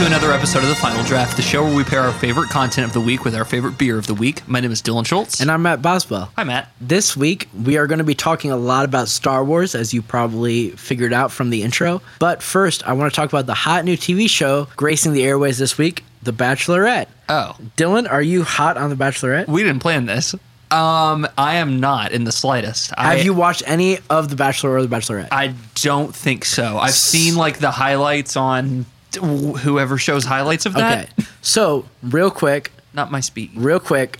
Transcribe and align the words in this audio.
to 0.00 0.06
another 0.06 0.32
episode 0.32 0.62
of 0.62 0.68
the 0.70 0.74
Final 0.76 1.02
Draught, 1.04 1.36
the 1.36 1.42
show 1.42 1.62
where 1.62 1.76
we 1.76 1.84
pair 1.84 2.00
our 2.00 2.12
favorite 2.12 2.48
content 2.48 2.86
of 2.86 2.94
the 2.94 3.00
week 3.02 3.22
with 3.22 3.34
our 3.34 3.44
favorite 3.44 3.76
beer 3.76 3.98
of 3.98 4.06
the 4.06 4.14
week. 4.14 4.46
My 4.48 4.58
name 4.58 4.72
is 4.72 4.80
Dylan 4.80 5.06
Schultz. 5.06 5.40
And 5.40 5.50
I'm 5.50 5.60
Matt 5.60 5.82
Boswell. 5.82 6.32
Hi, 6.36 6.44
Matt. 6.44 6.72
This 6.80 7.14
week, 7.14 7.50
we 7.66 7.76
are 7.76 7.86
going 7.86 7.98
to 7.98 8.04
be 8.04 8.14
talking 8.14 8.50
a 8.50 8.56
lot 8.56 8.86
about 8.86 9.08
Star 9.08 9.44
Wars, 9.44 9.74
as 9.74 9.92
you 9.92 10.00
probably 10.00 10.70
figured 10.70 11.12
out 11.12 11.30
from 11.32 11.50
the 11.50 11.62
intro. 11.62 12.00
But 12.18 12.42
first, 12.42 12.82
I 12.86 12.94
want 12.94 13.12
to 13.12 13.16
talk 13.16 13.28
about 13.28 13.44
the 13.44 13.52
hot 13.52 13.84
new 13.84 13.94
TV 13.94 14.26
show 14.30 14.68
gracing 14.74 15.12
the 15.12 15.22
airways 15.22 15.58
this 15.58 15.76
week, 15.76 16.02
The 16.22 16.32
Bachelorette. 16.32 17.08
Oh, 17.28 17.54
Dylan, 17.76 18.10
are 18.10 18.22
you 18.22 18.42
hot 18.42 18.78
on 18.78 18.88
The 18.88 18.96
Bachelorette? 18.96 19.48
we 19.48 19.62
didn't 19.62 19.80
plan 19.80 20.06
this. 20.06 20.34
Um, 20.70 21.28
I 21.36 21.56
am 21.56 21.78
not 21.78 22.12
in 22.12 22.24
the 22.24 22.32
slightest. 22.32 22.94
I, 22.96 23.16
Have 23.16 23.24
you 23.26 23.34
watched 23.34 23.64
any 23.66 23.98
of 24.08 24.30
The 24.30 24.36
Bachelor 24.36 24.76
or 24.76 24.82
The 24.82 24.96
Bachelorette? 24.96 25.28
I 25.30 25.52
don't 25.74 26.14
think 26.14 26.46
so. 26.46 26.78
I've 26.78 26.94
seen 26.94 27.36
like 27.36 27.58
the 27.58 27.72
highlights 27.72 28.36
on 28.36 28.86
whoever 29.16 29.98
shows 29.98 30.24
highlights 30.24 30.66
of 30.66 30.74
that. 30.74 31.10
okay. 31.18 31.28
So, 31.42 31.86
real 32.02 32.30
quick, 32.30 32.70
Not 32.92 33.10
my 33.10 33.20
speed. 33.20 33.50
real 33.54 33.80
quick, 33.80 34.18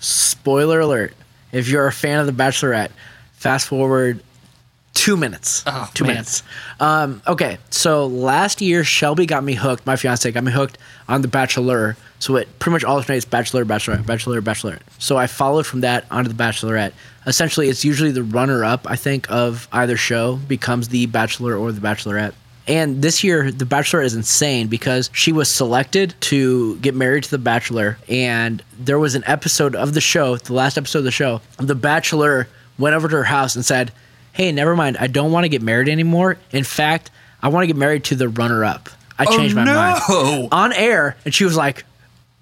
spoiler 0.00 0.80
alert. 0.80 1.14
If 1.52 1.68
you're 1.68 1.86
a 1.86 1.92
fan 1.92 2.18
of 2.18 2.26
The 2.26 2.32
Bachelorette, 2.32 2.90
fast 3.32 3.66
forward 3.68 4.22
two 4.94 5.16
minutes. 5.16 5.62
Oh, 5.66 5.90
two 5.94 6.04
man. 6.04 6.14
minutes. 6.14 6.42
Um, 6.80 7.22
okay, 7.26 7.58
so 7.70 8.06
last 8.06 8.60
year, 8.60 8.84
Shelby 8.84 9.26
got 9.26 9.42
me 9.44 9.54
hooked. 9.54 9.86
My 9.86 9.96
fiance 9.96 10.30
got 10.32 10.44
me 10.44 10.52
hooked 10.52 10.78
on 11.08 11.22
The 11.22 11.28
Bachelor. 11.28 11.96
So 12.18 12.36
it 12.36 12.58
pretty 12.60 12.72
much 12.74 12.84
alternates 12.84 13.24
Bachelor, 13.24 13.64
Bachelorette, 13.64 14.06
Bachelor, 14.06 14.40
Bachelorette. 14.40 14.82
So 14.98 15.16
I 15.16 15.26
followed 15.26 15.66
from 15.66 15.80
that 15.80 16.04
onto 16.10 16.28
The 16.32 16.40
Bachelorette. 16.40 16.92
Essentially, 17.26 17.68
it's 17.68 17.84
usually 17.84 18.12
the 18.12 18.22
runner 18.22 18.64
up, 18.64 18.86
I 18.88 18.94
think, 18.96 19.28
of 19.30 19.66
either 19.72 19.96
show 19.96 20.36
becomes 20.36 20.88
The 20.88 21.06
Bachelor 21.06 21.56
or 21.56 21.72
The 21.72 21.80
Bachelorette. 21.80 22.34
And 22.72 23.02
this 23.02 23.22
year, 23.22 23.52
The 23.52 23.66
Bachelor 23.66 24.00
is 24.00 24.14
insane 24.14 24.68
because 24.68 25.10
she 25.12 25.30
was 25.30 25.50
selected 25.50 26.14
to 26.22 26.78
get 26.78 26.94
married 26.94 27.24
to 27.24 27.30
The 27.30 27.36
Bachelor. 27.36 27.98
And 28.08 28.62
there 28.78 28.98
was 28.98 29.14
an 29.14 29.24
episode 29.26 29.76
of 29.76 29.92
the 29.92 30.00
show, 30.00 30.38
the 30.38 30.54
last 30.54 30.78
episode 30.78 31.00
of 31.00 31.04
the 31.04 31.10
show, 31.10 31.42
The 31.58 31.74
Bachelor 31.74 32.48
went 32.78 32.94
over 32.94 33.08
to 33.08 33.16
her 33.16 33.24
house 33.24 33.56
and 33.56 33.64
said, 33.64 33.92
Hey, 34.32 34.52
never 34.52 34.74
mind. 34.74 34.96
I 34.96 35.06
don't 35.06 35.32
want 35.32 35.44
to 35.44 35.50
get 35.50 35.60
married 35.60 35.90
anymore. 35.90 36.38
In 36.50 36.64
fact, 36.64 37.10
I 37.42 37.48
want 37.48 37.64
to 37.64 37.66
get 37.66 37.76
married 37.76 38.04
to 38.04 38.14
the 38.14 38.30
runner 38.30 38.64
up. 38.64 38.88
I 39.18 39.26
oh, 39.28 39.36
changed 39.36 39.54
my 39.54 39.64
mind. 39.64 40.48
On 40.50 40.72
air. 40.72 41.18
And 41.26 41.34
she 41.34 41.44
was 41.44 41.54
like, 41.54 41.84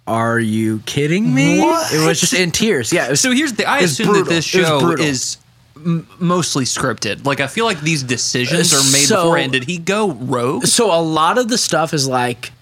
Are 0.07 0.39
you 0.39 0.79
kidding 0.87 1.35
me? 1.35 1.59
What? 1.59 1.93
It 1.93 2.07
was 2.07 2.21
just 2.21 2.35
in 2.35 2.53
tears. 2.53 2.93
Yeah. 2.93 3.11
Was, 3.11 3.21
So 3.21 3.33
here's 3.33 3.55
the. 3.55 3.69
I 3.69 3.81
assume 3.81 4.07
brutal. 4.07 4.25
that 4.27 4.31
this 4.31 4.45
show 4.45 4.93
is 4.93 5.39
m- 5.85 6.07
mostly 6.19 6.65
scripted. 6.65 7.25
Like 7.25 7.41
I 7.41 7.47
feel 7.47 7.65
like 7.65 7.81
these 7.81 8.03
decisions 8.03 8.73
are 8.73 8.93
made 8.93 9.07
So- 9.07 9.25
beforehand. 9.25 9.53
Did 9.53 9.65
he 9.65 9.79
go 9.79 10.11
rogue? 10.13 10.67
so 10.67 10.93
a 10.93 11.01
lot 11.03 11.39
of 11.39 11.49
the 11.49 11.59
stuff 11.59 11.93
is 11.95 12.07
like 12.09 12.53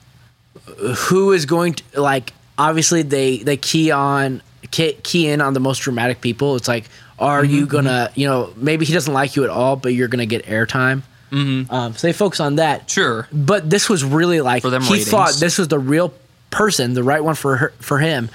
who 0.96 1.32
is 1.32 1.46
going 1.46 1.74
to 1.74 2.00
like 2.00 2.32
obviously 2.58 3.02
they 3.02 3.38
they 3.38 3.56
key 3.56 3.90
on 3.90 4.42
key, 4.70 4.92
key 5.02 5.28
in 5.28 5.40
on 5.40 5.54
the 5.54 5.60
most 5.60 5.78
dramatic 5.78 6.20
people 6.20 6.56
it's 6.56 6.68
like 6.68 6.84
are 7.18 7.44
you 7.44 7.62
Mm-hmm, 7.62 7.70
gonna 7.70 8.10
you 8.14 8.26
know 8.28 8.52
maybe 8.56 8.84
he 8.84 8.92
doesn't 8.92 9.14
like 9.14 9.34
you 9.36 9.44
at 9.44 9.50
all 9.50 9.76
but 9.76 9.94
you're 9.94 10.08
gonna 10.08 10.26
get 10.26 10.44
airtime 10.46 11.02
mm-hmm. 11.30 11.72
um, 11.72 11.94
so 11.94 12.06
they 12.06 12.12
focus 12.12 12.38
on 12.40 12.56
that 12.56 12.88
Sure. 12.90 13.26
but 13.32 13.68
this 13.68 13.88
was 13.88 14.04
really 14.04 14.40
like 14.40 14.62
For 14.62 14.70
them 14.70 14.82
he 14.82 14.94
ratings. 14.94 15.10
thought 15.10 15.34
this 15.34 15.58
was 15.58 15.68
the 15.68 15.78
real 15.78 16.12
person 16.50 16.94
the 16.94 17.02
right 17.02 17.22
one 17.24 17.34
for 17.34 17.56
her 17.56 17.72
for 17.80 17.98
him 17.98 18.28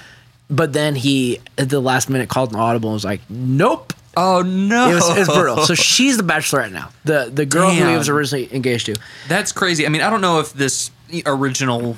but 0.50 0.72
then 0.72 0.94
he 0.96 1.40
at 1.56 1.68
the 1.70 1.80
last 1.80 2.10
minute 2.10 2.28
called 2.28 2.52
an 2.52 2.58
audible 2.60 2.90
and 2.90 2.94
was 2.94 3.04
like 3.04 3.20
nope 3.30 3.92
Oh 4.16 4.42
no. 4.42 4.90
it 4.90 4.94
was, 4.94 5.10
it 5.10 5.18
was 5.20 5.28
brutal 5.28 5.64
so 5.64 5.74
she's 5.74 6.16
the 6.16 6.22
bachelorette 6.22 6.72
now 6.72 6.90
the 7.04 7.30
the 7.32 7.44
girl 7.46 7.70
who 7.70 7.86
he 7.88 7.96
was 7.96 8.08
originally 8.08 8.52
engaged 8.54 8.86
to 8.86 8.94
That's 9.28 9.52
crazy. 9.52 9.86
I 9.86 9.88
mean, 9.88 10.02
I 10.02 10.10
don't 10.10 10.20
know 10.20 10.40
if 10.40 10.52
this 10.52 10.90
original 11.26 11.96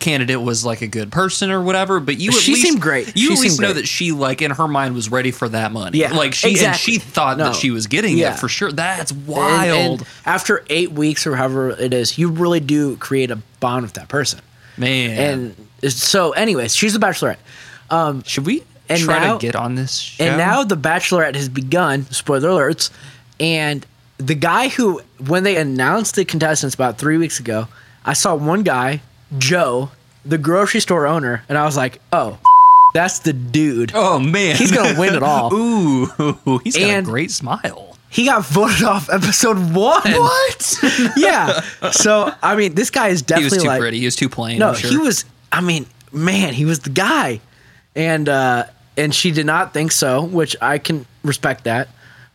candidate 0.00 0.40
was 0.40 0.64
like 0.64 0.80
a 0.80 0.86
good 0.86 1.12
person 1.12 1.50
or 1.50 1.60
whatever, 1.60 2.00
but 2.00 2.18
you 2.18 2.30
at 2.30 2.36
She 2.36 2.52
least 2.52 2.66
seemed 2.66 2.80
great. 2.80 3.08
You 3.14 3.28
She 3.28 3.32
at 3.34 3.38
least 3.40 3.60
know 3.60 3.68
great. 3.68 3.82
that 3.82 3.86
she 3.88 4.12
like 4.12 4.40
in 4.40 4.50
her 4.52 4.66
mind 4.66 4.94
was 4.94 5.10
ready 5.10 5.30
for 5.30 5.48
that 5.50 5.70
money. 5.70 5.98
Yeah, 5.98 6.12
like 6.16 6.32
she 6.34 6.48
and 6.48 6.56
exactly. 6.56 6.94
she 6.94 6.98
thought 6.98 7.36
No. 7.36 7.44
that 7.46 7.56
she 7.56 7.70
was 7.70 7.86
getting 7.88 8.16
Yeah. 8.16 8.32
it 8.34 8.38
for 8.38 8.48
sure. 8.48 8.72
That's 8.72 9.12
wild, 9.12 10.00
and 10.00 10.08
after 10.24 10.64
eight 10.70 10.92
weeks 10.92 11.26
or 11.26 11.36
however 11.36 11.70
it 11.70 11.92
is, 11.92 12.16
you 12.16 12.30
really 12.30 12.60
do 12.60 12.96
create 12.96 13.30
a 13.30 13.36
bond 13.60 13.82
with 13.82 13.92
that 13.94 14.08
person. 14.08 14.40
man. 14.78 15.54
And 15.84 15.92
so, 15.92 16.32
anyways, 16.32 16.74
she's 16.74 16.94
the 16.94 16.98
Bachelorette. 16.98 17.36
Um, 17.90 18.22
should 18.24 18.46
we 18.46 18.62
and 18.92 19.02
try 19.02 19.20
now- 19.20 19.38
to 19.38 19.46
get 19.46 19.56
on 19.56 19.74
this 19.74 19.96
show? 19.98 20.24
And 20.24 20.36
now 20.38 20.64
the 20.64 20.76
Bachelorette 20.76 21.34
has 21.34 21.48
begun. 21.48 22.06
Spoiler 22.10 22.48
alerts. 22.50 22.90
And 23.40 23.84
the 24.18 24.34
guy 24.34 24.68
who, 24.68 25.00
when 25.26 25.42
they 25.44 25.56
announced 25.56 26.14
the 26.14 26.24
contestants 26.24 26.74
about 26.74 26.98
three 26.98 27.16
weeks 27.18 27.40
ago, 27.40 27.68
I 28.04 28.12
saw 28.12 28.34
one 28.34 28.62
guy, 28.62 29.00
Joe, 29.38 29.90
the 30.24 30.38
grocery 30.38 30.80
store 30.80 31.06
owner, 31.06 31.42
and 31.48 31.58
I 31.58 31.64
was 31.64 31.76
like, 31.76 32.00
oh, 32.12 32.38
that's 32.94 33.20
the 33.20 33.32
dude. 33.32 33.92
oh 33.94 34.18
man, 34.18 34.54
He's 34.56 34.70
gonna 34.70 34.98
win 34.98 35.14
it 35.14 35.22
all. 35.22 35.52
Ooh, 35.54 36.06
he's 36.62 36.76
got 36.76 36.82
And- 36.84 37.06
a 37.06 37.10
great 37.10 37.30
smile. 37.30 37.88
He 38.10 38.26
got 38.26 38.44
voted 38.44 38.82
off 38.84 39.08
episode 39.10 39.56
one. 39.74 40.02
What? 40.04 40.78
Yeah. 41.16 41.60
So, 41.92 42.30
I 42.42 42.54
mean, 42.56 42.74
this 42.74 42.90
guy 42.90 43.08
is 43.08 43.20
he 43.20 43.24
definitely 43.26 43.56
was 43.56 43.62
too 43.62 43.68
like. 43.68 43.80
pretty. 43.80 43.98
He 44.00 44.04
was 44.04 44.16
too 44.16 44.28
plain. 44.28 44.58
No, 44.58 44.74
sure. 44.74 44.90
he 44.90 44.98
was. 44.98 45.24
I 45.50 45.62
mean, 45.62 45.86
man, 46.12 46.52
he 46.52 46.66
was 46.66 46.80
the 46.80 46.90
guy, 46.90 47.40
and 47.96 48.28
uh, 48.28 48.64
and 48.96 49.14
she 49.14 49.30
did 49.30 49.46
not 49.46 49.72
think 49.72 49.92
so, 49.92 50.22
which 50.22 50.56
I 50.60 50.78
can 50.78 51.06
respect 51.22 51.64
that. 51.64 51.88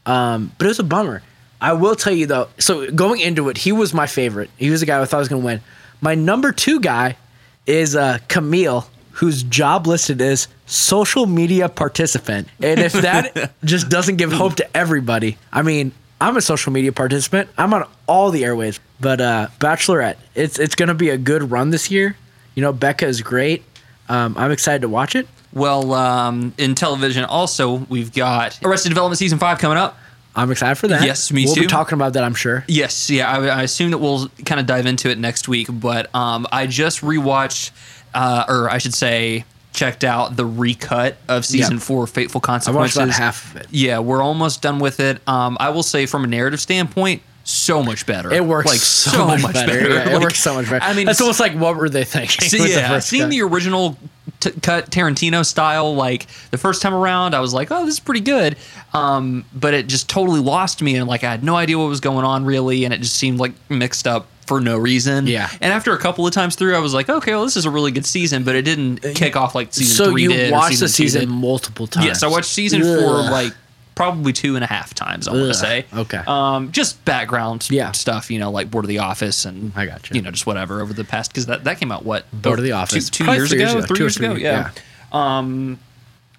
Um, 0.06 0.52
but 0.58 0.66
it 0.66 0.70
was 0.70 0.80
a 0.80 0.84
bummer. 0.84 1.22
I 1.60 1.74
will 1.74 1.96
tell 1.96 2.14
you 2.14 2.26
though. 2.28 2.50
So 2.60 2.90
going 2.92 3.20
into 3.20 3.50
it, 3.50 3.58
he 3.58 3.72
was 3.72 3.94
my 3.94 4.08
favorite. 4.08 4.50
He 4.58 4.70
was 4.70 4.80
the 4.80 4.86
guy 4.86 5.02
I 5.02 5.06
thought 5.06 5.20
was 5.20 5.30
going 5.30 5.42
to 5.42 5.46
win. 5.46 5.62
My 6.02 6.16
number 6.16 6.52
two 6.52 6.80
guy 6.80 7.18
is 7.66 7.96
uh, 7.96 8.20
Camille, 8.28 8.88
whose 9.12 9.44
job 9.44 9.88
listed 9.88 10.22
is 10.22 10.48
social 10.68 11.26
media 11.26 11.68
participant. 11.70 12.48
And 12.62 12.80
if 12.80 12.94
that 12.94 13.52
just 13.64 13.90
doesn't 13.90 14.18
give 14.18 14.32
hope 14.32 14.56
to 14.56 14.78
everybody, 14.78 15.38
I 15.52 15.64
mean, 15.64 15.92
I'm 16.22 16.38
a 16.38 16.42
social 16.42 16.72
media 16.72 16.92
participant. 16.92 17.50
I'm 17.58 17.74
on 17.74 17.88
all 18.08 18.32
the 18.32 18.46
airways. 18.46 18.80
But 19.00 19.22
uh, 19.22 19.48
Bachelorette, 19.60 20.18
it's 20.34 20.58
it's 20.58 20.76
going 20.76 20.88
to 20.88 20.96
be 20.96 21.10
a 21.10 21.18
good 21.18 21.52
run 21.52 21.70
this 21.70 21.92
year. 21.92 22.16
You 22.56 22.62
know, 22.62 22.74
Becca 22.74 23.06
is 23.06 23.22
great. 23.22 23.64
Um, 24.10 24.36
I'm 24.38 24.52
excited 24.52 24.82
to 24.82 24.90
watch 24.90 25.16
it. 25.16 25.28
Well, 25.54 25.94
um, 25.94 26.54
in 26.58 26.76
television, 26.76 27.24
also 27.26 27.76
we've 27.90 28.14
got 28.14 28.60
Arrested 28.64 28.90
Development 28.90 29.18
season 29.18 29.40
five 29.40 29.60
coming 29.60 29.78
up. 29.78 29.98
I'm 30.36 30.52
excited 30.52 30.76
for 30.76 30.88
that. 30.90 31.04
Yes, 31.04 31.32
me 31.32 31.46
too. 31.46 31.52
we'll 31.52 31.62
be 31.62 31.68
talking 31.68 31.96
about 31.96 32.14
that, 32.14 32.24
I'm 32.24 32.36
sure. 32.36 32.64
Yes, 32.68 33.10
yeah. 33.10 33.28
I, 33.32 33.48
I 33.48 33.64
assume 33.64 33.90
that 33.92 33.98
we'll 33.98 34.30
kind 34.46 34.60
of 34.62 34.68
dive 34.68 34.86
into 34.86 35.10
it 35.10 35.18
next 35.18 35.48
week. 35.48 35.68
But 35.72 36.14
um, 36.14 36.46
I 36.52 36.68
just 36.68 37.02
rewatched, 37.02 37.72
uh, 38.14 38.46
or 38.48 38.70
I 38.70 38.78
should 38.78 38.94
say, 38.94 39.46
checked 39.74 40.04
out 40.04 40.36
the 40.36 40.46
recut 40.46 41.18
of 41.28 41.44
season 41.44 41.76
Yep. 41.78 41.82
four, 41.82 42.06
Fateful 42.06 42.40
Consequences. 42.42 42.98
I 42.98 43.02
watched 43.06 43.18
about 43.18 43.24
half 43.24 43.56
of 43.56 43.62
it. 43.62 43.68
Yeah, 43.72 43.98
we're 44.00 44.22
almost 44.22 44.62
done 44.62 44.78
with 44.78 45.00
it. 45.00 45.28
Um, 45.28 45.58
I 45.60 45.70
will 45.70 45.82
say, 45.84 46.06
from 46.06 46.24
a 46.24 46.28
narrative 46.28 46.60
standpoint, 46.62 47.24
so 47.48 47.82
much 47.82 48.06
better. 48.06 48.32
It 48.32 48.44
works 48.46 48.68
like 48.68 48.80
so, 48.80 49.26
much, 49.38 49.54
better. 49.54 49.90
Yeah, 49.90 50.10
it 50.10 50.14
Like, 50.14 50.22
works 50.22 50.40
so 50.40 50.54
much 50.56 50.70
better. 50.70 50.84
I 50.84 50.94
mean, 50.94 51.08
it's 51.08 51.22
almost 51.22 51.40
like 51.40 51.54
what 51.54 51.78
were 51.78 51.90
they 51.90 52.04
thinking? 52.04 52.48
See, 52.48 52.58
the 52.58 52.70
yeah, 52.70 52.90
first 52.90 53.08
seeing 53.08 53.24
cut? 53.24 53.30
the 53.32 53.42
original 53.42 53.98
t- 54.42 54.52
cut 54.62 54.92
Tarantino 54.92 55.46
style, 55.46 55.96
like 55.96 56.28
the 56.52 56.58
first 56.58 56.82
time 56.82 56.94
around, 56.94 57.34
I 57.34 57.40
was 57.40 57.54
like, 57.54 57.72
"Oh, 57.72 57.86
this 57.86 57.96
is 57.96 58.00
pretty 58.02 58.20
good," 58.20 58.58
um, 58.94 59.46
but 59.54 59.74
it 59.74 59.88
just 59.88 60.10
totally 60.10 60.42
lost 60.42 60.82
me, 60.82 60.96
and 60.98 61.08
like 61.08 61.24
I 61.24 61.32
had 61.32 61.44
no 61.44 61.56
idea 61.56 61.78
what 61.78 61.88
was 61.88 62.02
going 62.02 62.26
on 62.26 62.44
really, 62.46 62.84
and 62.84 62.94
it 62.94 63.00
just 63.02 63.16
seemed 63.16 63.40
like 63.40 63.54
mixed 63.70 64.08
up 64.08 64.28
for 64.46 64.60
no 64.62 64.78
reason. 64.78 65.28
Yeah. 65.28 65.50
And 65.62 65.74
after 65.74 65.94
a 65.94 65.98
couple 65.98 66.26
of 66.28 66.34
times 66.34 66.56
through, 66.56 66.76
I 66.76 66.80
was 66.80 66.94
like, 66.94 67.08
"Okay, 67.10 67.32
well, 67.32 67.46
this 67.46 67.56
is 67.58 67.66
a 67.66 67.72
really 67.72 67.92
good 67.92 68.06
season," 68.06 68.44
but 68.44 68.56
it 68.56 68.64
didn't 68.64 68.98
kick 69.16 69.38
off 69.38 69.56
like 69.56 69.74
season 69.74 69.96
so 70.06 70.12
three 70.12 70.24
you 70.24 70.30
did. 70.30 70.50
or 70.52 70.54
watched 70.58 70.80
the 70.82 70.90
season 70.90 71.30
multiple 71.30 71.88
times. 71.88 72.06
Yes, 72.06 72.24
I 72.24 72.28
watched 72.28 72.50
season 72.50 72.82
four 72.82 73.22
like 73.24 73.54
probably 73.98 74.32
two 74.32 74.56
and 74.56 74.64
a 74.64 74.68
half 74.68 74.94
times. 74.94 75.28
I 75.28 75.34
want 75.34 75.48
to 75.48 75.54
say. 75.56 75.86
okay. 75.94 76.22
Um, 76.28 76.72
just 76.72 77.04
background 77.04 77.68
Yeah. 77.70 77.92
stuff, 77.92 78.32
you 78.32 78.40
know, 78.40 78.52
like 78.52 78.72
Board 78.72 78.86
of 78.86 78.90
the 78.90 79.00
Office 79.00 79.44
and 79.44 79.74
I 79.76 79.86
gotcha. 79.88 80.14
You 80.14 80.20
You 80.20 80.22
know, 80.22 80.32
just 80.32 80.46
whatever 80.46 80.80
over 80.82 80.94
the 80.94 81.04
past 81.04 81.32
because 81.32 81.48
that 81.48 81.64
that 81.66 81.80
came 81.80 81.92
out 81.92 82.06
what 82.06 82.24
Board 82.32 82.60
of 82.60 82.64
the 82.64 82.70
two- 82.70 82.76
Office. 82.76 83.10
two, 83.10 83.24
Probably 83.26 83.40
years 83.40 83.52
ago, 83.52 83.60
years 83.64 83.74
ago, 83.74 83.82
three 83.86 83.98
two 83.98 84.04
years 84.04 84.18
ago, 84.18 84.34
three, 84.36 84.44
yeah. 84.44 84.70
Um, 85.12 85.80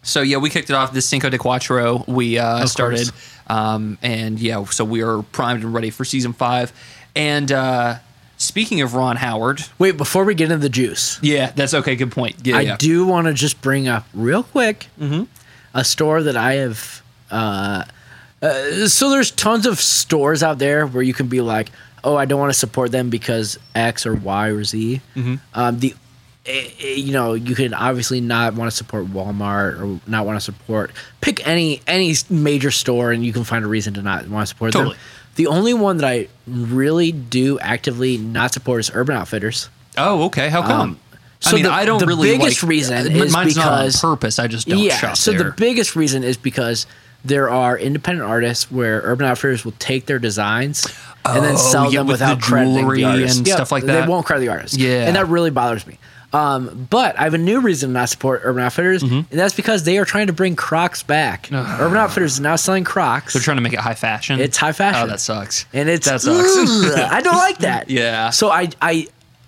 so 0.02 0.22
yeah, 0.22 0.36
we 0.38 0.48
kicked 0.50 0.70
it 0.70 0.74
off 0.74 0.92
this 0.92 1.06
Cinco 1.06 1.28
de 1.28 1.36
Cuatro. 1.38 2.06
We 2.06 2.38
uh, 2.38 2.64
started, 2.66 3.10
um, 3.48 3.98
and 4.02 4.38
yeah, 4.38 4.64
so 4.66 4.84
we 4.84 5.02
are 5.02 5.22
primed 5.22 5.64
and 5.64 5.74
ready 5.74 5.90
for 5.90 6.04
season 6.04 6.32
five. 6.32 6.72
And 7.16 7.50
uh, 7.50 7.96
speaking 8.36 8.80
of 8.80 8.94
Ron 8.94 9.16
Howard, 9.16 9.62
Wait, 9.78 9.96
before 9.96 10.24
we 10.24 10.34
get 10.34 10.44
into 10.52 10.58
the 10.58 10.68
juice, 10.68 11.18
yeah, 11.22 11.50
that's 11.50 11.74
okay. 11.74 11.96
Good 11.96 12.12
point. 12.12 12.36
Yeah, 12.46 12.56
I 12.58 12.60
yeah. 12.60 12.76
do 12.78 13.06
want 13.06 13.26
to 13.26 13.34
just 13.34 13.60
bring 13.60 13.88
up 13.88 14.06
real 14.14 14.44
quick 14.44 14.86
Mm-hmm. 15.00 15.24
a 15.74 15.84
store 15.84 16.22
that 16.22 16.36
I 16.36 16.54
have. 16.54 17.02
Uh, 17.30 17.84
uh, 18.42 18.86
so 18.86 19.10
there's 19.10 19.30
tons 19.30 19.66
of 19.66 19.80
stores 19.80 20.42
out 20.42 20.58
there 20.58 20.86
where 20.86 21.02
you 21.02 21.12
can 21.14 21.26
be 21.28 21.40
like, 21.40 21.70
oh, 22.04 22.16
I 22.16 22.24
don't 22.24 22.38
want 22.38 22.52
to 22.52 22.58
support 22.58 22.92
them 22.92 23.10
because 23.10 23.58
X 23.74 24.06
or 24.06 24.14
Y 24.14 24.48
or 24.48 24.64
Z. 24.64 25.00
Mm-hmm. 25.16 25.34
Um, 25.54 25.78
the 25.80 25.94
eh, 26.46 26.70
eh, 26.80 26.86
you 26.94 27.12
know 27.12 27.34
you 27.34 27.54
can 27.56 27.74
obviously 27.74 28.20
not 28.20 28.54
want 28.54 28.70
to 28.70 28.76
support 28.76 29.06
Walmart 29.06 29.80
or 29.80 30.00
not 30.08 30.24
want 30.24 30.36
to 30.36 30.40
support 30.40 30.92
pick 31.20 31.46
any 31.46 31.80
any 31.86 32.14
major 32.30 32.70
store 32.70 33.10
and 33.12 33.24
you 33.26 33.32
can 33.32 33.42
find 33.44 33.64
a 33.64 33.68
reason 33.68 33.94
to 33.94 34.02
not 34.02 34.28
want 34.28 34.42
to 34.44 34.46
support 34.46 34.72
Totally. 34.72 34.94
them. 34.94 35.02
The 35.34 35.46
only 35.48 35.74
one 35.74 35.98
that 35.98 36.06
I 36.08 36.28
really 36.46 37.12
do 37.12 37.58
actively 37.60 38.16
not 38.18 38.52
support 38.54 38.80
is 38.80 38.90
Urban 38.94 39.16
Outfitters. 39.16 39.68
Oh, 39.96 40.24
okay. 40.26 40.48
How 40.48 40.62
come? 40.62 40.80
Um, 40.80 41.00
so 41.40 41.50
I 41.50 41.54
mean, 41.54 41.62
the- 41.64 41.72
I 41.72 41.84
don't 41.84 41.98
the 42.00 42.06
really 42.06 42.36
biggest 42.36 42.62
like, 42.62 42.70
reason 42.70 42.96
m- 43.08 43.16
is 43.22 43.32
mine's 43.32 43.54
because- 43.54 44.02
not 44.02 44.08
on 44.08 44.16
purpose. 44.16 44.38
I 44.38 44.46
just 44.48 44.66
don't 44.68 44.78
yeah. 44.78 44.96
shop 44.96 45.16
So 45.16 45.32
there. 45.32 45.42
the 45.44 45.50
biggest 45.52 45.94
reason 45.96 46.22
is 46.24 46.36
because 46.36 46.86
there 47.24 47.50
are 47.50 47.76
independent 47.78 48.28
artists 48.28 48.70
where 48.70 49.00
Urban 49.04 49.26
Outfitters 49.26 49.64
will 49.64 49.74
take 49.78 50.06
their 50.06 50.18
designs 50.18 50.86
and 51.24 51.44
then 51.44 51.54
Oh, 51.54 51.56
sell 51.56 51.92
yeah, 51.92 51.98
them 52.00 52.06
with 52.06 52.14
without 52.20 52.36
the 52.36 52.42
crediting 52.42 52.88
the 52.88 53.04
artist. 53.04 53.38
and 53.38 53.46
Yeah, 53.48 53.54
stuff 53.56 53.72
like 53.72 53.84
that. 53.84 54.02
They 54.02 54.08
won't 54.10 54.24
credit 54.24 54.40
the 54.40 54.48
artist. 54.48 54.76
Yeah. 54.78 55.06
and 55.06 55.16
that 55.16 55.28
really 55.28 55.50
bothers 55.50 55.86
me. 55.86 55.98
Um, 56.30 56.86
but 56.90 57.18
I 57.18 57.22
have 57.24 57.32
a 57.32 57.38
new 57.38 57.60
reason 57.60 57.88
to 57.88 57.92
not 57.94 58.10
support 58.10 58.42
Urban 58.44 58.62
Outfitters, 58.62 59.02
Mm-hmm. 59.02 59.14
and 59.14 59.40
that's 59.40 59.54
because 59.54 59.84
they 59.84 59.96
are 59.96 60.04
trying 60.04 60.26
to 60.26 60.34
bring 60.34 60.56
Crocs 60.56 61.02
back. 61.02 61.48
Urban 61.50 61.96
Outfitters 61.96 62.34
is 62.34 62.40
now 62.40 62.56
selling 62.56 62.84
Crocs. 62.84 63.32
They're 63.32 63.40
trying 63.40 63.56
to 63.56 63.62
make 63.62 63.72
it 63.72 63.78
high 63.78 63.94
fashion. 63.94 64.38
It's 64.38 64.58
high 64.58 64.72
fashion. 64.72 65.04
Oh, 65.04 65.06
that 65.06 65.20
sucks. 65.20 65.64
and 65.72 65.88
it's 65.88 66.06
that 66.06 66.20
sucks. 66.20 66.56
Ugh, 66.58 67.08
I 67.10 67.22
don't 67.22 67.34
like 67.36 67.58
that. 67.58 67.88
Yeah. 67.88 68.28
So 68.30 68.50
I 68.50 68.68
I 68.82 69.06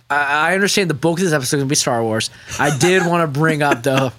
I 0.08 0.54
understand 0.54 0.88
the 0.88 0.94
bulk 0.94 1.18
of 1.18 1.24
this 1.24 1.34
episode 1.34 1.58
is 1.58 1.60
gonna 1.62 1.68
be 1.68 1.74
Star 1.74 2.02
Wars. 2.02 2.30
I 2.58 2.76
did 2.76 3.04
want 3.06 3.30
to 3.30 3.38
bring 3.38 3.62
up 3.62 3.82
though. 3.82 4.12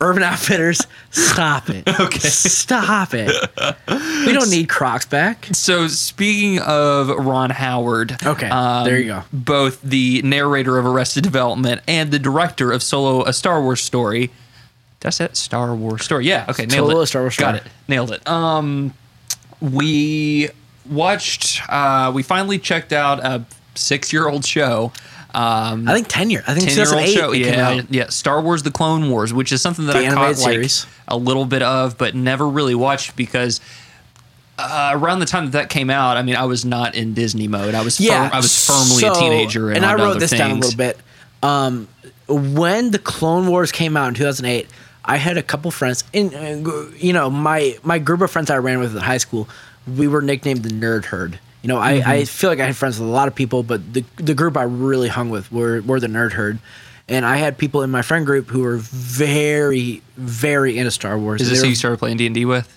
Urban 0.00 0.22
Outfitters, 0.22 0.86
stop 1.10 1.70
it. 1.70 1.88
Okay. 2.00 2.18
Stop 2.28 3.14
it. 3.14 3.30
We 3.88 4.32
don't 4.32 4.50
need 4.50 4.68
Crocs 4.68 5.06
back. 5.06 5.46
So 5.52 5.88
speaking 5.88 6.58
of 6.60 7.08
Ron 7.08 7.50
Howard, 7.50 8.12
um, 8.24 8.28
Okay, 8.32 8.48
there 8.84 8.98
you 8.98 9.06
go. 9.06 9.22
Both 9.32 9.80
the 9.82 10.20
narrator 10.22 10.78
of 10.78 10.84
Arrested 10.86 11.22
Development 11.24 11.80
and 11.88 12.10
the 12.10 12.18
director 12.18 12.70
of 12.72 12.82
Solo: 12.82 13.24
A 13.24 13.32
Star 13.32 13.62
Wars 13.62 13.80
Story. 13.82 14.30
That's 15.00 15.20
it. 15.20 15.36
Star 15.36 15.74
Wars 15.74 16.04
Story. 16.04 16.26
Yeah. 16.26 16.44
Okay. 16.48 16.66
Nailed 16.66 16.90
Solo: 16.90 17.00
it. 17.00 17.04
A 17.04 17.06
Star 17.06 17.22
Wars 17.22 17.34
story. 17.34 17.52
Got 17.52 17.66
it. 17.66 17.72
Nailed 17.88 18.10
it. 18.12 18.28
Um, 18.28 18.92
we 19.60 20.50
watched. 20.88 21.62
Uh, 21.68 22.12
we 22.14 22.22
finally 22.22 22.58
checked 22.58 22.92
out 22.92 23.20
a 23.24 23.44
six-year-old 23.74 24.44
show. 24.44 24.92
Um, 25.36 25.86
I 25.86 25.92
think 25.92 26.08
ten 26.08 26.30
year. 26.30 26.42
I 26.46 26.54
think 26.54 26.66
10 26.70 26.76
year 26.76 26.86
old 26.86 27.04
2008 27.04 27.14
show. 27.14 27.32
Yeah, 27.32 27.82
yeah. 27.90 28.08
Star 28.08 28.40
Wars: 28.40 28.62
The 28.62 28.70
Clone 28.70 29.10
Wars, 29.10 29.34
which 29.34 29.52
is 29.52 29.60
something 29.60 29.84
that 29.86 29.92
The 29.92 30.06
I 30.06 30.10
caught 30.14 30.28
animated 30.38 30.62
like 30.72 30.88
a 31.08 31.16
little 31.18 31.44
bit 31.44 31.60
of, 31.62 31.98
but 31.98 32.14
never 32.14 32.48
really 32.48 32.74
watched 32.74 33.16
because 33.16 33.60
uh, 34.58 34.92
around 34.94 35.18
the 35.18 35.26
time 35.26 35.44
that 35.44 35.52
that 35.52 35.68
came 35.68 35.90
out, 35.90 36.16
I 36.16 36.22
mean, 36.22 36.36
I 36.36 36.46
was 36.46 36.64
not 36.64 36.94
in 36.94 37.12
Disney 37.12 37.48
mode. 37.48 37.74
I 37.74 37.82
was 37.82 38.00
Yeah, 38.00 38.28
firm, 38.28 38.34
I 38.34 38.38
was 38.38 38.66
firmly 38.66 39.00
so- 39.02 39.12
a 39.12 39.14
teenager, 39.14 39.68
and, 39.68 39.76
and 39.78 39.86
I 39.86 39.94
wrote 39.94 40.18
this 40.18 40.30
down 40.30 40.52
a 40.52 40.54
little 40.54 40.76
bit. 40.76 40.98
Um, 41.42 41.86
when 42.28 42.90
the 42.90 42.98
Clone 42.98 43.46
Wars 43.46 43.70
came 43.70 43.94
out 43.96 44.08
in 44.08 44.14
2008, 44.14 44.66
I 45.04 45.18
had 45.18 45.36
a 45.36 45.42
couple 45.42 45.70
friends, 45.70 46.02
and 46.14 46.34
uh, 46.66 46.84
you 46.96 47.12
know, 47.12 47.28
my 47.28 47.76
my 47.82 47.98
group 47.98 48.22
of 48.22 48.30
friends 48.30 48.48
I 48.50 48.56
ran 48.56 48.80
with 48.80 48.96
in 48.96 49.02
high 49.02 49.18
school, 49.18 49.48
we 49.86 50.08
were 50.08 50.22
nicknamed 50.22 50.62
the 50.62 50.70
Nerd 50.70 51.04
Herd. 51.04 51.38
You 51.66 51.72
know, 51.72 51.80
I, 51.80 51.94
Mm-hmm. 51.98 52.08
I 52.10 52.24
feel 52.26 52.48
like 52.48 52.60
I 52.60 52.66
had 52.66 52.76
friends 52.76 53.00
with 53.00 53.08
a 53.08 53.12
lot 53.12 53.26
of 53.26 53.34
people, 53.34 53.64
but 53.64 53.80
the 53.92 54.04
the 54.18 54.34
group 54.34 54.56
I 54.56 54.62
really 54.62 55.08
hung 55.08 55.30
with 55.30 55.50
were 55.50 55.80
were 55.82 55.98
the 55.98 56.06
Nerd 56.06 56.30
Herd. 56.32 56.60
And 57.08 57.26
I 57.26 57.36
had 57.38 57.58
people 57.58 57.82
in 57.82 57.90
my 57.90 58.02
friend 58.02 58.24
group 58.24 58.46
who 58.48 58.60
were 58.62 58.76
very, 58.78 60.00
very 60.16 60.78
into 60.78 60.90
Star 60.92 61.18
Wars. 61.18 61.40
Is 61.40 61.50
this 61.50 61.62
who 61.62 61.68
you 61.68 61.74
started 61.74 61.98
playing 61.98 62.18
D 62.18 62.26
and 62.26 62.34
D 62.36 62.44
with? 62.44 62.72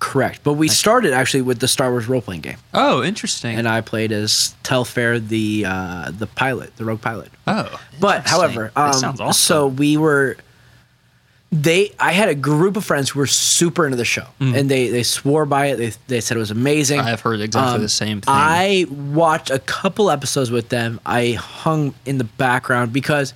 correct? 0.00 0.40
But 0.42 0.54
we 0.54 0.66
started 0.66 1.12
actually 1.12 1.42
with 1.42 1.60
the 1.60 1.68
Star 1.68 1.90
Wars 1.92 2.08
role 2.08 2.20
playing 2.20 2.40
game, 2.40 2.56
Oh, 2.74 3.04
interesting. 3.04 3.56
and 3.56 3.68
I 3.68 3.82
played 3.82 4.10
as 4.10 4.52
Telfair, 4.64 5.20
the 5.20 5.64
uh, 5.66 6.10
the 6.10 6.26
pilot, 6.26 6.74
the 6.76 6.84
rogue 6.84 7.00
pilot. 7.00 7.30
oh, 7.46 7.80
But 8.00 8.26
however, 8.26 8.72
um, 8.74 8.92
sounds 8.94 9.20
awesome. 9.20 9.32
so 9.32 9.66
we 9.68 9.96
were. 9.96 10.36
They, 11.54 11.92
I 12.00 12.12
had 12.12 12.30
a 12.30 12.34
group 12.34 12.78
of 12.78 12.84
friends 12.84 13.10
who 13.10 13.18
were 13.18 13.26
super 13.26 13.84
into 13.84 13.98
the 13.98 14.06
show, 14.06 14.24
and 14.40 14.70
they 14.70 14.88
they 14.88 15.02
swore 15.02 15.44
by 15.44 15.66
it. 15.66 15.76
They 15.76 15.92
they 16.08 16.20
said 16.22 16.38
it 16.38 16.40
was 16.40 16.50
amazing. 16.50 16.98
Mm. 17.00 17.04
I've 17.04 17.20
heard 17.20 17.40
exactly 17.42 17.74
Um, 17.74 17.82
the 17.82 17.88
same 17.90 18.22
thing. 18.22 18.32
I 18.34 18.86
watched 18.90 19.50
a 19.50 19.58
couple 19.58 20.10
episodes 20.10 20.50
with 20.50 20.70
them. 20.70 20.98
I 21.04 21.32
hung 21.32 21.94
in 22.06 22.16
the 22.16 22.24
background 22.24 22.94
because 22.94 23.34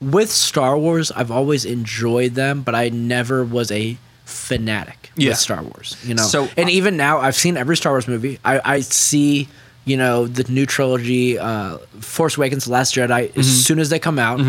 with 0.00 0.30
Star 0.30 0.78
Wars, 0.78 1.12
I've 1.12 1.30
always 1.30 1.66
enjoyed 1.66 2.34
them, 2.34 2.62
but 2.62 2.74
I 2.74 2.88
never 2.88 3.44
was 3.44 3.70
a 3.70 3.98
fanatic 4.24 5.10
Yeah. 5.16 5.30
with 5.30 5.38
Star 5.38 5.62
Wars. 5.62 5.96
You 6.04 6.14
know, 6.14 6.22
So- 6.22 6.48
and 6.56 6.70
even 6.70 6.96
now, 6.96 7.18
I've 7.18 7.34
seen 7.36 7.56
every 7.58 7.76
Star 7.76 7.92
Wars 7.92 8.08
movie. 8.08 8.38
I, 8.44 8.60
I 8.64 8.80
see, 8.80 9.48
you 9.84 9.96
know, 9.96 10.26
the 10.26 10.44
new 10.50 10.64
trilogy, 10.66 11.38
uh, 11.38 11.78
Force 12.00 12.36
Awakens, 12.38 12.64
The 12.66 12.72
Last 12.72 12.94
Jedi, 12.94 13.28
Mm-hmm. 13.28 13.40
as 13.40 13.64
soon 13.66 13.78
as 13.78 13.88
they 13.90 13.98
come 13.98 14.18
out. 14.18 14.40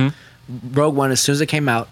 Rogue 0.71 0.95
One, 0.95 1.11
as 1.11 1.19
soon 1.19 1.33
as 1.33 1.39
they 1.39 1.45
came 1.45 1.67
out, 1.67 1.89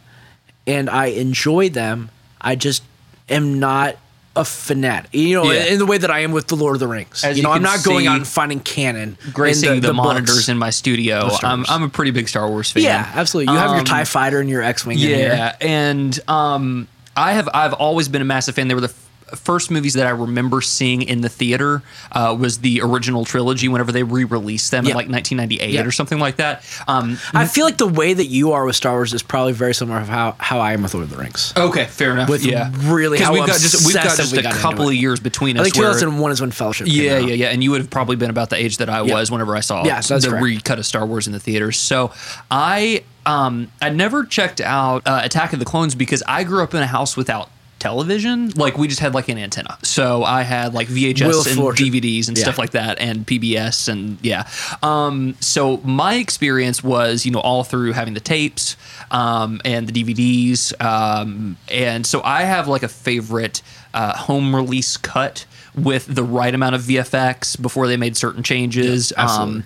and 0.68 0.90
I 0.90 1.06
enjoy 1.08 1.70
them. 1.70 2.10
I 2.40 2.56
just 2.56 2.84
am 3.30 3.60
not 3.60 3.96
a 4.36 4.46
fanatic, 4.46 5.10
you 5.16 5.34
know, 5.34 5.52
Yeah. 5.52 5.64
in 5.66 5.80
the 5.80 5.86
way 5.88 5.98
that 5.98 6.12
I 6.12 6.20
am 6.20 6.32
with 6.32 6.46
the 6.46 6.56
Lord 6.56 6.76
of 6.76 6.80
the 6.80 6.88
Rings. 6.88 7.24
As 7.24 7.36
you 7.36 7.42
you 7.42 7.44
know, 7.48 7.52
I'm 7.54 7.64
not 7.64 7.84
going 7.84 8.06
out 8.06 8.18
and 8.18 8.28
finding 8.28 8.60
canon, 8.60 9.18
gracing 9.34 9.82
the, 9.82 9.94
monitors 9.94 10.36
books. 10.36 10.50
in 10.50 10.60
my 10.60 10.70
studio. 10.70 11.30
I'm, 11.42 11.66
I'm 11.68 11.82
a 11.82 11.90
pretty 11.90 12.12
big 12.12 12.30
Star 12.30 12.48
Wars 12.48 12.70
fan. 12.72 12.84
Yeah, 12.84 13.12
absolutely. 13.16 13.52
You 13.54 13.58
have 13.60 13.72
your 13.72 13.80
Um, 13.80 13.86
Tie 13.86 14.04
Fighter 14.04 14.40
and 14.40 14.48
your 14.48 14.62
X-wing. 14.62 15.00
in 15.00 15.10
Yeah, 15.10 15.56
and 15.60 16.20
um, 16.30 16.88
I 17.16 17.32
have 17.34 17.50
I've 17.52 17.74
always 17.74 18.10
been 18.10 18.22
a 18.22 18.26
massive 18.26 18.54
fan. 18.54 18.68
They 18.68 18.76
were 18.76 18.82
the 18.82 18.94
first 19.36 19.70
movies 19.72 19.94
that 19.96 20.08
I 20.08 20.12
remember 20.12 20.62
seeing 20.62 21.02
in 21.02 21.22
the 21.22 21.30
theater. 21.30 21.82
Uh, 22.12 22.36
was 22.40 22.60
the 22.60 22.82
original 22.82 23.26
trilogy 23.26 23.68
whenever 23.68 23.92
they 23.92 24.04
re-released 24.04 24.72
them 24.72 24.86
Yeah. 24.86 24.92
in 24.92 24.96
like 24.98 25.10
1998 25.10 25.70
Yeah. 25.74 25.84
or 25.84 25.92
something 25.92 26.20
like 26.20 26.38
that. 26.38 26.64
Um, 26.88 27.18
I 27.34 27.46
feel 27.46 27.66
like 27.66 27.78
the 27.78 27.88
way 27.88 28.14
that 28.14 28.26
you 28.28 28.54
are 28.54 28.66
with 28.66 28.76
Star 28.76 28.94
Wars 28.94 29.14
is 29.14 29.24
probably 29.24 29.54
very 29.54 29.74
similar 29.76 30.00
to 30.00 30.06
how 30.06 30.36
how 30.40 30.60
I 30.60 30.74
am 30.74 30.84
with 30.84 30.94
Lord 30.94 31.06
of 31.06 31.10
the 31.12 31.18
Rings. 31.18 31.54
okay, 31.58 31.86
fair 31.86 32.12
enough. 32.12 32.30
With 32.30 32.46
yeah, 32.46 32.72
really 32.84 33.20
how 33.20 33.34
we've 33.34 33.46
got 33.46 33.60
just 33.60 33.86
we've 33.86 33.96
got 33.96 34.16
just 34.18 34.32
we 34.32 34.40
a 34.40 34.44
got 34.44 34.52
into 34.54 34.62
couple 34.62 34.88
of 34.88 34.94
years 34.96 35.20
between 35.20 35.58
I 35.58 35.62
us. 35.62 35.66
think 35.66 35.76
2001 35.76 36.32
is 36.32 36.42
when 36.42 36.52
Fellowship. 36.52 36.88
came 36.88 37.04
Yeah, 37.04 37.14
out. 37.18 37.28
yeah, 37.28 37.34
yeah. 37.34 37.48
And 37.48 37.64
you 37.64 37.72
would 37.72 37.82
have 37.82 37.90
probably 37.90 38.16
been 38.16 38.30
about 38.30 38.50
the 38.50 38.56
age 38.58 38.78
that 38.78 38.90
I 38.90 39.02
Yeah. 39.04 39.14
was 39.14 39.30
whenever 39.32 39.56
I 39.56 39.60
saw 39.62 39.84
Yeah, 39.86 40.00
the 40.02 40.20
correct. 40.30 40.44
recut 40.44 40.80
of 40.80 40.86
Star 40.86 41.06
Wars 41.06 41.28
in 41.28 41.34
the 41.34 41.40
theaters. 41.40 41.78
So 41.78 42.12
I 42.50 43.04
um 43.26 43.68
I 43.82 43.90
never 43.90 44.24
checked 44.24 44.62
out 44.62 45.04
uh, 45.06 45.22
Attack 45.24 45.54
of 45.54 45.60
the 45.60 45.66
Clones 45.66 45.96
because 45.96 46.24
I 46.28 46.44
grew 46.44 46.64
up 46.64 46.74
in 46.74 46.82
a 46.82 46.88
house 46.88 47.18
without 47.18 47.50
television 47.80 48.50
like 48.56 48.78
we 48.78 48.88
just 48.88 49.00
had 49.00 49.14
like 49.14 49.30
an 49.30 49.38
antenna 49.38 49.78
so 49.84 50.24
i 50.24 50.42
had 50.42 50.74
like 50.74 50.88
vhs 50.88 51.22
of 51.42 51.46
and 51.48 51.56
Fortune. 51.58 51.88
dvds 51.88 52.28
and 52.28 52.36
Yeah. 52.38 52.44
stuff 52.44 52.58
like 52.58 52.72
that 52.72 53.00
and 53.00 53.26
pbs 53.26 53.88
and 53.88 54.18
yeah 54.24 54.48
um 54.82 55.36
so 55.40 55.78
my 55.78 56.16
experience 56.16 56.84
was 56.84 57.26
you 57.26 57.32
know 57.32 57.40
all 57.40 57.64
through 57.64 57.92
having 57.94 58.14
the 58.16 58.20
tapes 58.20 58.76
um 59.12 59.62
and 59.64 59.88
the 59.88 60.04
dvds 60.04 60.74
um 60.84 61.56
and 61.70 62.06
so 62.06 62.22
i 62.24 62.44
have 62.44 62.68
like 62.68 62.84
a 62.84 62.88
favorite 62.88 63.62
uh, 63.94 64.16
home 64.18 64.56
release 64.56 64.98
cut 64.98 65.46
with 65.76 66.06
the 66.08 66.24
right 66.24 66.54
amount 66.56 66.74
of 66.76 66.82
vfx 66.82 67.62
before 67.62 67.88
they 67.88 67.98
made 67.98 68.18
certain 68.18 68.42
changes 68.44 69.14
Yeah, 69.16 69.26
um 69.26 69.64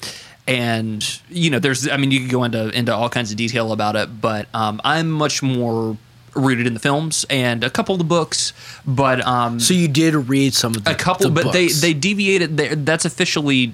and 0.47 1.21
you 1.29 1.49
know 1.49 1.59
there's 1.59 1.87
i 1.87 1.97
mean 1.97 2.11
you 2.11 2.19
could 2.21 2.29
go 2.29 2.43
into 2.43 2.69
into 2.77 2.93
all 2.93 3.09
kinds 3.09 3.31
of 3.31 3.37
detail 3.37 3.71
about 3.71 3.95
it 3.95 4.21
but 4.21 4.47
um 4.53 4.81
i'm 4.83 5.09
much 5.09 5.41
more 5.43 5.97
rooted 6.33 6.65
in 6.67 6.73
the 6.73 6.79
films 6.79 7.25
and 7.29 7.63
a 7.63 7.69
couple 7.69 7.93
of 7.93 7.99
the 7.99 8.05
books 8.05 8.53
but 8.85 9.25
um 9.27 9.59
So 9.59 9.73
you 9.73 9.87
did 9.87 10.13
read 10.15 10.53
some 10.53 10.75
of 10.75 10.83
the 10.83 10.91
a 10.91 10.95
couple 10.95 11.29
the 11.29 11.43
but 11.43 11.51
they 11.51 11.67
books. 11.67 11.81
they 11.81 11.93
deviated 11.93 12.57
there 12.57 12.75
that's 12.75 13.05
officially 13.05 13.73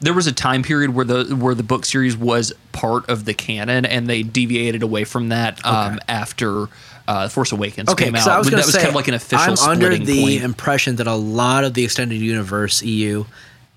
there 0.00 0.12
was 0.12 0.26
a 0.26 0.32
time 0.32 0.62
period 0.62 0.94
where 0.94 1.04
the 1.04 1.34
where 1.36 1.54
the 1.54 1.62
book 1.62 1.84
series 1.84 2.16
was 2.16 2.52
part 2.72 3.08
of 3.08 3.24
the 3.24 3.34
canon 3.34 3.84
and 3.86 4.08
they 4.08 4.22
deviated 4.22 4.82
away 4.82 5.04
from 5.04 5.28
that 5.30 5.64
um 5.64 5.98
after 6.08 6.66
uh 7.08 7.28
Force 7.28 7.52
Awakens 7.52 7.88
Okay, 7.90 8.04
came 8.06 8.16
out 8.16 8.26
I 8.28 8.38
was 8.38 8.50
that 8.50 8.56
was 8.58 8.72
say 8.72 8.78
kind 8.78 8.88
of 8.90 8.94
like 8.96 9.08
an 9.08 9.14
official 9.14 9.54
I'm 9.58 9.70
under 9.70 9.96
the 9.96 10.22
point. 10.22 10.42
impression 10.42 10.96
that 10.96 11.06
a 11.06 11.14
lot 11.14 11.64
of 11.64 11.74
the 11.74 11.84
extended 11.84 12.20
universe 12.20 12.82
EU, 12.82 13.24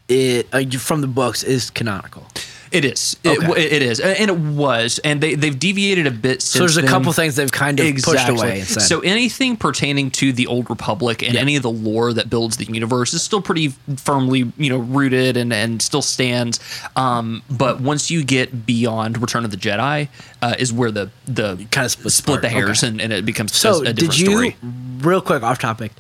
it 0.07 0.47
uh, 0.53 0.63
from 0.77 1.01
the 1.01 1.07
books 1.07 1.41
is 1.43 1.69
canonical. 1.71 2.27
It 2.71 2.83
is. 2.85 3.15
It, 3.23 3.37
Okay. 3.49 3.61
it 3.63 3.81
is, 3.81 3.99
and 3.99 4.29
it 4.29 4.37
was, 4.37 4.99
and 5.03 5.21
they 5.21 5.35
they've 5.35 5.57
deviated 5.57 6.07
a 6.07 6.11
bit 6.11 6.41
since. 6.41 6.51
So 6.53 6.59
there's 6.59 6.77
a 6.77 6.81
then. 6.81 6.89
couple 6.89 7.13
things 7.13 7.35
they've 7.35 7.51
kind 7.51 7.79
of 7.79 7.95
pushed 8.03 8.27
away. 8.29 8.61
So 8.61 8.99
anything 9.01 9.55
pertaining 9.57 10.11
to 10.11 10.33
the 10.33 10.47
old 10.47 10.69
republic 10.69 11.21
and 11.21 11.33
Yeah. 11.35 11.41
any 11.41 11.55
of 11.55 11.63
the 11.63 11.69
lore 11.71 12.11
that 12.13 12.29
builds 12.29 12.57
the 12.57 12.65
universe 12.65 13.13
is 13.13 13.21
still 13.23 13.41
pretty 13.41 13.73
firmly, 13.97 14.51
you 14.57 14.69
know, 14.69 14.77
rooted 14.77 15.37
and 15.37 15.53
and 15.53 15.81
still 15.81 16.01
stands. 16.01 16.59
Um, 16.95 17.43
but 17.49 17.81
once 17.81 18.09
you 18.09 18.23
get 18.23 18.65
beyond 18.65 19.21
Return 19.21 19.45
of 19.45 19.51
the 19.51 19.57
Jedi, 19.57 20.07
uh, 20.41 20.55
is 20.57 20.73
where 20.73 20.91
the 20.91 21.11
the 21.27 21.57
Kinda 21.71 21.89
splits 21.89 22.15
split 22.15 22.41
the 22.41 22.47
apart. 22.47 22.63
hairs 22.65 22.83
Okay. 22.83 22.91
and, 22.91 23.01
and 23.01 23.13
it 23.13 23.25
becomes 23.25 23.55
so 23.55 23.83
a, 23.85 23.89
a 23.89 23.93
did 23.93 24.17
you 24.19 24.25
story. 24.27 24.55
real 24.99 25.21
quick 25.21 25.43
off 25.43 25.59
topic? 25.59 25.91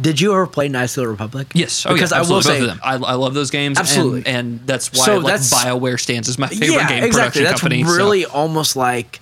Did 0.00 0.20
you 0.20 0.32
ever 0.32 0.46
play 0.46 0.68
Knights 0.68 0.96
of 0.96 1.02
the 1.02 1.08
Republic? 1.08 1.48
Yes, 1.54 1.84
oh, 1.86 1.92
because 1.92 2.12
yeah, 2.12 2.18
I 2.18 2.20
will 2.22 2.40
say. 2.40 2.70
I, 2.82 2.94
I 2.94 3.14
love 3.14 3.34
those 3.34 3.50
games, 3.50 3.78
Absolutely. 3.78 4.24
and, 4.26 4.60
that's 4.64 4.92
why 4.92 5.04
So 5.06 5.16
like 5.16 5.26
that's- 5.26 5.52
Bioware 5.52 5.98
stands 5.98 6.28
as 6.28 6.38
my 6.38 6.46
favorite 6.46 6.68
yeah, 6.70 6.88
game 6.88 7.04
exactly. 7.04 7.40
production 7.40 7.44
That's 7.44 7.60
company. 7.60 7.82
so- 7.84 7.96
really 7.96 8.24
almost 8.24 8.76
like 8.76 9.18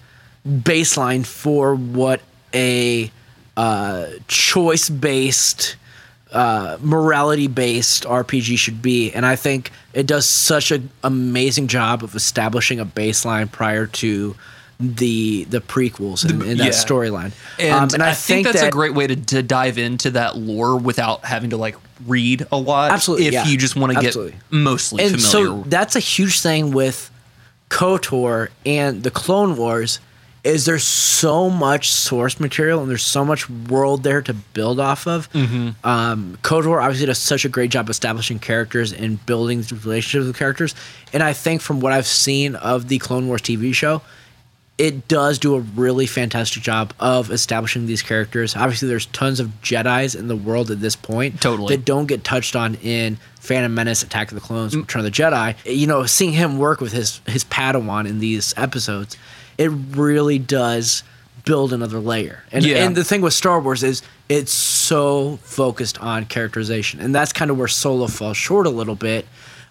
baseline 0.47 1.25
for 1.25 1.75
what 1.75 2.21
a 2.55 3.11
uh, 3.57 4.07
choice-based, 4.29 5.77
uh, 6.33 6.77
morality-based 6.83 8.05
RPG 8.05 8.59
should 8.59 8.83
be, 8.83 9.13
and 9.13 9.25
I 9.25 9.37
think 9.37 9.71
it 9.95 10.07
does 10.07 10.27
such 10.27 10.71
an 10.71 10.91
amazing 11.03 11.69
job 11.69 12.05
of 12.05 12.15
establishing 12.15 12.79
a 12.81 12.87
baseline 12.87 13.51
prior 13.51 13.87
to 13.87 14.37
the 14.81 15.45
the 15.45 15.61
prequels 15.61 16.25
and, 16.25 16.43
and 16.43 16.59
that 16.59 16.65
yeah. 16.65 16.71
storyline. 16.71 17.33
And, 17.59 17.95
Um, 17.95 18.03
I, 18.03 18.15
think, 18.15 18.47
that's 18.47 18.61
that, 18.61 18.69
a 18.69 18.71
great 18.71 18.95
way 18.95 19.07
to, 19.07 19.17
to 19.17 19.43
dive 19.43 19.79
into 19.79 20.13
that 20.13 20.37
lore 20.37 20.77
without 20.77 21.25
having 21.25 21.51
to 21.51 21.57
like 21.57 21.77
read 22.07 22.47
a 22.51 22.57
lot. 22.57 22.91
Absolutely, 22.91 23.27
If 23.27 23.33
yeah. 23.33 23.47
you 23.47 23.59
just 23.59 23.77
want 23.77 23.93
to 23.93 24.01
get 24.01 24.09
Absolutely. 24.09 24.39
mostly 24.51 25.05
and 25.05 25.21
familiar. 25.21 25.63
so 25.63 25.69
that's 25.69 25.97
a 25.97 26.01
huge 26.01 26.41
thing 26.41 26.71
with 26.71 27.11
KOTOR 27.69 28.49
and 28.65 29.03
the 29.03 29.11
Clone 29.11 29.57
Wars 29.57 30.01
is 30.43 30.65
there's 30.65 30.85
so 30.85 31.51
much 31.51 31.91
source 31.91 32.41
material 32.41 32.81
and 32.81 32.89
there's 32.89 33.05
so 33.05 33.25
much 33.25 33.49
world 33.51 34.03
there 34.03 34.23
to 34.23 34.33
build 34.33 34.81
off 34.81 35.07
of. 35.07 35.31
Mm-hmm. 35.33 35.71
Um, 35.87 36.39
KOTOR 36.43 36.83
obviously 36.83 37.07
does 37.07 37.19
such 37.19 37.45
a 37.45 37.49
great 37.49 37.71
job 37.71 37.91
establishing 37.91 38.39
characters 38.39 38.93
and 38.93 39.25
building 39.27 39.63
relationships 39.85 40.27
with 40.27 40.37
characters. 40.37 40.75
And 41.13 41.23
I 41.23 41.35
think 41.35 41.61
from 41.61 41.81
what 41.81 41.93
I've 41.93 42.07
seen 42.07 42.55
of 42.57 42.89
the 42.89 42.99
Clone 42.99 43.29
Wars 43.29 43.43
TV 43.43 43.75
show, 43.75 44.01
it 44.81 45.07
does 45.09 45.39
do 45.39 45.55
a 45.57 45.61
really 45.61 46.07
fantastic 46.07 46.63
job 46.63 46.95
of 46.99 47.31
establishing 47.31 47.85
these 47.85 48.01
characters. 48.01 48.57
Obviously, 48.57 48.89
there's 48.89 49.05
tons 49.07 49.39
of 49.39 49.49
Jedi's 49.63 50.15
in 50.15 50.27
the 50.29 50.35
world 50.37 50.71
at 50.71 50.81
this 50.81 50.97
point 50.97 51.39
Totally. 51.43 51.77
that 51.77 51.85
don't 51.85 52.07
get 52.07 52.25
touched 52.25 52.57
on 52.57 52.77
in 52.77 53.19
Phantom 53.41 53.75
Menace, 53.75 54.03
Attack 54.03 54.29
of 54.31 54.37
the 54.37 54.41
Clones, 54.41 54.75
Mm. 54.75 54.81
Return 54.81 55.01
of 55.01 55.05
the 55.05 55.11
Jedi. 55.11 55.55
You 55.67 55.87
know, 55.87 56.07
seeing 56.07 56.33
him 56.33 56.57
work 56.57 56.81
with 56.81 56.93
his 56.93 57.21
his 57.27 57.45
Padawan 57.45 58.09
in 58.09 58.21
these 58.21 58.55
episodes, 58.57 59.19
it 59.59 59.71
really 59.71 60.39
does 60.39 61.03
build 61.45 61.73
another 61.75 61.99
layer. 61.99 62.43
And 62.51 62.65
Yeah. 62.65 62.85
and 62.85 62.97
the 62.97 63.05
thing 63.05 63.21
with 63.21 63.35
Star 63.35 63.61
Wars 63.61 63.83
is 63.83 64.01
it's 64.31 64.53
so 64.53 65.39
focused 65.43 65.99
on 66.01 66.25
characterization, 66.25 67.01
and 67.01 67.15
that's 67.15 67.33
kind 67.35 67.51
of 67.51 67.59
where 67.59 67.69
Solo 67.69 68.07
falls 68.07 68.39
short 68.39 68.67
a 68.67 68.71
little 68.71 68.95
bit. 68.95 69.27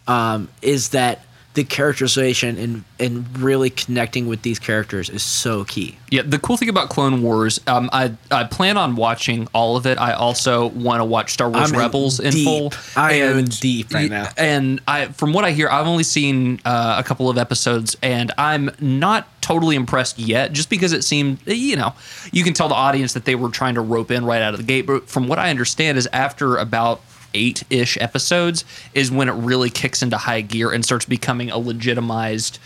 Um, 0.07 0.49
is 0.61 0.89
that 0.89 1.23
the 1.59 1.65
characterization 1.65 2.57
and 2.57 2.85
and 3.01 3.37
really 3.37 3.69
connecting 3.69 4.27
with 4.27 4.43
these 4.43 4.59
characters 4.59 5.09
is 5.09 5.21
so 5.21 5.65
key. 5.65 5.97
Yeah, 6.09 6.21
the 6.21 6.39
cool 6.39 6.55
thing 6.55 6.69
about 6.69 6.87
Clone 6.87 7.21
Wars, 7.21 7.59
um, 7.67 7.89
I 7.91 8.13
I 8.31 8.45
plan 8.45 8.77
on 8.77 8.95
watching 8.95 9.49
all 9.53 9.75
of 9.75 9.85
it. 9.85 9.97
I 9.97 10.13
also 10.13 10.67
want 10.67 11.01
to 11.01 11.05
watch 11.05 11.33
Star 11.33 11.49
Wars 11.49 11.73
I'm 11.73 11.77
Rebels 11.77 12.21
in 12.21 12.31
deep. 12.31 12.45
full. 12.45 12.73
I 12.95 13.15
am 13.15 13.43
deep 13.43 13.93
right 13.93 14.09
now. 14.09 14.29
And 14.37 14.79
I, 14.87 15.07
from 15.07 15.33
what 15.33 15.43
I 15.43 15.51
hear, 15.51 15.67
I've 15.67 15.85
only 15.85 16.05
seen 16.05 16.61
uh, 16.63 16.95
a 16.97 17.03
couple 17.03 17.29
of 17.29 17.37
episodes, 17.37 17.97
and 18.01 18.31
I'm 18.37 18.71
not 18.79 19.27
totally 19.41 19.75
impressed 19.75 20.17
yet. 20.17 20.53
Just 20.53 20.69
because 20.69 20.93
it 20.93 21.03
seemed, 21.03 21.39
you 21.45 21.75
know, 21.75 21.93
you 22.31 22.45
can 22.45 22.53
tell 22.53 22.69
the 22.69 22.75
audience 22.75 23.11
that 23.13 23.25
they 23.25 23.35
were 23.35 23.49
trying 23.49 23.75
to 23.75 23.81
rope 23.81 24.11
in 24.11 24.23
right 24.23 24.41
out 24.41 24.53
of 24.53 24.59
the 24.61 24.65
gate. 24.65 24.87
But 24.87 25.09
from 25.09 25.27
what 25.27 25.39
I 25.39 25.49
understand, 25.49 25.97
is 25.97 26.07
after 26.13 26.55
about 26.55 27.01
eight 27.33 27.63
ish 27.69 27.97
episodes 27.99 28.65
is 28.93 29.11
when 29.11 29.29
it 29.29 29.33
really 29.33 29.69
kicks 29.69 30.01
into 30.01 30.17
high 30.17 30.41
gear 30.41 30.71
and 30.71 30.83
starts 30.83 31.05
becoming 31.05 31.51
a 31.51 31.57
legitimized 31.57 32.59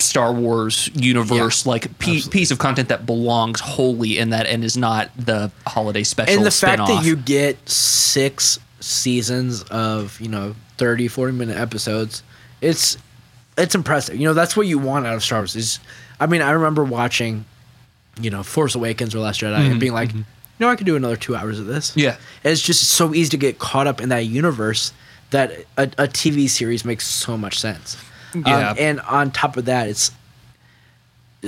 Star 0.00 0.32
Wars 0.32 0.90
universe, 0.94 1.64
Yeah, 1.64 1.70
like 1.70 1.98
piece 1.98 2.50
of 2.50 2.58
content 2.58 2.88
that 2.88 3.06
belongs 3.06 3.60
wholly 3.60 4.18
in 4.18 4.30
that 4.30 4.46
and 4.46 4.64
is 4.64 4.76
not 4.76 5.10
the 5.16 5.50
holiday 5.66 6.02
special. 6.02 6.36
and 6.36 6.44
the 6.44 6.50
fact 6.50 6.86
that 6.86 7.04
you 7.04 7.16
get 7.16 7.68
six 7.68 8.58
seasons 8.80 9.62
of 9.64 10.20
you 10.20 10.28
know 10.28 10.54
30 10.76 11.08
40 11.08 11.32
minute 11.32 11.56
episodes 11.56 12.22
it's 12.60 12.98
it's 13.56 13.74
impressive. 13.74 14.16
You 14.16 14.26
know 14.26 14.34
that's 14.34 14.56
what 14.56 14.66
you 14.66 14.78
want 14.78 15.06
out 15.06 15.14
of 15.14 15.24
star 15.24 15.38
wars 15.38 15.56
is 15.56 15.78
i 16.20 16.26
mean 16.26 16.42
i 16.42 16.50
remember 16.50 16.84
watching 16.84 17.46
you 18.20 18.28
know 18.28 18.42
force 18.42 18.74
awakens 18.74 19.14
or 19.14 19.20
last 19.20 19.40
jedi 19.40 19.56
and 19.56 19.70
mm-hmm, 19.70 19.78
being 19.78 19.92
like 19.92 20.10
mm-hmm. 20.10 20.22
You 20.58 20.66
know 20.66 20.70
i 20.70 20.76
could 20.76 20.86
do 20.86 20.96
another 20.96 21.16
two 21.16 21.34
hours 21.36 21.58
of 21.58 21.66
this 21.66 21.92
Yeah. 21.96 22.16
And 22.44 22.52
it's 22.52 22.62
just 22.62 22.84
so 22.88 23.14
easy 23.14 23.30
to 23.30 23.36
get 23.36 23.58
caught 23.58 23.86
up 23.86 24.00
in 24.00 24.08
that 24.10 24.26
universe 24.26 24.92
that 25.30 25.50
a, 25.76 25.82
a 25.98 26.06
tv 26.08 26.48
series 26.48 26.84
makes 26.84 27.06
so 27.06 27.36
much 27.36 27.58
sense 27.58 27.96
Yeah. 28.34 28.70
um, 28.70 28.76
and 28.78 29.00
on 29.00 29.30
top 29.30 29.56
of 29.56 29.64
that 29.66 29.88
it's 29.88 30.10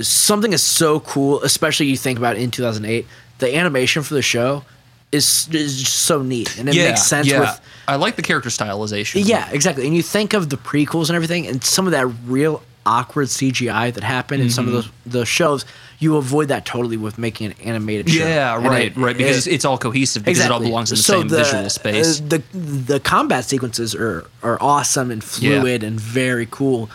something 0.01 0.53
is 0.53 0.63
so 0.63 0.99
cool, 0.99 1.41
especially 1.43 1.87
you 1.87 1.97
think 1.97 2.19
about 2.19 2.37
in 2.37 2.51
2008. 2.51 3.05
The 3.39 3.55
animation 3.55 4.03
for 4.03 4.13
the 4.13 4.21
show 4.21 4.63
is 5.11 5.47
is 5.51 5.79
just 5.79 5.93
so 6.03 6.21
neat, 6.21 6.57
and 6.59 6.67
it 6.69 6.75
makes 6.75 7.03
sense 7.03 7.27
yeah. 7.27 7.39
with 7.39 7.61
I 7.87 7.95
like 7.95 8.15
the 8.15 8.21
character 8.21 8.49
stylization. 8.49 9.25
yeah, 9.25 9.49
exactly. 9.51 9.85
And 9.87 9.95
you 9.95 10.03
think 10.03 10.33
of 10.33 10.49
the 10.49 10.57
prequels 10.57 11.09
and 11.09 11.15
everything, 11.15 11.47
and 11.47 11.63
some 11.63 11.85
of 11.87 11.91
that 11.91 12.05
real 12.25 12.61
awkward 12.87 13.27
CGI 13.27 13.93
that 13.93 14.03
happened 14.03 14.41
in 14.41 14.49
some 14.49 14.65
of 14.67 14.73
those 14.73 14.89
those 15.05 15.27
shows. 15.27 15.65
You 15.99 16.17
avoid 16.17 16.49
that 16.49 16.63
totally 16.65 16.95
with 16.97 17.17
making 17.17 17.47
an 17.47 17.55
animated 17.63 18.07
show. 18.09 18.23
Yeah, 18.23 18.55
And 18.55 18.65
right, 18.65 18.85
it- 18.91 18.97
right. 18.97 19.17
Because 19.17 19.47
it- 19.47 19.53
it's, 19.53 19.65
all 19.65 19.79
cohesive 19.79 20.23
because 20.23 20.45
it 20.45 20.51
all 20.51 20.59
belongs 20.59 20.91
in 20.91 20.97
the 20.97 21.01
So 21.03 21.21
same 21.21 21.29
visual 21.29 21.69
space. 21.71 22.21
uh, 22.21 22.25
the 22.27 22.43
the 22.57 22.99
combat 22.99 23.45
sequences 23.45 23.95
are 23.95 24.25
are 24.43 24.57
awesome 24.61 25.09
and 25.11 25.23
Yeah. 25.39 25.59
fluid 25.61 25.83
and 25.83 25.99
very 25.99 26.47
cool. 26.49 26.89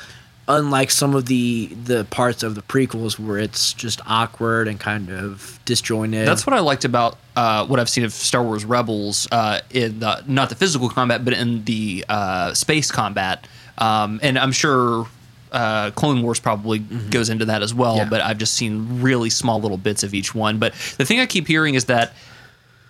Unlike 0.49 0.91
some 0.91 1.15
of 1.15 1.27
the 1.27 1.69
the 1.85 2.05
parts 2.11 2.43
of 2.43 2.55
the 2.57 2.63
prequels 2.63 3.19
where 3.19 3.39
it's 3.39 3.73
just 3.73 4.01
awkward 4.07 4.67
and 4.69 4.79
kind 4.79 5.09
of 5.11 5.59
disjointed. 5.65 6.27
That's 6.27 6.45
what 6.47 6.55
I 6.55 6.61
liked 6.61 6.85
about 6.85 7.17
uh, 7.37 7.65
what 7.67 7.79
I've 7.81 7.89
seen 7.89 8.05
of 8.05 8.13
Star 8.13 8.43
Wars 8.43 8.65
Rebels 8.65 9.27
uh, 9.33 9.61
in 9.71 10.01
the, 10.01 10.23
not 10.27 10.49
the 10.49 10.55
physical 10.57 10.89
combat, 10.91 11.25
but 11.25 11.33
in 11.35 11.65
the 11.65 12.05
uh, 12.09 12.55
space 12.55 12.91
combat. 12.91 13.47
Um, 13.79 14.19
and 14.23 14.37
I'm 14.39 14.53
sure 14.53 15.07
uh, 15.53 15.91
Clone 15.93 16.23
Wars 16.23 16.41
probably 16.41 16.79
goes 16.81 17.29
into 17.29 17.45
that 17.45 17.63
as 17.63 17.73
well. 17.75 17.93
Mm-hmm. 17.93 18.05
Yeah. 18.05 18.09
But 18.11 18.21
I've 18.23 18.39
just 18.39 18.55
seen 18.55 19.03
really 19.03 19.31
small 19.31 19.61
little 19.61 19.79
bits 19.79 20.03
of 20.03 20.15
each 20.15 20.35
one. 20.35 20.59
But 20.59 20.73
the 20.99 21.05
thing 21.05 21.21
I 21.21 21.27
keep 21.27 21.47
hearing 21.47 21.75
is 21.75 21.85
that 21.87 22.15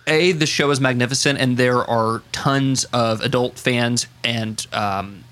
a 0.07 0.31
the 0.33 0.45
show 0.45 0.69
is 0.71 0.79
magnificent, 0.81 1.39
and 1.39 1.57
there 1.57 1.83
are 1.83 2.21
tons 2.31 2.85
of 2.85 3.21
adult 3.21 3.57
fans 3.57 4.07
and 4.23 4.65
um, 4.73 5.23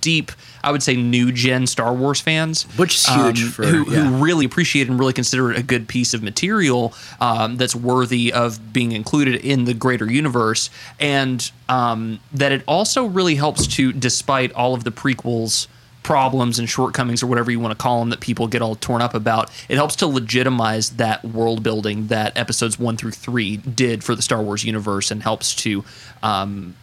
deep, 0.00 0.32
I 0.64 0.72
would 0.72 0.82
say, 0.82 0.96
new 0.96 1.32
gen 1.32 1.66
Star 1.66 1.92
Wars 1.92 2.18
fans, 2.20 2.62
Which 2.78 2.94
is 2.94 3.06
huge 3.06 3.42
for- 3.44 3.66
who, 3.66 3.90
yeah. 3.92 4.04
who 4.04 4.24
really 4.24 4.46
appreciate 4.46 4.88
and 4.88 4.98
really 4.98 5.12
consider 5.12 5.50
it 5.52 5.58
a 5.58 5.62
good 5.62 5.86
piece 5.86 6.14
of 6.14 6.22
material 6.22 6.94
um, 7.20 7.56
that's 7.58 7.76
worthy 7.76 8.32
of 8.32 8.72
being 8.72 8.92
included 8.92 9.34
in 9.44 9.66
the 9.66 9.74
greater 9.74 10.10
universe, 10.10 10.70
and 10.98 11.50
um, 11.68 12.20
that 12.32 12.52
it 12.52 12.62
also 12.66 13.04
really 13.04 13.34
helps 13.34 13.66
to, 13.66 13.92
despite 13.92 14.50
all 14.52 14.72
of 14.74 14.84
the 14.84 14.90
prequels 14.92 15.66
problems 16.02 16.58
and 16.58 16.68
shortcomings 16.68 17.22
or 17.22 17.26
whatever 17.26 17.50
you 17.50 17.60
want 17.60 17.76
to 17.76 17.82
call 17.82 18.00
them 18.00 18.10
that 18.10 18.20
people 18.20 18.46
get 18.48 18.62
all 18.62 18.74
torn 18.74 19.02
up 19.02 19.14
about 19.14 19.50
it 19.68 19.74
helps 19.74 19.94
to 19.96 20.06
legitimize 20.06 20.90
that 20.90 21.22
world 21.24 21.62
building 21.62 22.06
that 22.06 22.36
episodes 22.36 22.78
one 22.78 22.96
through 22.96 23.10
three 23.10 23.58
did 23.58 24.02
for 24.02 24.14
the 24.14 24.22
star 24.22 24.42
wars 24.42 24.64
universe 24.64 25.10
and 25.10 25.22
helps 25.22 25.54
to 25.54 25.84
um, 26.22 26.74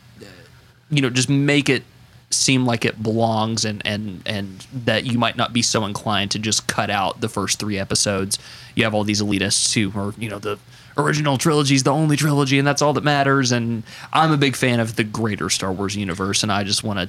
you 0.89 1.01
know 1.01 1.09
just 1.09 1.29
make 1.29 1.67
it 1.67 1.83
seem 2.29 2.65
like 2.65 2.83
it 2.83 3.01
belongs 3.01 3.63
and 3.63 3.81
and 3.85 4.21
and 4.25 4.67
that 4.73 5.05
you 5.05 5.17
might 5.17 5.37
not 5.37 5.53
be 5.53 5.61
so 5.61 5.85
inclined 5.85 6.29
to 6.31 6.39
just 6.39 6.67
cut 6.67 6.89
out 6.89 7.21
the 7.21 7.29
first 7.29 7.59
three 7.59 7.79
episodes. 7.79 8.37
You 8.75 8.83
have 8.83 8.93
all 8.93 9.05
these 9.05 9.21
elitists 9.21 9.73
who 9.73 9.97
are 9.97 10.13
you 10.17 10.29
know 10.29 10.39
the 10.39 10.59
original 10.97 11.37
trilogy 11.37 11.75
is 11.75 11.83
the 11.83 11.91
only 11.91 12.17
trilogy 12.17 12.57
and 12.57 12.67
that's 12.67 12.81
all 12.81 12.91
that 12.91 13.03
matters 13.03 13.51
and 13.51 13.83
i'm 14.13 14.31
a 14.31 14.37
big 14.37 14.55
fan 14.55 14.79
of 14.79 14.95
the 14.95 15.03
greater 15.03 15.47
star 15.47 15.71
wars 15.71 15.95
universe 15.95 16.41
and 16.41 16.51
i 16.51 16.63
just 16.63 16.83
want 16.83 16.97
to 16.97 17.07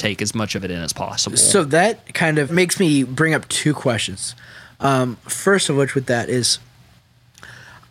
take 0.00 0.22
as 0.22 0.34
much 0.34 0.54
of 0.54 0.64
it 0.64 0.70
in 0.70 0.80
as 0.80 0.92
possible 0.92 1.36
So 1.36 1.62
that 1.64 2.14
kind 2.14 2.38
of 2.38 2.50
makes 2.50 2.80
me 2.80 3.02
bring 3.02 3.34
up 3.34 3.46
two 3.48 3.74
questions. 3.74 4.34
Um, 4.80 5.16
first 5.28 5.68
of 5.68 5.76
which, 5.76 5.94
with 5.94 6.06
that 6.06 6.28
is 6.30 6.58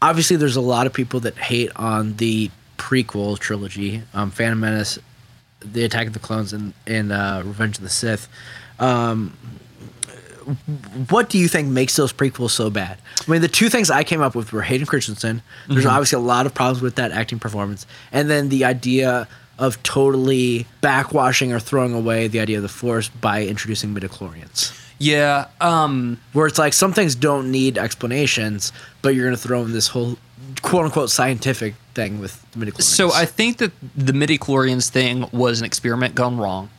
obviously 0.02 0.36
there's 0.36 0.56
a 0.56 0.62
lot 0.62 0.88
of 0.88 0.94
people 0.94 1.20
that 1.22 1.38
hate 1.38 1.72
on 1.76 2.16
the 2.16 2.50
prequel 2.78 3.38
trilogy, 3.38 4.02
um, 4.14 4.32
Phantom 4.32 4.60
Menace, 4.60 4.98
The 5.60 5.84
Attack 5.84 6.08
of 6.08 6.14
the 6.14 6.20
Clones, 6.20 6.52
and, 6.52 6.74
and 6.88 7.12
uh, 7.12 7.44
Revenge 7.46 7.78
of 7.78 7.84
the 7.84 7.90
Sith. 7.90 8.28
Um, 8.80 9.38
what 11.10 11.30
do 11.30 11.38
you 11.38 11.48
think 11.48 11.68
makes 11.68 11.96
those 11.96 12.12
prequels 12.12 12.52
so 12.52 12.72
bad? 12.72 12.98
I 13.28 13.30
mean, 13.30 13.42
the 13.42 13.48
two 13.48 13.70
things 13.70 13.92
I 13.92 14.04
came 14.04 14.22
up 14.22 14.34
with 14.34 14.52
were 14.52 14.64
Hayden 14.64 14.88
Christensen. 14.88 15.44
There's 15.68 15.86
obviously 15.86 16.18
a 16.18 16.22
lot 16.22 16.48
of 16.48 16.56
problems 16.56 16.82
with 16.82 16.96
that 16.96 17.12
acting 17.12 17.38
performance, 17.38 17.86
and 18.12 18.32
then 18.32 18.50
the 18.50 18.66
idea 18.66 19.28
of 19.60 19.82
totally 19.84 20.66
backwashing 20.82 21.54
or 21.54 21.60
throwing 21.60 21.94
away 21.94 22.28
the 22.28 22.40
idea 22.40 22.58
of 22.58 22.64
the 22.64 22.70
Force 22.70 23.10
by 23.10 23.44
introducing 23.46 23.94
midichlorians. 23.94 24.72
yeah 24.98 25.48
um 25.62 26.20
Where 26.34 26.48
it's 26.48 26.60
like 26.60 26.74
some 26.74 26.94
things 26.94 27.16
don't 27.16 27.52
need 27.52 27.78
explanations, 27.78 28.74
but 29.02 29.10
you're 29.14 29.26
going 29.26 29.36
to 29.36 29.42
throw 29.48 29.62
in 29.64 29.74
this 29.74 29.88
whole 29.88 30.18
quote 30.62 30.86
unquote 30.86 31.10
scientific 31.10 31.76
thing 31.94 32.20
with 32.20 32.34
midichlorians. 32.58 32.84
So 32.84 33.12
I 33.14 33.26
think 33.26 33.58
that 33.58 33.72
the 33.96 34.14
midichlorians 34.14 34.90
thing 34.90 35.28
was 35.32 35.60
an 35.60 35.66
experiment 35.66 36.16
gone 36.16 36.38
wrong. 36.38 36.70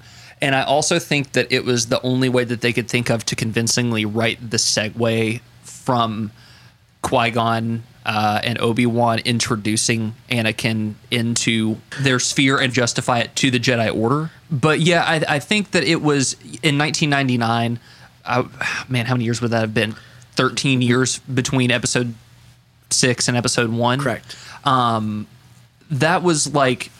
And 0.43 0.55
I 0.55 0.63
also 0.63 0.99
think 0.99 1.33
that 1.33 1.53
it 1.53 1.65
was 1.65 1.87
the 1.87 2.01
only 2.03 2.31
way 2.31 2.45
that 2.45 2.63
they 2.63 2.73
could 2.73 2.89
think 2.89 3.11
of 3.11 3.25
to 3.27 3.37
convincingly 3.37 4.07
write 4.07 4.51
the 4.51 4.57
segue 4.57 5.41
from 5.63 6.31
Qui 7.03 7.31
Gon 7.31 7.83
uh, 8.07 8.40
and 8.42 8.61
Obi 8.61 8.87
Wan 8.87 9.19
introducing 9.21 10.14
Anakin 10.30 10.95
into 11.11 11.76
their 12.00 12.19
sphere 12.19 12.59
and 12.59 12.73
justify 12.73 13.21
it 13.21 13.37
to 13.37 13.50
the 13.50 13.61
Jedi 13.61 13.95
Order. 13.95 14.30
But 14.50 14.80
yeah, 14.80 15.04
I, 15.04 15.37
I 15.37 15.38
think 15.38 15.73
that 15.73 15.85
it 15.85 16.02
was 16.02 16.35
in 16.62 16.78
1999. 16.78 17.78
I, 18.25 18.49
man, 18.88 19.07
how 19.07 19.14
many 19.14 19.25
years 19.25 19.40
would 19.40 19.50
that 19.50 19.61
have 19.61 19.75
been? 19.75 19.95
13 20.33 20.83
years 20.83 21.19
between 21.21 21.71
Episode 21.71 22.14
six 22.90 23.28
and 23.28 23.37
Episode 23.37 23.71
one. 23.71 24.00
correct. 24.00 24.37
That 25.90 26.23
was 26.23 26.54
like 26.54 26.90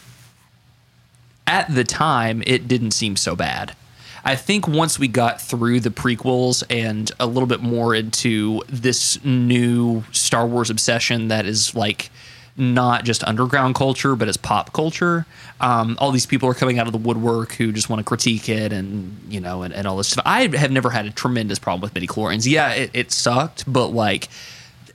at 1.47 1.73
the 1.73 1.83
time 1.83 2.43
it 2.45 2.67
didn't 2.67 2.91
seem 2.91 3.15
so 3.15 3.35
bad. 3.35 3.75
I 4.23 4.35
think 4.35 4.67
once 4.67 4.99
we 4.99 5.07
got 5.07 5.41
through 5.41 5.79
the 5.79 5.89
prequels 5.89 6.63
and 6.69 7.11
a 7.19 7.25
little 7.25 7.47
bit 7.47 7.61
more 7.61 7.95
into 7.95 8.61
this 8.67 9.23
new 9.23 10.03
Star 10.11 10.45
Wars 10.45 10.69
obsession 10.69 11.29
that 11.29 11.45
is 11.45 11.75
like 11.75 12.11
not 12.57 13.03
just 13.03 13.23
underground 13.23 13.75
culture, 13.75 14.15
but 14.15 14.27
as 14.27 14.37
pop 14.37 14.73
culture. 14.73 15.25
Um, 15.59 15.97
all 15.99 16.11
these 16.11 16.25
people 16.25 16.49
are 16.49 16.53
coming 16.53 16.79
out 16.79 16.85
of 16.85 16.91
the 16.91 16.99
woodwork 16.99 17.53
who 17.53 17.71
just 17.71 17.89
want 17.89 17.99
to 17.99 18.03
critique 18.03 18.49
it 18.49 18.73
and, 18.73 19.19
you 19.29 19.39
know, 19.39 19.63
and, 19.63 19.73
and 19.73 19.87
all 19.87 19.97
this 19.97 20.09
stuff. 20.09 20.23
I 20.25 20.47
have 20.55 20.71
never 20.71 20.89
had 20.89 21.05
a 21.05 21.11
tremendous 21.11 21.59
problem 21.59 21.81
with 21.81 21.93
midichlorians. 21.93 22.49
Yeah, 22.49 22.71
it, 22.73 22.91
it 22.93 23.11
sucked, 23.11 23.71
but 23.71 23.87
like, 23.87 24.29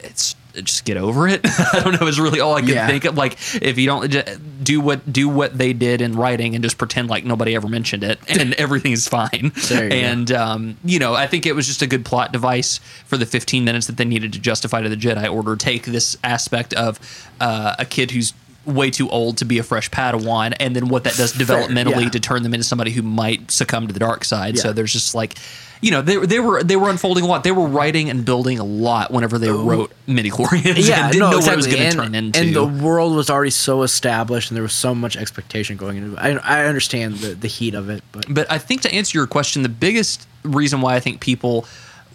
it's 0.00 0.37
just 0.64 0.84
get 0.84 0.96
over 0.96 1.28
it. 1.28 1.40
I 1.72 1.80
don't 1.80 2.00
know. 2.00 2.06
Is 2.06 2.18
really 2.20 2.40
all 2.40 2.54
I 2.54 2.60
can 2.60 2.70
Yeah. 2.70 2.86
think 2.86 3.04
of. 3.04 3.16
Like, 3.16 3.34
if 3.62 3.78
you 3.78 3.86
don't 3.86 4.64
do 4.64 4.80
what 4.80 5.12
do 5.12 5.28
what 5.28 5.56
they 5.56 5.72
did 5.72 6.00
in 6.00 6.14
writing 6.14 6.54
and 6.54 6.62
just 6.64 6.78
pretend 6.78 7.08
like 7.08 7.25
nobody 7.25 7.54
ever 7.54 7.68
mentioned 7.68 8.04
it, 8.04 8.18
and 8.28 8.54
everything's 8.54 9.08
fine. 9.08 9.52
There 9.68 9.84
you 9.84 9.90
go. 9.90 9.96
and 9.96 10.32
um, 10.32 10.76
you 10.84 10.98
know, 10.98 11.14
I 11.14 11.26
think 11.26 11.46
it 11.46 11.54
was 11.54 11.66
just 11.66 11.82
a 11.82 11.86
good 11.86 12.04
plot 12.04 12.32
device 12.32 12.78
for 13.06 13.16
the 13.16 13.26
15 13.26 13.64
minutes 13.64 13.86
that 13.86 13.96
they 13.96 14.04
needed 14.04 14.32
to 14.34 14.38
justify 14.38 14.82
to 14.82 14.88
the 14.88 14.96
Jedi 14.96 15.32
Order. 15.32 15.56
Take 15.56 15.84
this 15.84 16.16
aspect 16.25 16.75
of 16.75 16.98
uh, 17.40 17.76
a 17.78 17.84
kid 17.84 18.10
who's 18.10 18.32
way 18.64 18.90
too 18.90 19.08
old 19.10 19.36
to 19.38 19.44
be 19.44 19.58
a 19.58 19.62
fresh 19.62 19.88
Padawan, 19.90 20.52
and 20.58 20.75
then 20.75 20.88
what 20.88 21.04
that 21.04 21.14
does 21.14 21.32
Fair, 21.32 21.46
developmentally 21.46 22.02
yeah. 22.02 22.08
to 22.10 22.18
turn 22.20 22.42
them 22.42 22.52
into 22.52 22.64
somebody 22.64 22.90
who 22.90 23.00
might 23.02 23.50
succumb 23.50 23.86
to 23.86 23.92
the 23.92 24.00
dark 24.00 24.25
side. 24.25 24.58
So 24.58 24.72
there's 24.72 24.92
just 24.92 25.14
like. 25.14 25.34
You 25.80 25.90
know, 25.90 26.02
they, 26.02 26.16
they 26.16 26.40
were 26.40 26.62
they 26.62 26.76
were 26.76 26.88
unfolding 26.88 27.25
a 27.25 27.26
lot. 27.26 27.45
They 27.45 27.52
were 27.52 27.66
writing 27.66 28.09
and 28.11 28.25
building 28.25 28.59
a 28.59 28.64
lot 28.64 29.11
whenever 29.11 29.38
they 29.38 29.49
oh. 29.49 29.64
wrote 29.64 29.92
midichlorians. 30.09 30.88
yeah, 30.88 31.04
and 31.04 31.12
didn't 31.12 31.18
no, 31.18 31.30
know 31.30 31.37
exactly. 31.38 31.40
what 31.40 31.52
it 31.52 31.56
was 31.56 31.66
going 31.66 31.90
to 31.90 31.97
turn 31.97 32.14
into. 32.14 32.40
and 32.40 32.54
the 32.54 32.64
world 32.64 33.14
was 33.14 33.30
already 33.30 33.50
so 33.50 33.83
established, 33.83 34.50
and 34.50 34.56
there 34.56 34.62
was 34.62 34.73
so 34.73 34.95
much 34.95 35.16
expectation 35.16 35.76
going 35.76 35.99
into 35.99 36.12
it. 36.12 36.18
I, 36.18 36.62
I 36.62 36.66
understand 36.66 37.16
the, 37.16 37.35
the 37.35 37.49
heat 37.49 37.75
of 37.75 37.90
it, 37.90 38.02
but 38.12 38.26
But 38.28 38.50
I 38.50 38.59
think 38.59 38.83
to 38.83 38.92
answer 38.92 39.18
your 39.18 39.26
question, 39.26 39.62
the 39.62 39.68
biggest 39.68 40.26
reason 40.42 40.80
why 40.80 40.95
I 40.95 41.00
think 41.00 41.21
people 41.21 41.66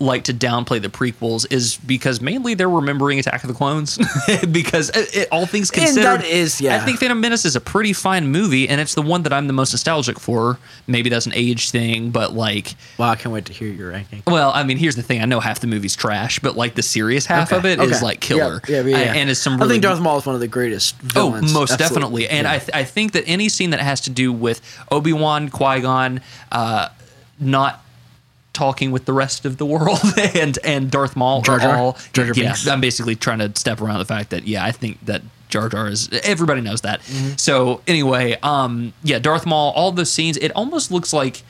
like 0.02 0.24
to 0.26 0.34
downplay 0.34 0.82
the 0.82 0.90
prequels 0.90 1.46
is 1.52 1.78
because 1.78 2.20
mainly 2.22 2.54
they're 2.56 2.70
remembering 2.70 3.20
Attack 3.20 3.44
of 3.44 3.48
the 3.48 3.54
Clones. 3.54 3.98
because 4.52 4.90
it, 4.90 5.16
it- 5.16 5.28
all 5.32 5.46
things 5.46 5.70
And 5.72 5.82
considered, 5.84 6.22
that 6.22 6.26
is- 6.26 6.60
yeah. 6.60 6.76
I 6.76 6.80
think 6.80 7.00
Phantom 7.00 7.20
Menace 7.22 7.46
is 7.46 7.56
a 7.56 7.62
pretty 7.62 7.94
fine 7.94 8.28
movie, 8.28 8.68
and 8.68 8.82
it's 8.82 8.96
the 8.96 9.02
one 9.02 9.24
that 9.24 9.32
I'm 9.34 9.48
the 9.48 9.54
most 9.54 9.72
nostalgic 9.74 10.20
for. 10.20 10.60
Maybe 10.88 11.10
that's 11.10 11.26
an 11.26 11.34
age 11.36 11.70
thing, 11.72 12.10
but 12.12 12.34
like, 12.34 12.76
wow, 12.98 13.10
I 13.12 13.16
can't 13.16 13.32
wait 13.34 13.46
to 13.46 13.54
hear 13.54 13.68
your 13.70 13.92
ranking. 13.92 14.24
well, 14.28 14.52
I 14.54 14.64
mean, 14.64 14.78
here's 14.78 14.96
the 14.96 15.04
thing: 15.04 15.22
I 15.22 15.26
know 15.26 15.40
half 15.40 15.60
the 15.60 15.68
movie's 15.68 15.96
trash, 15.96 16.40
but 16.40 16.56
like 16.58 16.76
the 16.76 16.84
serious 16.84 17.26
half 17.26 17.52
of 17.54 17.66
it 17.66 17.80
is 17.80 17.98
okay. 17.98 18.06
like 18.06 18.20
killer, 18.20 18.62
Yeah, 18.68 18.82
yeah, 18.82 18.98
yeah. 18.98 19.14
and 19.14 19.30
it's 19.30 19.40
some 19.40 19.54
I 19.54 19.58
really 19.58 19.74
think 19.76 19.84
Darth 19.84 20.02
Maul 20.02 20.18
is 20.18 20.26
one 20.26 20.36
of 20.36 20.42
the 20.42 20.48
greatest 20.48 20.96
Oh, 21.16 21.30
most 21.32 21.54
Absolutely. 21.72 21.78
definitely. 21.78 22.28
And 22.30 22.46
Yeah. 22.46 22.52
I, 22.54 22.58
th- 22.58 22.70
I 22.74 22.84
think 22.84 23.12
that 23.14 23.24
any 23.28 23.50
scene 23.50 23.70
that 23.70 23.80
has 23.80 24.02
to 24.02 24.10
do 24.10 24.34
with 24.34 24.62
Obi 24.92 25.14
Wan, 25.14 25.50
Qui 25.50 25.82
Gon, 25.82 26.22
uh, 26.52 26.90
not 27.40 27.84
talking 28.62 28.92
with 28.92 29.06
the 29.06 29.14
rest 29.14 29.44
of 29.44 29.58
the 29.58 29.66
world, 29.66 30.00
and 30.36 30.60
and 30.64 30.92
Darth 30.92 31.16
Maul 31.16 31.42
Jar 31.42 31.56
are 31.56 31.60
Jar? 31.60 31.76
all. 31.76 31.94
Jar 32.14 32.26
Jar 32.26 32.36
yeah, 32.36 32.44
Binks? 32.50 32.68
I'm 32.68 32.80
basically 32.80 33.16
trying 33.16 33.40
to 33.40 33.52
step 33.60 33.82
around 33.82 33.98
the 33.98 34.06
fact 34.06 34.30
that 34.30 34.48
yeah, 34.48 34.64
I 34.64 34.72
think 34.72 35.04
that 35.08 35.24
Jar 35.50 35.68
Jar 35.68 35.88
is 35.88 36.10
everybody 36.24 36.62
knows 36.62 36.82
that. 36.82 37.02
Mm-hmm. 37.02 37.38
So 37.38 37.82
anyway, 37.88 38.38
um, 38.44 38.94
yeah, 39.04 39.18
Darth 39.18 39.48
Maul, 39.48 39.74
all 39.76 39.92
those 39.92 40.12
scenes, 40.12 40.38
it 40.38 40.52
almost 40.52 40.92
looks 40.92 41.12
like. 41.12 41.42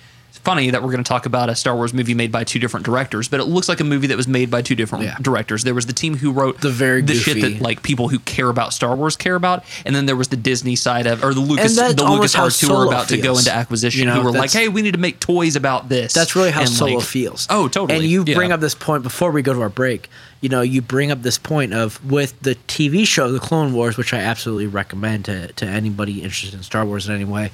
Funny 0.43 0.71
that 0.71 0.81
we're 0.81 0.91
going 0.91 1.03
to 1.03 1.07
talk 1.07 1.27
about 1.27 1.49
a 1.49 1.55
Star 1.55 1.75
Wars 1.75 1.93
movie 1.93 2.15
made 2.15 2.31
by 2.31 2.43
two 2.43 2.57
different 2.57 2.83
directors, 2.83 3.27
but 3.27 3.39
it 3.39 3.43
looks 3.43 3.69
like 3.69 3.79
a 3.79 3.83
movie 3.83 4.07
that 4.07 4.17
was 4.17 4.27
made 4.27 4.49
by 4.49 4.63
two 4.63 4.73
different 4.73 5.03
Yeah. 5.05 5.15
directors. 5.21 5.63
There 5.63 5.75
was 5.75 5.85
the 5.85 5.93
team 5.93 6.17
who 6.17 6.31
wrote 6.31 6.61
The 6.61 6.71
very 6.71 7.01
the 7.03 7.13
shit 7.13 7.41
that 7.41 7.61
like 7.61 7.83
people 7.83 8.07
who 8.09 8.17
care 8.19 8.49
about 8.49 8.73
Star 8.73 8.95
Wars 8.95 9.15
care 9.15 9.35
about, 9.35 9.63
and 9.85 9.95
then 9.95 10.07
there 10.07 10.15
was 10.15 10.29
the 10.29 10.35
Disney 10.37 10.75
side 10.75 11.05
of 11.05 11.23
or 11.23 11.35
the 11.35 11.39
Lucas 11.41 11.75
the 11.75 12.03
Lucas 12.03 12.33
Arts 12.35 12.59
who 12.59 12.73
were 12.73 12.87
about 12.87 13.07
to 13.09 13.17
go 13.17 13.37
into 13.37 13.53
acquisition, 13.53 13.99
You 13.99 14.05
know, 14.07 14.15
who 14.15 14.23
were 14.23 14.31
like, 14.31 14.51
"Hey, 14.51 14.67
we 14.67 14.81
need 14.81 14.93
to 14.93 14.99
make 14.99 15.19
toys 15.19 15.55
about 15.55 15.89
this." 15.89 16.11
That's 16.13 16.35
really 16.35 16.49
how 16.49 16.61
And, 16.61 16.69
Solo 16.69 16.95
like- 16.97 17.05
feels. 17.05 17.45
Oh, 17.49 17.67
totally. 17.67 17.99
And 17.99 18.07
you 18.09 18.23
Yeah. 18.25 18.33
bring 18.33 18.51
up 18.51 18.61
this 18.61 18.73
point 18.73 19.03
before 19.03 19.29
we 19.31 19.43
go 19.43 19.53
to 19.53 19.61
our 19.61 19.69
break. 19.69 20.09
You 20.41 20.49
know, 20.49 20.61
you 20.61 20.81
bring 20.81 21.11
up 21.11 21.21
this 21.21 21.37
point 21.37 21.71
of 21.71 22.03
with 22.03 22.33
the 22.41 22.55
TV 22.67 23.05
show, 23.05 23.31
The 23.31 23.39
Clone 23.39 23.73
Wars, 23.73 23.95
which 23.95 24.11
I 24.11 24.17
absolutely 24.21 24.65
recommend 24.65 25.25
to, 25.25 25.49
to 25.53 25.65
anybody 25.67 26.23
interested 26.23 26.55
in 26.57 26.63
Star 26.63 26.83
Wars 26.83 27.07
in 27.07 27.13
any 27.13 27.25
way. 27.25 27.51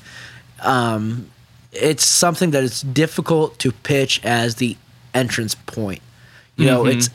Um, 0.61 1.25
it's 1.71 2.05
something 2.05 2.51
that 2.51 2.63
it's 2.63 2.81
difficult 2.81 3.59
to 3.59 3.71
pitch 3.71 4.21
as 4.23 4.55
the 4.55 4.77
entrance 5.13 5.55
point. 5.55 6.01
You 6.55 6.65
know, 6.65 6.83
Mm-hmm. 6.83 6.97
it's 6.99 7.09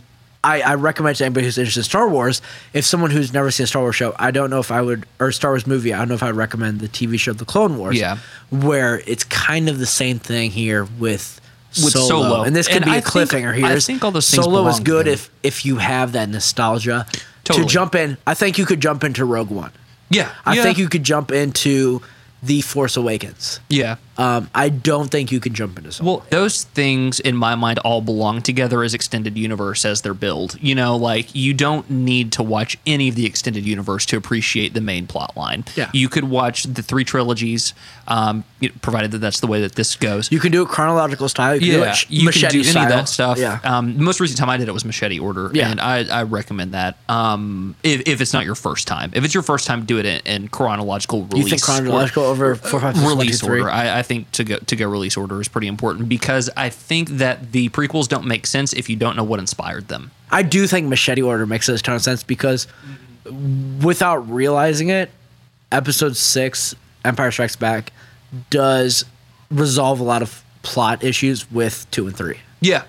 I, 0.44 0.60
I 0.60 0.74
recommend 0.74 1.16
to 1.18 1.24
anybody 1.24 1.46
who's 1.46 1.56
interested 1.56 1.80
in 1.80 1.84
Star 1.84 2.08
Wars. 2.08 2.42
If 2.72 2.84
someone 2.84 3.12
who's 3.12 3.32
never 3.32 3.52
seen 3.52 3.62
a 3.64 3.66
Star 3.68 3.82
Wars 3.82 3.94
show, 3.94 4.12
I 4.18 4.32
don't 4.32 4.50
know 4.50 4.58
if 4.58 4.72
I 4.72 4.82
would 4.82 5.06
or 5.20 5.30
Star 5.30 5.52
Wars 5.52 5.66
movie. 5.68 5.94
I 5.94 5.98
don't 5.98 6.08
know 6.08 6.14
if 6.14 6.22
I 6.22 6.26
would 6.26 6.36
recommend 6.36 6.80
the 6.80 6.88
TV 6.88 7.16
show 7.18 7.32
The 7.32 7.44
Clone 7.44 7.78
Wars. 7.78 7.96
Yeah. 7.98 8.18
where 8.50 9.02
it's 9.06 9.22
kind 9.24 9.68
of 9.68 9.78
the 9.78 9.86
same 9.86 10.18
thing 10.18 10.50
here 10.50 10.84
with. 10.98 11.40
With 11.82 11.92
Solo. 11.94 12.06
Solo. 12.22 12.42
and 12.42 12.54
this 12.54 12.66
could 12.68 12.76
And 12.78 12.84
be 12.84 12.90
a 12.90 12.94
I 12.96 13.00
think- 13.00 13.30
cliffhanger 13.30 13.54
here. 13.56 13.64
I 13.64 13.78
think 13.80 14.04
all 14.04 14.10
those 14.10 14.26
Solo 14.26 14.66
is 14.68 14.78
good 14.80 15.06
if 15.08 15.30
if 15.42 15.64
you 15.64 15.76
have 15.76 16.12
that 16.12 16.28
nostalgia 16.28 17.06
Totally. 17.44 17.64
to 17.66 17.72
jump 17.72 17.94
in. 17.94 18.18
I 18.26 18.34
think 18.34 18.58
you 18.58 18.66
could 18.66 18.80
jump 18.80 19.04
into 19.04 19.24
Rogue 19.24 19.48
One. 19.50 19.70
yeah, 20.10 20.32
I 20.44 20.54
yeah, 20.56 20.64
think 20.64 20.76
you 20.76 20.88
could 20.90 21.02
jump 21.02 21.30
into 21.32 22.02
The 22.42 22.60
Force 22.60 22.98
Awakens. 22.98 23.60
yeah. 23.70 23.96
Um, 24.18 24.50
I 24.54 24.68
don't 24.68 25.10
think 25.10 25.32
you 25.32 25.40
can 25.40 25.54
jump 25.54 25.78
into 25.78 25.90
Solo. 25.92 26.10
Well, 26.18 26.26
those 26.30 26.64
things 26.64 27.18
in 27.20 27.36
my 27.36 27.54
mind 27.54 27.78
all 27.80 28.00
belong 28.02 28.42
together 28.42 28.82
as 28.82 28.92
extended 28.94 29.38
universe 29.38 29.84
as 29.84 30.02
they're 30.02 30.12
built. 30.14 30.60
You 30.62 30.74
know, 30.74 30.96
like 30.96 31.34
you 31.34 31.54
don't 31.54 31.88
need 31.90 32.32
to 32.32 32.42
watch 32.42 32.76
any 32.86 33.08
of 33.08 33.14
the 33.14 33.24
extended 33.26 33.64
universe 33.64 34.04
to 34.06 34.16
appreciate 34.16 34.74
the 34.74 34.80
main 34.82 35.06
plot 35.06 35.36
line. 35.36 35.64
Yeah. 35.76 35.90
You 35.94 36.08
could 36.08 36.24
watch 36.24 36.64
the 36.64 36.82
three 36.82 37.04
trilogies, 37.04 37.72
um, 38.06 38.44
provided 38.82 39.12
that 39.12 39.18
that's 39.18 39.40
the 39.40 39.46
way 39.46 39.60
that 39.62 39.74
this 39.76 39.96
goes. 39.96 40.30
you 40.30 40.40
can 40.40 40.52
do 40.52 40.62
it 40.62 40.68
chronological 40.68 41.28
style. 41.28 41.54
You 41.54 41.60
can 41.60 41.68
do 41.70 41.78
yeah, 41.80 41.92
it 41.92 42.10
you 42.10 42.24
machete 42.26 42.46
can 42.46 42.52
do 42.52 42.58
any 42.60 42.68
style. 42.70 42.82
of 42.84 42.88
that 42.90 43.08
stuff. 43.08 43.38
Yeah. 43.38 43.60
Um, 43.64 43.96
the 43.96 44.02
most 44.02 44.20
recent 44.20 44.38
time 44.38 44.50
I 44.50 44.56
did 44.56 44.68
it 44.68 44.72
was 44.72 44.84
Machete 44.84 45.18
Order, 45.18 45.50
Yeah. 45.54 45.70
and 45.70 45.80
I, 45.80 46.04
I 46.04 46.22
recommend 46.24 46.72
that. 46.72 46.96
Um, 47.08 47.74
if, 47.82 48.02
if 48.06 48.20
it's 48.20 48.32
not 48.32 48.44
your 48.44 48.54
first 48.54 48.86
time, 48.86 49.10
if 49.14 49.24
it's 49.24 49.34
your 49.34 49.42
first 49.42 49.66
time, 49.66 49.84
do 49.84 49.98
it 49.98 50.06
in, 50.06 50.20
in 50.26 50.48
chronological 50.48 51.24
release. 51.24 51.44
you 51.44 51.50
think 51.50 51.62
chronological 51.62 52.24
or- 52.24 52.26
over 52.26 52.54
four, 52.56 52.80
five, 52.80 52.94
six, 52.94 53.04
one, 53.04 53.14
two, 53.14 53.20
release 53.20 53.42
order. 53.42 53.70
I, 53.70 53.98
I 54.00 54.01
think 54.02 54.30
to 54.32 54.44
go 54.44 54.58
to 54.58 54.76
go 54.76 54.88
release 54.88 55.16
order 55.16 55.40
is 55.40 55.48
pretty 55.48 55.66
important 55.66 56.08
because 56.08 56.50
I 56.56 56.68
think 56.68 57.08
that 57.10 57.52
the 57.52 57.68
prequels 57.70 58.08
don't 58.08 58.26
make 58.26 58.46
sense 58.46 58.72
if 58.72 58.88
you 58.88 58.96
don't 58.96 59.16
know 59.16 59.24
what 59.24 59.40
inspired 59.40 59.88
them. 59.88 60.10
I 60.30 60.42
do 60.42 60.66
think 60.66 60.88
machete 60.88 61.22
order 61.22 61.46
makes 61.46 61.68
a 61.68 61.78
ton 61.78 61.94
of 61.94 62.02
sense 62.02 62.22
because 62.22 62.66
without 63.82 64.28
realizing 64.30 64.88
it, 64.88 65.10
episode 65.70 66.16
six, 66.16 66.74
Empire 67.04 67.30
Strikes 67.30 67.56
Back, 67.56 67.92
does 68.50 69.04
resolve 69.50 70.00
a 70.00 70.04
lot 70.04 70.22
of 70.22 70.42
plot 70.62 71.04
issues 71.04 71.50
with 71.50 71.86
two 71.90 72.06
and 72.06 72.16
three. 72.16 72.38
Yeah, 72.60 72.84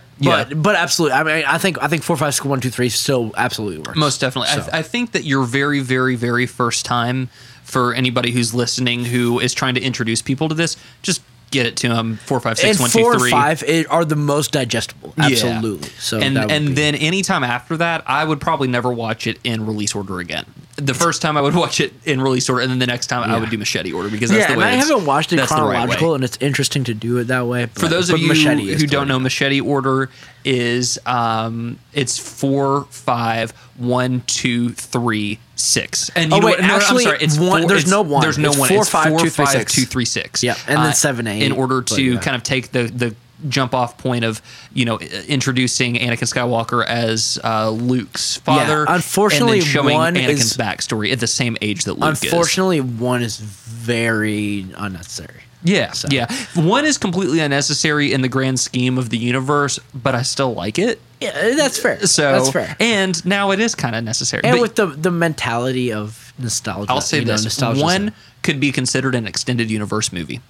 But 0.47 0.61
but 0.61 0.75
absolutely, 0.75 1.17
I 1.17 1.23
mean, 1.23 1.45
I 1.45 1.57
think 1.57 1.81
I 1.81 1.87
think 1.87 2.03
four, 2.03 2.15
five, 2.15 2.33
six, 2.33 2.45
one, 2.45 2.61
two, 2.61 2.69
three 2.69 2.89
still 2.89 3.31
absolutely 3.35 3.79
works. 3.79 3.97
Most 3.97 4.21
definitely. 4.21 4.49
So. 4.49 4.69
I, 4.71 4.79
I 4.79 4.81
think 4.81 5.13
that 5.13 5.23
your 5.23 5.43
very, 5.43 5.79
very, 5.79 6.15
very 6.15 6.45
first 6.45 6.85
time 6.85 7.29
for 7.63 7.93
anybody 7.93 8.31
who's 8.31 8.53
listening 8.53 9.05
who 9.05 9.39
is 9.39 9.53
trying 9.53 9.75
to 9.75 9.81
introduce 9.81 10.21
people 10.21 10.49
to 10.49 10.55
this, 10.55 10.77
just 11.01 11.21
get 11.51 11.65
it 11.65 11.77
to 11.77 11.87
them. 11.89 12.17
Four, 12.17 12.39
five, 12.39 12.57
six, 12.57 12.77
and 12.77 12.81
one, 12.81 12.89
two, 12.89 12.99
four 12.99 13.19
three. 13.19 13.31
five 13.31 13.63
it, 13.63 13.89
are 13.89 14.03
the 14.03 14.15
most 14.15 14.51
digestible. 14.51 15.13
Yeah. 15.17 15.25
Absolutely. 15.25 15.89
So 15.99 16.19
and 16.19 16.37
and 16.37 16.67
be- 16.67 16.73
then 16.73 16.95
anytime 16.95 17.43
after 17.43 17.77
that, 17.77 18.03
I 18.07 18.25
would 18.25 18.41
probably 18.41 18.67
never 18.67 18.91
watch 18.91 19.27
it 19.27 19.39
in 19.43 19.65
release 19.65 19.95
order 19.95 20.19
again. 20.19 20.45
The 20.75 20.93
first 20.95 21.21
time 21.21 21.37
I 21.37 21.41
would 21.41 21.53
watch 21.63 21.79
it 21.79 21.93
in 22.03 22.19
release 22.19 22.49
order, 22.49 22.61
and 22.61 22.71
then 22.71 22.79
the 22.79 22.87
next 22.87 23.07
time 23.07 23.29
I 23.29 23.37
would 23.39 23.49
do 23.51 23.57
machete 23.57 23.93
order 23.93 24.09
because 24.09 24.29
that's 24.31 24.39
yeah, 24.41 24.47
the 24.47 24.53
and 24.53 24.61
way. 24.61 24.67
I 24.69 24.71
haven't 24.71 25.05
watched 25.05 25.31
it 25.31 25.35
the 25.35 25.41
right 25.43 25.47
chronological, 25.49 26.15
and 26.15 26.23
it's 26.23 26.37
interesting 26.41 26.83
to 26.85 26.93
do 26.93 27.17
it 27.19 27.25
that 27.25 27.45
way. 27.45 27.67
For 27.67 27.87
those 27.87 28.09
of 28.09 28.17
you 28.19 28.33
who 28.33 28.87
don't 28.87 29.07
know, 29.07 29.19
machete 29.19 29.61
order 29.61 30.09
is 30.45 30.99
um, 31.05 31.79
it's 31.93 32.17
four, 32.17 32.85
five, 32.89 33.51
one, 33.77 34.21
two, 34.27 34.69
three, 34.69 35.39
six. 35.55 36.09
And 36.15 36.31
you 36.31 36.37
Oh, 36.37 36.39
know 36.39 36.45
wait, 36.47 36.51
what? 36.53 36.61
No, 36.61 36.67
no, 36.67 36.73
I'm 36.75 36.81
actually, 36.81 37.03
sorry, 37.03 37.17
it's 37.21 37.37
one- 37.39 37.61
four- 37.61 37.69
there's 37.69 37.81
it's- 37.83 37.91
no 37.91 38.01
one. 38.01 38.21
There's 38.23 38.37
no 38.37 38.49
It's 38.49 38.57
one. 38.59 38.69
four, 38.69 38.81
it's 38.81 38.89
five, 38.89 39.09
four, 39.09 39.19
two, 39.19 39.29
three, 39.29 39.45
five, 39.45 39.53
six. 39.55 39.73
two, 39.73 39.85
three, 39.85 40.05
six. 40.05 40.43
Yeah, 40.43 40.55
and 40.67 40.77
then 40.79 40.93
seven, 40.93 41.27
eight, 41.27 41.43
In 41.43 41.51
order 41.53 41.81
but 41.81 41.95
to 41.95 42.01
yeah. 42.03 42.19
kind 42.19 42.35
of 42.35 42.43
take 42.43 42.71
the 42.71 42.83
the 42.83 43.15
jump 43.49 43.73
off 43.73 43.97
point 43.97 44.23
of 44.23 44.41
you 44.73 44.85
know 44.85 44.99
introducing 45.27 45.95
Anakin 45.95 46.27
Skywalker 46.31 46.85
as 46.85 47.39
uh, 47.43 47.69
Luke's 47.69 48.37
father. 48.37 48.85
Yeah, 48.87 48.95
unfortunately, 48.95 49.59
and 49.59 49.61
then 49.63 49.69
showing 49.71 49.95
one 49.95 50.15
Anakin's 50.15 50.51
is- 50.51 50.57
backstory 50.57 51.11
at 51.11 51.19
the 51.19 51.27
same 51.27 51.57
age 51.61 51.85
that 51.85 51.93
Luke 51.99 52.13
is. 52.13 52.23
Unfortunately, 52.23 52.81
one 52.81 53.21
is 53.21 53.37
very 53.37 54.65
unnecessary. 54.77 55.41
Yeah, 55.65 55.91
So. 55.91 56.09
yeah. 56.11 56.27
One 56.55 56.85
is 56.85 56.97
completely 56.97 57.39
unnecessary 57.39 58.11
in 58.11 58.21
the 58.21 58.27
grand 58.27 58.59
scheme 58.59 58.97
of 58.97 59.09
the 59.09 59.17
universe, 59.17 59.79
but 59.93 60.13
I 60.13 60.21
still 60.23 60.53
like 60.53 60.77
it. 60.77 60.99
Yeah, 61.21 61.55
that's 61.55 61.79
fair. 61.79 62.05
So 62.05 62.33
that's 62.33 62.51
fair. 62.51 62.75
And 62.81 63.23
now 63.25 63.51
it 63.51 63.61
is 63.61 63.73
kind 63.73 63.95
of 63.95 64.03
necessary. 64.03 64.43
And 64.43 64.55
But 64.55 64.61
with 64.61 64.75
the 64.75 64.87
the 64.87 65.11
mentality 65.11 65.93
of 65.93 66.33
nostalgia, 66.37 66.91
I'll 66.91 66.99
say 66.99 67.19
know, 67.21 67.31
this: 67.31 67.45
nostalgia 67.45 67.81
one 67.81 68.13
could 68.41 68.59
be 68.59 68.73
considered 68.73 69.15
an 69.15 69.25
extended 69.25 69.71
universe 69.71 70.11
movie. 70.11 70.41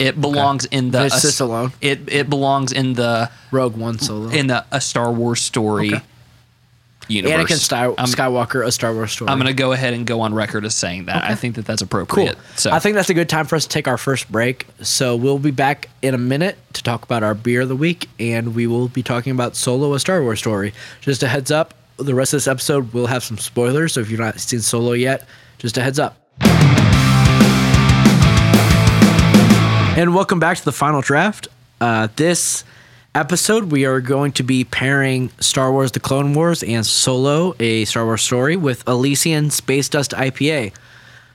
It 0.00 0.20
belongs 0.20 0.64
in 0.64 0.90
the 0.90 1.08
just 1.08 1.40
alone? 1.40 1.72
It 1.80 2.00
it 2.08 2.28
belongs 2.30 2.72
in 2.72 2.94
the 2.94 3.30
Rogue 3.52 3.76
One 3.76 3.98
solo. 3.98 4.30
in 4.30 4.46
the 4.48 4.64
a 4.72 4.80
Star 4.80 5.12
Wars 5.12 5.40
story 5.42 5.92
Okay. 5.94 6.02
universe. 7.08 7.50
Anakin 7.50 7.58
Sky- 7.58 7.84
I'm, 7.98 8.06
Skywalker, 8.06 8.64
a 8.66 8.72
Star 8.72 8.94
Wars 8.94 9.12
story. 9.12 9.30
I'm 9.30 9.36
going 9.38 9.48
to 9.48 9.52
go 9.52 9.72
ahead 9.72 9.92
and 9.94 10.06
go 10.06 10.20
on 10.22 10.32
record 10.32 10.64
as 10.64 10.74
saying 10.74 11.04
that. 11.06 11.22
I 11.24 11.34
think 11.34 11.56
that 11.56 11.66
that's 11.66 11.82
appropriate. 11.82 12.34
Cool. 12.36 12.42
So 12.56 12.70
I 12.70 12.78
think 12.78 12.94
that's 12.94 13.10
a 13.10 13.14
good 13.14 13.28
time 13.28 13.44
for 13.46 13.56
us 13.56 13.64
to 13.64 13.68
take 13.68 13.86
our 13.88 13.98
first 13.98 14.30
break. 14.32 14.66
So 14.80 15.16
we'll 15.16 15.38
be 15.38 15.50
back 15.50 15.88
in 16.02 16.14
a 16.14 16.18
minute 16.18 16.56
to 16.74 16.82
talk 16.82 17.02
about 17.04 17.22
our 17.22 17.34
beer 17.34 17.60
of 17.62 17.68
the 17.68 17.76
week, 17.76 18.08
and 18.18 18.54
we 18.54 18.66
will 18.66 18.88
be 18.88 19.02
talking 19.02 19.32
about 19.32 19.54
Solo, 19.54 19.92
a 19.94 20.00
Star 20.00 20.22
Wars 20.22 20.38
story. 20.38 20.72
Just 21.02 21.22
a 21.22 21.28
heads 21.28 21.50
up, 21.50 21.74
the 21.98 22.14
rest 22.14 22.32
of 22.32 22.38
this 22.38 22.48
episode 22.48 22.92
will 22.94 23.06
have 23.08 23.22
some 23.22 23.36
spoilers. 23.38 23.92
So 23.94 24.00
if 24.00 24.08
you're 24.08 24.20
not 24.20 24.40
seen 24.40 24.60
Solo 24.60 24.92
yet, 24.92 25.26
just 25.58 25.76
a 25.76 25.82
heads 25.82 25.98
up. 25.98 26.16
And 29.96 30.14
welcome 30.14 30.38
back 30.38 30.56
to 30.56 30.64
the 30.64 30.72
Final 30.72 31.02
Draught. 31.02 31.48
Uh, 31.80 32.08
this 32.16 32.64
episode, 33.14 33.72
we 33.72 33.84
are 33.84 34.00
going 34.00 34.32
to 34.32 34.42
be 34.42 34.64
pairing 34.64 35.30
Star 35.40 35.72
Wars 35.72 35.92
The 35.92 36.00
Clone 36.00 36.32
Wars 36.32 36.62
and 36.62 36.86
Solo, 36.86 37.54
a 37.58 37.84
Star 37.84 38.04
Wars 38.06 38.22
story, 38.22 38.56
with 38.56 38.86
Elysian 38.88 39.50
Space 39.50 39.88
Dust 39.88 40.12
IPA. 40.12 40.72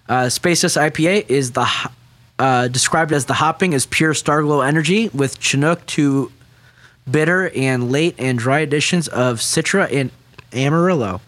Uh, 0.07 0.29
Space 0.29 0.61
Dust 0.61 0.77
IPA 0.77 1.29
is 1.29 1.51
the 1.51 1.67
uh, 2.39 2.67
described 2.69 3.11
as 3.11 3.25
the 3.25 3.33
hopping 3.33 3.73
is 3.73 3.85
pure 3.85 4.13
Starglow 4.13 4.65
energy 4.65 5.09
with 5.09 5.39
Chinook 5.39 5.85
to 5.87 6.31
bitter 7.09 7.49
and 7.49 7.91
late 7.91 8.15
and 8.17 8.39
dry 8.39 8.59
additions 8.59 9.07
of 9.09 9.39
Citra 9.39 9.91
and 9.93 10.11
Amarillo. 10.53 11.21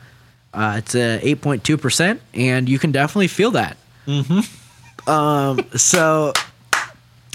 Uh, 0.53 0.75
it's 0.77 0.95
a 0.95 1.19
8.2%, 1.21 2.19
and 2.33 2.67
you 2.67 2.79
can 2.79 2.91
definitely 2.91 3.27
feel 3.27 3.51
that. 3.51 3.77
Mm-hmm. 4.07 5.09
Um, 5.09 5.65
so, 5.75 6.33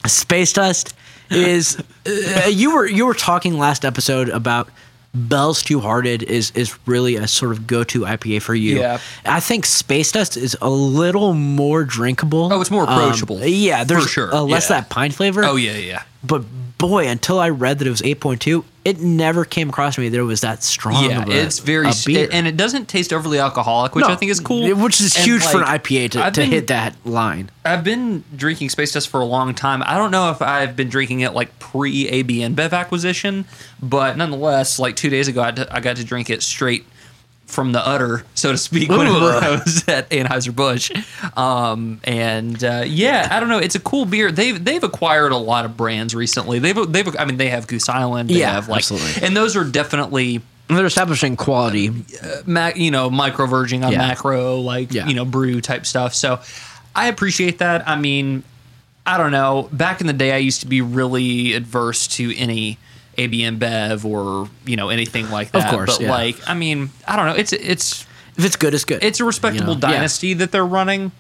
Space 0.07 0.53
Dust 0.53 0.95
is 1.31 1.79
uh, 2.07 2.49
you 2.49 2.75
were 2.75 2.87
you 2.87 3.07
were 3.07 3.15
talking 3.15 3.59
last 3.59 3.85
episode 3.85 4.29
about 4.29 4.69
Bell's 5.15 5.63
Two 5.63 5.81
Hearted 5.81 6.23
is 6.23 6.51
is 6.53 6.77
really 6.87 7.17
a 7.17 7.29
sort 7.29 7.53
of 7.53 7.67
go 7.67 7.85
to 7.85 8.01
IPA 8.01 8.43
for 8.43 8.55
you. 8.55 8.79
Yeah. 8.81 8.99
I 9.27 9.41
think 9.41 9.67
Space 9.67 10.11
Dust 10.13 10.37
is 10.37 10.57
a 10.63 10.71
little 10.71 11.35
more 11.35 11.85
drinkable. 11.85 12.53
Oh, 12.53 12.61
it's 12.61 12.71
more 12.71 12.89
Um, 12.89 12.99
approachable. 12.99 13.45
yeah, 13.45 13.85
there's 13.85 14.05
For 14.05 14.09
sure, 14.09 14.35
uh, 14.35 14.41
less 14.41 14.71
yeah. 14.71 14.81
that 14.81 14.89
pine 14.91 15.11
flavor. 15.11 15.45
Oh 15.45 15.57
yeah, 15.57 15.77
yeah. 15.77 16.03
But 16.25 16.45
boy, 16.83 17.09
until 17.09 17.39
I 17.39 17.49
read 17.49 17.79
that 17.79 17.87
it 17.87 17.91
was 17.91 18.03
8.2, 18.03 18.65
it 18.85 19.01
never 19.01 19.45
came 19.45 19.69
across 19.69 19.95
to 19.95 20.01
me 20.01 20.09
that 20.09 20.19
it 20.19 20.23
was 20.23 20.41
that 20.43 20.63
strong. 20.63 21.05
Yeah, 21.09 21.25
it's 21.27 21.61
very 21.61 21.89
beer. 22.05 22.29
and 22.31 22.47
it 22.47 22.57
doesn't 22.57 22.89
taste 22.89 23.13
overly 23.13 23.39
alcoholic, 23.39 23.95
which 23.95 24.05
No, 24.05 24.13
I 24.13 24.17
think 24.17 24.31
is 24.31 24.41
cool. 24.41 24.75
Which 24.77 25.01
is 25.01 25.17
And, 25.17 25.25
huge 25.25 25.43
for 25.45 25.59
an 25.63 25.65
IPA 25.67 26.11
to, 26.11 26.25
I've 26.25 26.33
to 26.35 26.45
hit 26.45 26.67
that 26.67 26.95
line. 27.07 27.51
I've 27.65 27.85
been 27.85 28.25
drinking 28.37 28.69
Space 28.71 28.93
Dust 28.93 29.09
for 29.09 29.21
a 29.21 29.25
long 29.25 29.55
time. 29.55 29.83
I 29.87 29.97
don't 29.97 30.11
know 30.11 30.31
if 30.31 30.43
I've 30.43 30.75
been 30.77 30.89
drinking 30.89 31.21
it 31.21 31.33
like 31.33 31.57
pre 31.59 32.09
AB 32.09 32.39
InBev 32.41 32.73
acquisition, 32.73 33.45
but 33.81 34.17
nonetheless, 34.17 34.79
like 34.79 34.97
two 34.97 35.09
days 35.11 35.29
ago, 35.29 35.43
I, 35.43 35.51
d- 35.53 35.65
I 35.71 35.81
got 35.81 35.97
to 35.97 36.05
drink 36.05 36.29
it 36.29 36.43
straight 36.43 36.85
from 37.53 37.73
the 37.73 37.87
udder, 37.87 38.25
so 38.35 38.51
to 38.53 38.59
speak, 38.59 38.89
whenever 38.89 39.33
I 39.43 39.51
was 39.65 39.87
at 39.89 40.09
Anheuser 40.11 40.55
Busch. 40.57 40.91
Um, 41.37 42.01
and 42.05 42.63
uh, 42.65 42.85
yeah, 42.87 43.29
I 43.31 43.41
don't 43.41 43.49
know. 43.49 43.59
It's 43.59 43.75
a 43.75 43.81
cool 43.81 44.05
beer. 44.05 44.33
They've 44.33 44.63
they've 44.65 44.83
acquired 44.83 45.33
a 45.33 45.37
lot 45.37 45.65
of 45.65 45.77
brands 45.77 46.15
recently. 46.15 46.59
They've 46.59 46.91
they've 46.93 47.17
I 47.19 47.25
mean 47.25 47.37
they 47.37 47.51
have 47.51 47.67
Goose 47.67 47.89
Island. 47.89 48.31
They 48.31 48.41
Yeah, 48.41 48.53
have 48.53 48.69
like, 48.69 48.79
absolutely. 48.79 49.27
and 49.27 49.37
those 49.37 49.55
are 49.57 49.65
definitely 49.65 50.41
they're 50.69 50.87
establishing 50.87 51.37
quality. 51.37 51.91
mac, 52.47 52.77
you 52.79 52.91
know, 52.91 53.11
micro 53.11 53.47
verging 53.47 53.85
on 53.85 53.93
Yeah. 53.93 53.99
macro, 53.99 54.57
like 54.61 54.93
Yeah. 54.93 55.07
you 55.07 55.15
know, 55.15 55.25
brew 55.27 55.61
type 55.61 55.85
stuff. 55.85 56.15
So 56.15 56.41
I 56.95 57.09
appreciate 57.09 57.59
that. 57.59 57.87
I 57.89 57.97
mean, 57.97 58.43
I 59.05 59.19
don't 59.19 59.33
know. 59.33 59.69
Back 59.73 60.01
in 60.01 60.07
the 60.07 60.13
day, 60.15 60.33
I 60.33 60.39
used 60.39 60.61
to 60.61 60.67
be 60.67 60.81
really 60.81 61.53
adverse 61.55 62.07
to 62.17 62.35
any 62.39 62.79
AB 63.19 63.41
InBev 63.43 64.05
or 64.05 64.49
you 64.65 64.77
know 64.77 64.89
anything 64.89 65.31
like 65.31 65.53
that. 65.53 65.67
Of 65.67 65.71
course, 65.75 65.99
but 65.99 66.05
yeah. 66.05 66.11
like, 66.11 66.37
I 66.49 66.55
mean, 66.55 66.91
I 67.07 67.17
don't 67.17 67.27
know. 67.27 67.35
It's 67.35 67.53
it's 67.53 68.07
If 68.37 68.45
it's 68.45 68.57
good, 68.57 68.75
it's 68.75 68.85
good. 68.85 69.03
it's 69.05 69.21
a 69.21 69.25
respectable 69.25 69.75
You 69.75 69.81
know, 69.81 69.89
yeah. 69.89 69.95
dynasty 69.95 70.35
that 70.35 70.51
they're 70.53 70.65
running. 70.67 71.13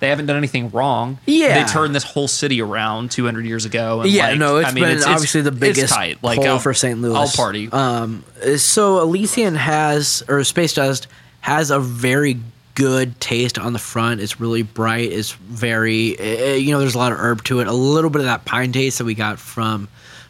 They 0.00 0.08
haven't 0.10 0.26
done 0.26 0.36
anything 0.36 0.70
wrong. 0.70 1.18
Yeah. 1.26 1.64
they 1.64 1.72
turned 1.72 1.92
this 1.92 2.04
whole 2.04 2.28
city 2.28 2.62
around 2.62 3.10
200 3.10 3.44
years 3.44 3.64
ago. 3.64 4.02
And 4.02 4.10
Yeah, 4.10 4.28
like, 4.28 4.38
no, 4.38 4.58
it's 4.58 4.68
I 4.68 4.72
mean, 4.72 4.84
been 4.84 4.92
it's, 4.92 5.00
it's- 5.02 5.12
obviously 5.16 5.40
the 5.40 5.50
it's 5.50 5.58
biggest 5.58 5.92
tight. 5.92 6.22
Like 6.22 6.38
I'll- 6.38 6.60
for 6.60 6.72
St. 6.72 7.00
Louis. 7.00 7.16
I'll 7.16 7.26
party. 7.28 7.68
Um, 7.72 8.22
so 8.58 9.00
Elysian 9.00 9.56
has, 9.56 10.22
or 10.28 10.44
Space 10.44 10.74
Dust 10.74 11.08
has 11.40 11.72
a 11.72 11.80
very 11.80 12.38
good 12.76 13.20
taste 13.20 13.58
on 13.58 13.72
the 13.72 13.80
front. 13.80 14.20
It's 14.20 14.38
really 14.38 14.62
bright. 14.62 15.10
It's 15.10 15.32
very, 15.32 16.16
uh, 16.16 16.54
you 16.54 16.70
know, 16.70 16.78
there's 16.78 16.94
a 16.94 16.98
lot 16.98 17.10
of 17.10 17.18
herb 17.18 17.42
to 17.44 17.58
it. 17.58 17.66
A 17.66 17.72
little 17.72 18.10
bit 18.10 18.20
of 18.20 18.26
that 18.26 18.44
pine 18.44 18.70
taste 18.70 18.98
that 18.98 19.04
we 19.04 19.14
got 19.14 19.40
from 19.40 19.88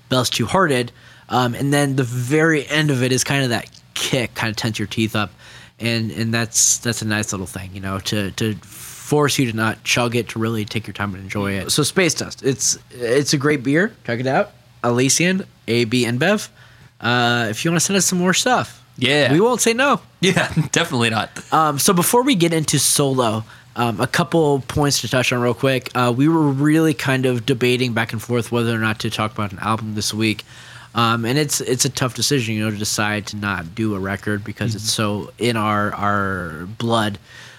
Bell's 0.09 0.31
Two 0.31 0.47
Hearted. 0.47 0.93
Um, 1.29 1.55
and 1.55 1.73
then 1.73 1.97
the 1.97 2.05
very 2.05 2.67
end 2.69 2.91
of 2.91 3.03
it 3.03 3.13
is 3.13 3.23
kind 3.25 3.43
of 3.45 3.51
that 3.51 3.71
kick, 3.95 4.35
kind 4.35 4.51
of 4.51 4.57
tense 4.57 4.79
your 4.79 4.89
teeth 4.89 5.15
up. 5.15 5.31
And, 5.81 6.11
and 6.11 6.33
that's 6.35 6.79
that's 6.79 7.03
a 7.03 7.07
nice 7.07 7.33
little 7.33 7.47
thing, 7.47 7.71
you 7.75 7.81
know, 7.81 7.99
to, 8.01 8.31
to 8.33 8.55
force 8.57 9.39
you 9.39 9.51
to 9.51 9.57
not 9.57 9.85
chug 9.85 10.17
it, 10.17 10.31
to 10.31 10.39
really 10.39 10.65
take 10.65 10.87
your 10.87 10.95
time 10.95 11.15
and 11.15 11.23
enjoy 11.23 11.53
it. 11.53 11.71
So 11.71 11.83
Space 11.83 12.15
Dust, 12.15 12.43
it's 12.43 12.79
it's 12.91 13.33
a 13.33 13.39
great 13.39 13.63
beer. 13.63 13.95
Check 14.05 14.21
it 14.21 14.27
out. 14.27 14.53
Elysian, 14.83 15.45
AB 15.69 16.05
InBev. 16.05 16.49
Uh, 17.01 17.47
if 17.51 17.65
you 17.65 17.71
want 17.71 17.81
to 17.81 17.85
send 17.87 17.97
us 17.97 18.07
some 18.07 18.19
more 18.19 18.35
stuff, 18.35 18.85
Yeah. 18.97 19.33
we 19.33 19.39
won't 19.41 19.61
say 19.61 19.73
no. 19.73 20.01
yeah, 20.21 20.53
definitely 20.73 21.11
not. 21.11 21.31
Um, 21.53 21.79
so 21.79 21.93
before 21.93 22.23
we 22.25 22.35
get 22.35 22.53
into 22.53 22.79
solo, 22.79 23.45
um, 23.79 24.01
a 24.01 24.09
couple 24.09 24.61
points 24.67 25.01
to 25.01 25.09
touch 25.09 25.33
on 25.33 25.41
real 25.41 25.55
quick. 25.55 25.91
Uh, 25.95 26.13
we 26.15 26.29
were 26.29 26.49
really 26.49 26.93
kind 26.93 27.27
of 27.27 27.47
debating 27.47 27.93
back 27.93 28.13
and 28.13 28.21
forth 28.21 28.51
whether 28.51 28.75
or 28.75 28.79
not 28.79 28.99
to 29.01 29.11
talk 29.11 29.33
about 29.33 29.53
an 29.53 29.61
album 29.61 29.95
this 29.95 30.13
week, 30.13 30.45
um, 30.97 31.25
and 31.25 31.39
it's 31.39 31.61
it's 31.61 31.85
a 31.85 31.89
tough 31.89 32.15
decision, 32.15 32.57
you 32.57 32.65
know, 32.65 32.71
to 32.73 32.77
decide 32.77 33.27
to 33.29 33.37
not 33.37 33.77
do 33.77 33.95
a 33.95 33.99
record 34.01 34.43
because 34.43 34.75
it's 34.75 34.93
so 34.93 35.33
in 35.39 35.57
our 35.57 35.95
our 35.95 36.67
blood. 36.79 37.19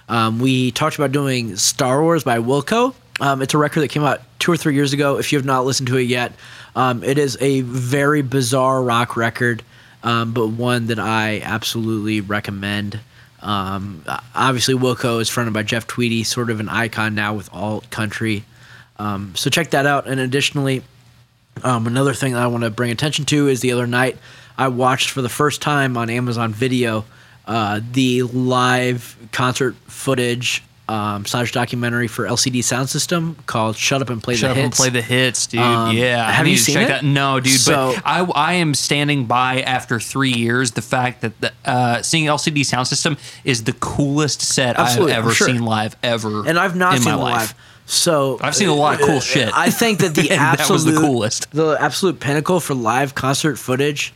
Um, 0.10 0.40
we 0.40 0.72
talked 0.72 0.98
about 0.98 1.14
doing 1.14 1.56
Star 1.56 2.02
Wars 2.04 2.26
by 2.26 2.40
Wilco. 2.40 2.94
Um, 3.22 3.42
it's 3.42 3.54
a 3.54 3.58
record 3.58 3.82
that 3.82 3.90
came 3.90 4.04
out 4.04 4.22
two 4.40 4.52
or 4.52 4.58
three 4.58 4.76
years 4.76 4.92
ago. 4.92 5.20
If 5.20 5.32
you 5.32 5.38
have 5.38 5.46
not 5.46 5.66
listened 5.66 5.88
to 5.88 5.98
it 5.98 6.04
yet, 6.04 6.34
um, 6.76 7.02
it 7.02 7.18
is 7.18 7.38
a 7.40 7.62
very 7.62 8.22
bizarre 8.24 8.82
rock 8.82 9.16
record, 9.16 9.64
um, 10.04 10.34
but 10.34 10.48
one 10.48 10.88
that 10.88 11.00
I 11.00 11.42
absolutely 11.44 12.20
recommend. 12.20 13.00
Um, 13.42 14.04
obviously, 14.36 14.74
Wilco 14.74 15.22
is 15.22 15.30
fronted 15.30 15.54
by 15.54 15.64
Jeff 15.64 15.88
Tweedy, 15.88 16.24
sort 16.24 16.50
of 16.50 16.60
an 16.60 16.70
icon 16.70 17.16
now 17.16 17.34
with 17.34 17.50
alt 17.54 17.90
country. 17.90 18.44
Um, 18.98 19.34
so 19.36 19.50
check 19.50 19.72
that 19.72 19.86
out. 19.86 20.08
And 20.08 20.20
additionally, 20.20 20.84
um, 21.64 21.88
another 21.88 22.14
thing 22.14 22.34
that 22.34 22.42
I 22.42 22.48
want 22.48 22.64
to 22.64 22.70
bring 22.70 22.92
attention 22.92 23.26
to 23.26 23.48
is 23.48 23.62
the 23.62 23.72
other 23.72 23.88
night 23.88 24.18
I 24.58 24.68
watched 24.68 25.10
for 25.10 25.22
the 25.22 25.30
first 25.30 25.62
time 25.62 25.96
on 25.98 26.10
Amazon 26.10 26.54
Video 26.54 27.06
uh, 27.46 27.82
the 27.92 28.24
live 28.24 29.16
concert 29.32 29.76
footage 29.88 30.64
um, 30.90 31.26
slash 31.26 31.52
documentary 31.52 32.08
for 32.08 32.26
LCD 32.26 32.64
Sound 32.64 32.90
System 32.90 33.36
called 33.46 33.76
"Shut 33.78 34.02
Up 34.02 34.10
and 34.10 34.22
Play 34.22 34.36
Shut 34.36 34.56
the 34.56 34.62
up 34.62 34.66
Hits." 34.66 34.78
Shut 34.78 34.88
Up 34.88 34.88
and 34.88 34.94
play 34.94 35.02
the 35.02 35.06
hits, 35.06 35.48
dude. 35.48 35.62
Um, 35.62 35.96
yeah, 35.96 36.30
have 36.32 36.48
you 36.48 36.58
seen 36.58 36.74
check 36.76 36.86
it? 36.86 36.90
that. 36.90 37.04
No, 37.06 37.40
dude. 37.40 37.54
So- 37.60 37.94
but 37.96 38.02
I, 38.06 38.22
I 38.24 38.54
am 38.54 38.74
standing 38.74 39.26
by 39.26 39.62
after 39.62 40.00
three 40.00 40.34
years. 40.34 40.72
The 40.72 40.82
fact 40.82 41.22
that 41.22 41.40
the, 41.40 41.54
uh, 41.66 42.02
seeing 42.02 42.26
LCD 42.26 42.66
Sound 42.66 42.88
System 42.88 43.18
is 43.44 43.64
the 43.64 43.74
coolest 43.74 44.42
set 44.42 44.80
I've 44.80 45.00
ever 45.08 45.32
sure. 45.32 45.48
seen 45.48 45.64
live 45.64 45.96
ever. 46.04 46.48
and 46.48 46.58
I've 46.60 46.76
not 46.76 46.96
in 46.96 47.02
seen 47.04 47.12
my 47.14 47.18
life. 47.18 47.34
live. 47.38 47.56
So 47.86 48.38
I've 48.42 48.56
seen 48.56 48.70
a 48.70 48.76
lot 48.76 49.00
of 49.00 49.08
cool 49.08 49.20
shit. 49.20 49.50
I 49.52 49.72
think 49.72 50.00
that 50.00 50.14
the 50.14 50.22
And 50.30 50.40
that 50.40 50.60
was 50.60 50.86
absolute 50.86 50.92
the 50.94 51.00
coolest. 51.02 51.52
the 51.52 51.78
absolute 51.80 52.20
pinnacle 52.20 52.60
for 52.60 52.76
live 52.76 53.16
concert 53.16 53.58
footage 53.58 54.14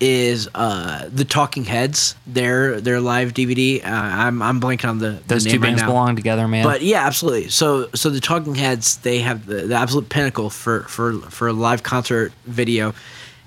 is 0.00 0.48
uh, 0.54 1.08
the 1.10 1.24
Talking 1.24 1.64
Heads. 1.64 2.14
Their 2.26 2.80
their 2.80 3.00
live 3.00 3.32
DVD. 3.32 3.84
Uh, 3.84 3.88
I'm 3.88 4.42
I'm 4.42 4.60
blanking 4.60 4.88
on 4.88 4.98
the 4.98 5.10
the 5.10 5.22
Those 5.26 5.44
name 5.46 5.54
two 5.54 5.60
right 5.60 5.68
bands 5.68 5.82
now. 5.82 5.88
belong 5.88 6.16
together, 6.16 6.46
man. 6.46 6.64
But 6.64 6.82
yeah, 6.82 7.06
absolutely. 7.06 7.48
So 7.48 7.88
so 7.94 8.10
the 8.10 8.20
Talking 8.20 8.54
Heads 8.54 8.98
they 8.98 9.20
have 9.20 9.46
the, 9.46 9.62
the 9.62 9.74
absolute 9.74 10.08
pinnacle 10.08 10.50
for 10.50 10.82
for 10.82 11.14
for 11.30 11.48
a 11.48 11.52
live 11.52 11.82
concert 11.82 12.32
video, 12.44 12.94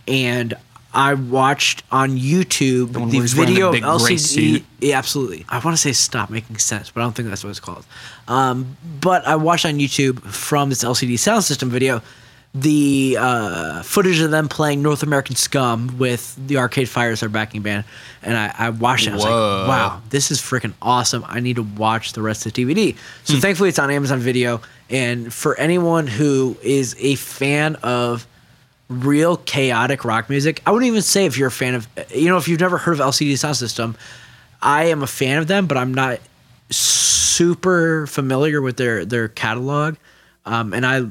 and 0.08 0.56
I 0.94 1.14
watched 1.14 1.84
on 1.92 2.18
YouTube 2.18 2.94
the, 2.94 3.00
where 3.00 3.10
he's 3.10 3.36
wearing 3.36 3.54
the 3.54 3.56
video 3.56 3.72
big 3.72 3.84
of 3.84 4.02
LCD. 4.02 4.64
Yeah, 4.80 4.98
absolutely. 4.98 5.46
I 5.50 5.60
want 5.60 5.76
to 5.76 5.78
say 5.78 5.92
stop 5.92 6.32
making 6.32 6.58
sense, 6.58 6.90
but 6.90 7.02
I 7.02 7.04
don't 7.04 7.14
think 7.14 7.30
that's 7.30 7.44
what 7.44 7.52
it's 7.52 7.60
called. 7.60 7.86
Um, 8.28 8.76
but 9.00 9.28
I 9.28 9.36
watched 9.36 9.66
on 9.66 9.76
YouTube 9.76 10.22
from 10.22 10.70
this 10.70 10.84
LCD 10.84 11.20
sound 11.20 11.44
system 11.44 11.70
video 11.70 12.02
the 12.56 13.16
uh, 13.20 13.84
footage 13.84 14.20
of 14.22 14.32
them 14.32 14.48
playing 14.50 14.82
North 14.82 15.04
American 15.04 15.36
Scum 15.36 15.98
with 16.00 16.36
the 16.48 16.58
Arcade 16.58 16.90
Fire 16.90 17.12
as 17.12 17.20
their 17.20 17.30
backing 17.30 17.62
band, 17.62 17.86
and 18.24 18.36
I, 18.36 18.54
I 18.58 18.70
watched 18.72 19.06
it. 19.08 19.12
I 19.12 19.14
was 19.16 19.24
Whoa. 19.24 19.30
like, 19.60 19.68
"Wow, 19.68 20.02
this 20.10 20.32
is 20.32 20.42
freaking 20.42 20.74
awesome! 20.82 21.24
I 21.28 21.40
need 21.42 21.58
to 21.58 21.64
watch 21.64 22.14
the 22.14 22.22
rest 22.24 22.46
of 22.48 22.54
the 22.54 22.66
DVD." 22.66 22.96
So 23.24 23.36
Hmm. 23.36 23.40
thankfully, 23.40 23.70
it's 23.70 23.78
on 23.80 23.92
Amazon 23.92 24.20
Video, 24.20 24.62
and 24.90 25.32
for 25.32 25.56
anyone 25.60 26.08
who 26.08 26.58
is 26.64 26.96
a 27.00 27.16
fan 27.16 27.76
of 27.84 28.26
real 28.90 29.38
chaotic 29.38 30.04
rock 30.04 30.28
music, 30.32 30.64
I 30.66 30.72
wouldn't 30.72 30.88
even 30.88 31.04
say 31.04 31.26
if 31.28 31.38
you're 31.38 31.50
a 31.50 31.52
fan 31.52 31.76
of, 31.76 31.88
you 32.16 32.28
know, 32.30 32.38
if 32.38 32.48
you've 32.48 32.60
never 32.60 32.80
heard 32.80 32.94
of 32.94 33.00
LCD 33.00 33.38
Sound 33.38 33.58
System, 33.58 33.96
I 34.64 34.86
am 34.86 35.04
a 35.04 35.08
fan 35.08 35.38
of 35.38 35.46
them, 35.46 35.68
but 35.68 35.78
I'm 35.78 35.94
not 35.94 36.20
super 36.72 38.08
familiar 38.08 38.62
with 38.62 38.78
their 38.78 39.06
their 39.06 39.28
catalog, 39.28 39.96
um, 40.48 40.74
and 40.74 40.86
I 40.86 41.06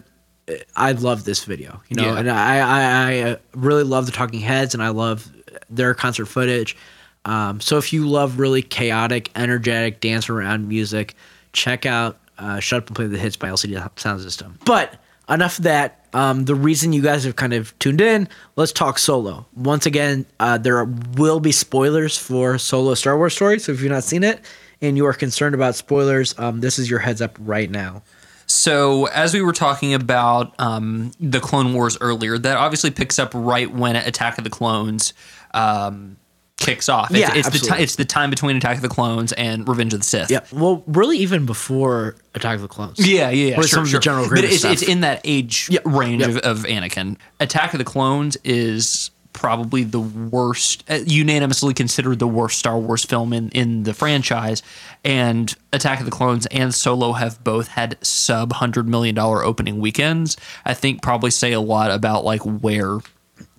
I 0.76 0.92
love 0.92 1.24
this 1.24 1.44
video, 1.44 1.80
you 1.88 1.96
know, 1.96 2.12
Yeah. 2.12 2.18
and 2.18 2.30
I, 2.30 2.58
I 2.58 2.82
I 3.12 3.20
uh, 3.30 3.36
really 3.54 3.84
love 3.84 4.06
the 4.06 4.12
Talking 4.12 4.40
Heads, 4.40 4.74
and 4.74 4.82
I 4.82 4.88
love 4.88 5.30
their 5.70 5.94
concert 5.94 6.26
footage. 6.26 6.76
Um, 7.24 7.60
so 7.60 7.76
if 7.78 7.92
you 7.92 8.08
love 8.08 8.38
really 8.38 8.62
chaotic, 8.62 9.30
energetic, 9.36 10.00
dance 10.00 10.28
around 10.30 10.68
music, 10.68 11.14
check 11.52 11.84
out 11.86 12.18
uh, 12.38 12.60
"Shut 12.60 12.82
Up 12.82 12.86
and 12.88 12.96
Play 12.96 13.06
the 13.08 13.18
Hits" 13.18 13.36
by 13.36 13.48
LCD 13.48 13.98
Sound 13.98 14.22
System. 14.22 14.58
But 14.64 14.94
enough 15.28 15.58
of 15.58 15.64
that. 15.64 15.94
Um, 16.14 16.46
the 16.46 16.54
reason 16.54 16.94
you 16.94 17.02
guys 17.02 17.24
have 17.24 17.36
kind 17.36 17.52
of 17.52 17.78
tuned 17.80 18.00
in, 18.00 18.28
let's 18.56 18.72
talk 18.72 18.98
Solo. 18.98 19.44
Once 19.54 19.84
again, 19.84 20.24
uh, 20.40 20.56
there 20.56 20.82
will 21.18 21.38
be 21.38 21.52
spoilers 21.52 22.16
for 22.16 22.56
Solo 22.56 22.94
Star 22.94 23.18
Wars 23.18 23.34
story. 23.34 23.58
So 23.58 23.72
if 23.72 23.82
you've 23.82 23.92
not 23.92 24.04
seen 24.04 24.24
it 24.24 24.40
and 24.80 24.96
you 24.96 25.04
are 25.04 25.12
concerned 25.12 25.54
about 25.54 25.74
spoilers, 25.74 26.34
um, 26.38 26.60
this 26.60 26.78
is 26.78 26.88
your 26.88 27.00
heads 27.00 27.20
up 27.20 27.36
right 27.40 27.70
now. 27.70 28.02
So, 28.50 29.06
as 29.06 29.34
we 29.34 29.42
were 29.42 29.52
talking 29.52 29.92
about 29.94 30.54
um, 30.58 31.12
the 31.20 31.38
Clone 31.38 31.74
Wars 31.74 31.98
earlier, 32.00 32.38
that 32.38 32.56
obviously 32.56 32.90
picks 32.90 33.18
up 33.18 33.32
right 33.34 33.70
when 33.70 33.94
Attack 33.94 34.38
of 34.38 34.44
the 34.44 34.50
Clones 34.50 35.12
um, 35.52 36.16
kicks 36.56 36.88
off. 36.88 37.10
It's, 37.10 37.20
Yeah, 37.20 37.26
it's 37.34 37.46
the 37.48 37.54
absolutely. 37.54 37.76
ti- 37.76 37.82
it's 37.82 37.96
the 37.96 38.04
time 38.06 38.30
between 38.30 38.56
Attack 38.56 38.76
of 38.76 38.82
the 38.82 38.88
Clones 38.88 39.32
and 39.32 39.68
Revenge 39.68 39.92
of 39.92 40.00
the 40.00 40.06
Sith. 40.06 40.30
Yeah. 40.30 40.40
Well, 40.50 40.82
really, 40.86 41.18
even 41.18 41.44
before 41.44 42.16
Attack 42.34 42.56
of 42.56 42.62
the 42.62 42.68
Clones. 42.68 42.98
Yeah, 43.06 43.28
yeah, 43.30 43.50
yeah. 43.50 43.54
Sure, 43.56 43.62
some 43.64 43.78
of 43.80 43.84
the 43.86 43.90
sure. 43.90 44.00
General 44.00 44.28
but 44.30 44.44
it's, 44.44 44.60
stuff. 44.60 44.72
it's 44.72 44.82
in 44.82 45.02
that 45.02 45.20
age 45.24 45.68
Yep, 45.70 45.82
range 45.84 46.22
yep. 46.22 46.30
Of, 46.30 46.36
of 46.38 46.64
Anakin. 46.64 47.18
Attack 47.40 47.74
of 47.74 47.78
the 47.78 47.84
Clones 47.84 48.36
is 48.44 49.10
probably 49.38 49.84
the 49.84 50.00
worst, 50.00 50.82
uh, 50.90 50.98
unanimously 51.06 51.72
considered 51.72 52.18
the 52.18 52.26
worst 52.26 52.58
Star 52.58 52.76
Wars 52.76 53.04
film 53.04 53.32
in, 53.32 53.50
in 53.50 53.84
the 53.84 53.94
franchise. 53.94 54.62
And 55.04 55.54
Attack 55.72 56.00
of 56.00 56.04
the 56.04 56.10
Clones 56.10 56.46
and 56.46 56.74
Solo 56.74 57.12
have 57.12 57.42
both 57.44 57.68
had 57.68 57.96
sub 58.04 58.52
hundred 58.54 58.88
million 58.88 59.14
dollar 59.14 59.44
opening 59.44 59.78
weekends. 59.78 60.36
I 60.64 60.74
think 60.74 61.02
probably 61.02 61.30
say 61.30 61.52
a 61.52 61.60
lot 61.60 61.92
about 61.92 62.24
like 62.24 62.42
where 62.42 62.98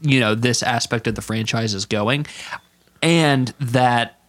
you 0.02 0.20
know 0.20 0.36
this 0.36 0.62
aspect 0.62 1.08
of 1.08 1.15
the 1.15 1.22
franchise 1.22 1.74
is 1.74 1.86
going, 1.86 2.26
and 3.02 3.54
that 3.60 4.20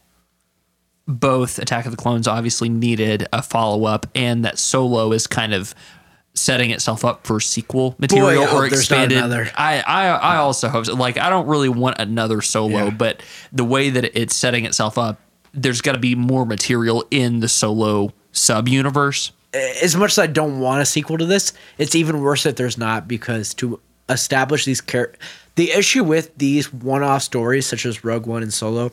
both 1.09 1.59
Attack 1.59 1.87
of 1.87 1.91
the 1.91 1.97
Clones 1.97 2.29
obviously 2.29 2.69
needed 2.69 3.27
a 3.33 3.43
follow 3.43 3.87
up, 3.87 4.07
and 4.15 4.45
that 4.45 4.59
Solo 4.59 5.13
is 5.13 5.27
kind 5.27 5.53
of 5.53 5.75
setting 6.35 6.71
itself 6.71 7.05
up 7.05 7.27
for 7.27 7.41
sequel 7.41 7.95
material 7.99 8.45
I 8.45 8.53
or 8.55 8.67
expanded. 8.67 9.19
another. 9.19 9.51
I, 9.57 9.81
I 9.81 10.07
I 10.09 10.37
also 10.37 10.69
hope 10.69 10.87
so. 10.87 10.95
Like 10.95 11.19
I 11.19 11.29
don't 11.29 11.47
really 11.47 11.69
want 11.69 11.99
another 11.99 12.41
Solo, 12.41 12.85
Yeah. 12.85 12.91
but 12.91 13.23
the 13.53 13.65
way 13.65 13.91
that 13.91 14.19
it's 14.19 14.35
setting 14.37 14.65
itself 14.65 14.97
up, 14.97 15.21
there's 15.53 15.81
got 15.81 15.93
to 15.93 15.99
be 15.99 16.15
more 16.15 16.47
material 16.47 17.05
in 17.11 17.41
the 17.41 17.49
Solo 17.49 18.13
sub 18.33 18.69
universe. 18.69 19.33
as 19.53 19.97
much 19.97 20.13
as 20.13 20.19
I 20.21 20.29
don't 20.29 20.61
want 20.61 20.81
a 20.81 20.87
sequel 20.87 21.19
to 21.19 21.27
this, 21.27 21.53
it's 21.79 21.95
even 21.97 22.21
worse 22.21 22.45
that 22.45 22.57
there's 22.57 22.79
not 22.79 23.09
because 23.09 23.53
to 23.55 23.81
establish 24.09 24.65
these 24.65 24.81
char- 24.83 25.13
the 25.57 25.73
issue 25.73 26.05
with 26.05 26.37
these 26.39 26.73
one-off 26.73 27.23
stories 27.23 27.67
such 27.67 27.85
as 27.85 28.05
Rogue 28.05 28.27
One 28.27 28.43
and 28.43 28.53
Solo 28.55 28.93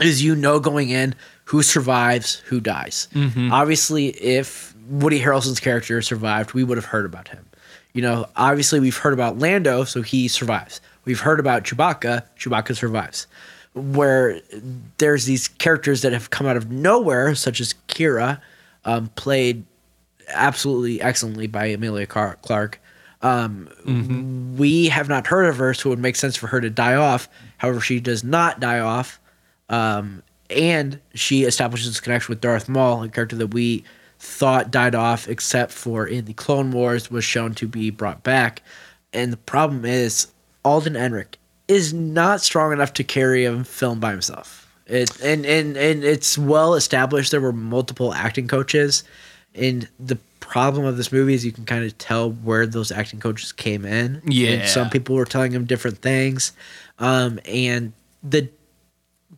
is 0.00 0.22
you 0.22 0.34
know 0.36 0.60
going 0.60 0.88
in 0.90 1.14
who 1.46 1.62
survives, 1.64 2.36
who 2.46 2.60
dies. 2.60 3.08
Mm-hmm. 3.14 3.52
Obviously, 3.52 4.08
if 4.08 4.69
Woody 4.90 5.20
Harrelson's 5.20 5.60
character 5.60 6.02
survived, 6.02 6.52
we 6.52 6.64
would 6.64 6.76
have 6.76 6.84
heard 6.84 7.06
about 7.06 7.28
him. 7.28 7.46
You 7.92 8.02
know, 8.02 8.26
obviously 8.36 8.80
we've 8.80 8.96
heard 8.96 9.12
about 9.12 9.38
Lando, 9.38 9.84
so 9.84 10.02
he 10.02 10.28
survives. 10.28 10.80
We've 11.04 11.20
heard 11.20 11.40
about 11.40 11.64
Chewbacca, 11.64 12.24
Chewbacca 12.38 12.76
survives. 12.76 13.26
Where 13.74 14.40
there's 14.98 15.26
these 15.26 15.46
characters 15.48 16.02
that 16.02 16.12
have 16.12 16.30
come 16.30 16.46
out 16.46 16.56
of 16.56 16.70
nowhere, 16.70 17.34
such 17.36 17.60
as 17.60 17.74
Qi'ra, 17.88 18.40
um, 18.84 19.08
played 19.14 19.64
absolutely 20.28 21.00
excellently 21.00 21.46
by 21.46 21.66
Emilia 21.66 22.06
Clarke. 22.06 22.80
Um, 23.22 23.68
We 24.56 24.88
have 24.88 25.08
not 25.08 25.26
heard 25.26 25.46
of 25.46 25.58
her, 25.58 25.72
so 25.74 25.88
it 25.88 25.90
would 25.90 25.98
make 25.98 26.16
sense 26.16 26.36
for 26.36 26.48
her 26.48 26.60
to 26.60 26.70
die 26.70 26.94
off. 26.94 27.28
However, 27.58 27.80
she 27.80 28.00
does 28.00 28.24
not 28.24 28.58
die 28.60 28.80
off, 28.80 29.20
um, 29.68 30.22
and 30.48 30.98
she 31.14 31.44
establishes 31.44 31.96
a 31.96 32.02
connection 32.02 32.32
with 32.32 32.40
Darth 32.40 32.68
Maul, 32.68 33.04
a 33.04 33.08
character 33.08 33.36
that 33.36 33.48
we 33.48 33.84
thought 34.20 34.70
died 34.70 34.94
off, 34.94 35.28
except 35.28 35.72
for 35.72 36.06
in 36.06 36.26
the 36.26 36.34
Clone 36.34 36.70
Wars 36.70 37.10
was 37.10 37.24
shown 37.24 37.54
to 37.54 37.66
be 37.66 37.90
brought 37.90 38.22
back. 38.22 38.62
And 39.12 39.32
the 39.32 39.38
problem 39.38 39.84
is, 39.84 40.28
Alden 40.62 40.92
Ehrenreich 40.92 41.36
is 41.68 41.94
not 41.94 42.42
strong 42.42 42.72
enough 42.72 42.92
to 42.94 43.04
carry 43.04 43.46
a 43.46 43.64
film 43.64 43.98
by 43.98 44.10
himself. 44.10 44.70
It 44.86 45.20
and 45.22 45.46
and 45.46 45.76
and 45.76 46.04
it's 46.04 46.36
well 46.36 46.74
established. 46.74 47.30
There 47.30 47.40
were 47.40 47.52
multiple 47.52 48.12
acting 48.12 48.46
coaches, 48.46 49.04
and 49.54 49.88
the 49.98 50.16
problem 50.40 50.84
of 50.84 50.96
this 50.96 51.12
movie 51.12 51.32
is 51.32 51.44
you 51.44 51.52
can 51.52 51.64
kind 51.64 51.84
of 51.84 51.96
tell 51.96 52.32
where 52.32 52.66
those 52.66 52.92
acting 52.92 53.20
coaches 53.20 53.52
came 53.52 53.86
in. 53.86 54.20
Yeah. 54.26 54.50
and 54.50 54.68
some 54.68 54.90
people 54.90 55.16
were 55.16 55.24
telling 55.24 55.52
him 55.52 55.64
different 55.64 55.98
things, 55.98 56.52
um, 56.98 57.40
and 57.46 57.92
the 58.22 58.48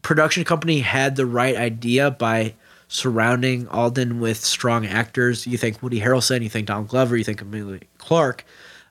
production 0.00 0.42
company 0.42 0.80
had 0.80 1.14
the 1.14 1.26
right 1.26 1.54
idea 1.54 2.10
by 2.10 2.54
surrounding 2.92 3.66
Alden 3.68 4.20
with 4.20 4.44
strong 4.44 4.84
actors. 4.84 5.46
You 5.46 5.56
think 5.56 5.82
Woody 5.82 5.98
Harrelson, 5.98 6.42
you 6.42 6.50
think 6.50 6.66
Donald 6.66 6.88
Glover, 6.88 7.16
you 7.16 7.24
think 7.24 7.40
Emilia 7.40 7.80
Clarke, 7.96 8.44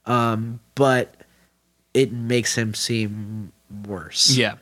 um, 0.07 0.59
but 0.73 1.13
it 1.93 2.11
makes 2.11 2.55
him 2.55 2.73
seem 2.73 3.51
worse. 3.85 4.35
Yeah. 4.35 4.55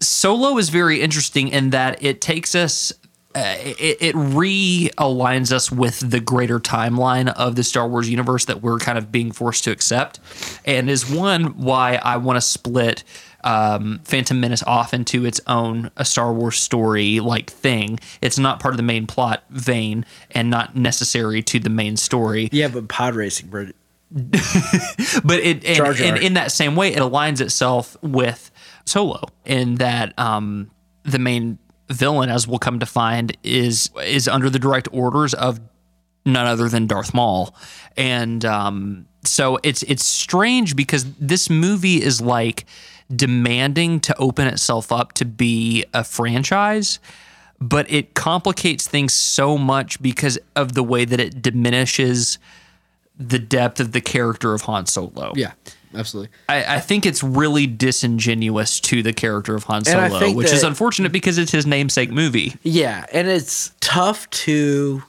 Solo 0.00 0.58
is 0.58 0.68
very 0.68 1.00
interesting 1.00 1.48
in 1.48 1.70
that 1.70 2.04
it 2.04 2.20
takes 2.20 2.54
us, 2.54 2.92
uh, 3.34 3.56
it, 3.58 3.96
it 4.00 4.14
realigns 4.14 5.50
us 5.50 5.72
with 5.72 5.98
the 6.08 6.20
greater 6.20 6.60
timeline 6.60 7.32
of 7.34 7.56
the 7.56 7.64
Star 7.64 7.88
Wars 7.88 8.08
universe 8.08 8.44
that 8.44 8.62
we're 8.62 8.78
kind 8.78 8.96
of 8.96 9.10
being 9.10 9.32
forced 9.32 9.64
to 9.64 9.72
accept, 9.72 10.20
and 10.64 10.88
is 10.88 11.10
one 11.10 11.58
why 11.58 11.96
I 11.96 12.18
want 12.18 12.36
to 12.36 12.40
split 12.40 13.02
um, 13.44 14.00
Phantom 14.04 14.40
Menace 14.40 14.62
off 14.64 14.92
into 14.92 15.24
its 15.24 15.40
own 15.46 15.90
a 15.96 16.04
Star 16.04 16.32
Wars 16.32 16.58
story 16.58 17.20
like 17.20 17.50
thing. 17.50 18.00
It's 18.20 18.38
not 18.38 18.58
part 18.58 18.72
of 18.72 18.78
the 18.78 18.82
main 18.82 19.06
plot 19.06 19.44
vein 19.50 20.04
and 20.32 20.50
not 20.50 20.74
necessary 20.74 21.42
to 21.42 21.60
the 21.60 21.70
main 21.70 21.96
story 21.96 22.48
Yeah, 22.50 22.68
but 22.68 22.88
pod 22.88 23.14
racing, 23.14 23.48
bro. 23.48 23.68
but 24.14 25.40
it 25.40 25.64
and, 25.64 25.76
Jar 25.76 25.92
Jar. 25.92 26.06
and 26.06 26.18
in 26.22 26.34
that 26.34 26.52
same 26.52 26.76
way 26.76 26.92
it 26.92 26.98
aligns 26.98 27.40
itself 27.40 27.96
with 28.00 28.50
solo 28.84 29.24
in 29.44 29.76
that 29.76 30.16
um 30.18 30.70
the 31.02 31.18
main 31.18 31.58
villain 31.88 32.30
as 32.30 32.46
we'll 32.46 32.60
come 32.60 32.78
to 32.78 32.86
find 32.86 33.36
is 33.42 33.90
is 34.04 34.28
under 34.28 34.48
the 34.48 34.58
direct 34.60 34.88
orders 34.92 35.34
of 35.34 35.58
none 36.24 36.46
other 36.46 36.68
than 36.68 36.86
Darth 36.86 37.12
Maul 37.12 37.56
and 37.96 38.44
um 38.44 39.06
so 39.24 39.58
it's 39.64 39.82
it's 39.84 40.04
strange 40.04 40.76
because 40.76 41.04
this 41.14 41.50
movie 41.50 42.00
is 42.00 42.20
like 42.20 42.66
demanding 43.16 44.00
to 44.00 44.16
open 44.18 44.46
itself 44.46 44.90
up 44.92 45.12
to 45.12 45.24
be 45.24 45.84
a 45.94 46.04
franchise 46.04 46.98
but 47.60 47.90
it 47.90 48.14
complicates 48.14 48.86
things 48.86 49.14
so 49.14 49.56
much 49.56 50.00
because 50.02 50.38
of 50.54 50.74
the 50.74 50.82
way 50.82 51.04
that 51.04 51.20
it 51.20 51.40
diminishes 51.40 52.38
the 53.18 53.38
depth 53.38 53.80
of 53.80 53.92
the 53.92 54.00
character 54.00 54.52
of 54.52 54.62
Han 54.62 54.86
Solo. 54.86 55.32
Yeah, 55.34 55.52
absolutely. 55.94 56.30
I, 56.48 56.76
I 56.76 56.80
think 56.80 57.06
it's 57.06 57.22
really 57.22 57.66
disingenuous 57.66 58.80
to 58.80 59.02
the 59.02 59.12
character 59.12 59.54
of 59.54 59.64
Han 59.64 59.84
Solo, 59.84 60.32
which 60.32 60.52
is 60.52 60.62
unfortunate 60.62 61.12
because 61.12 61.38
it's 61.38 61.52
his 61.52 61.66
namesake 61.66 62.10
movie. 62.10 62.54
Yeah, 62.62 63.06
and 63.12 63.28
it's 63.28 63.72
tough 63.80 64.28
to, 64.30 65.02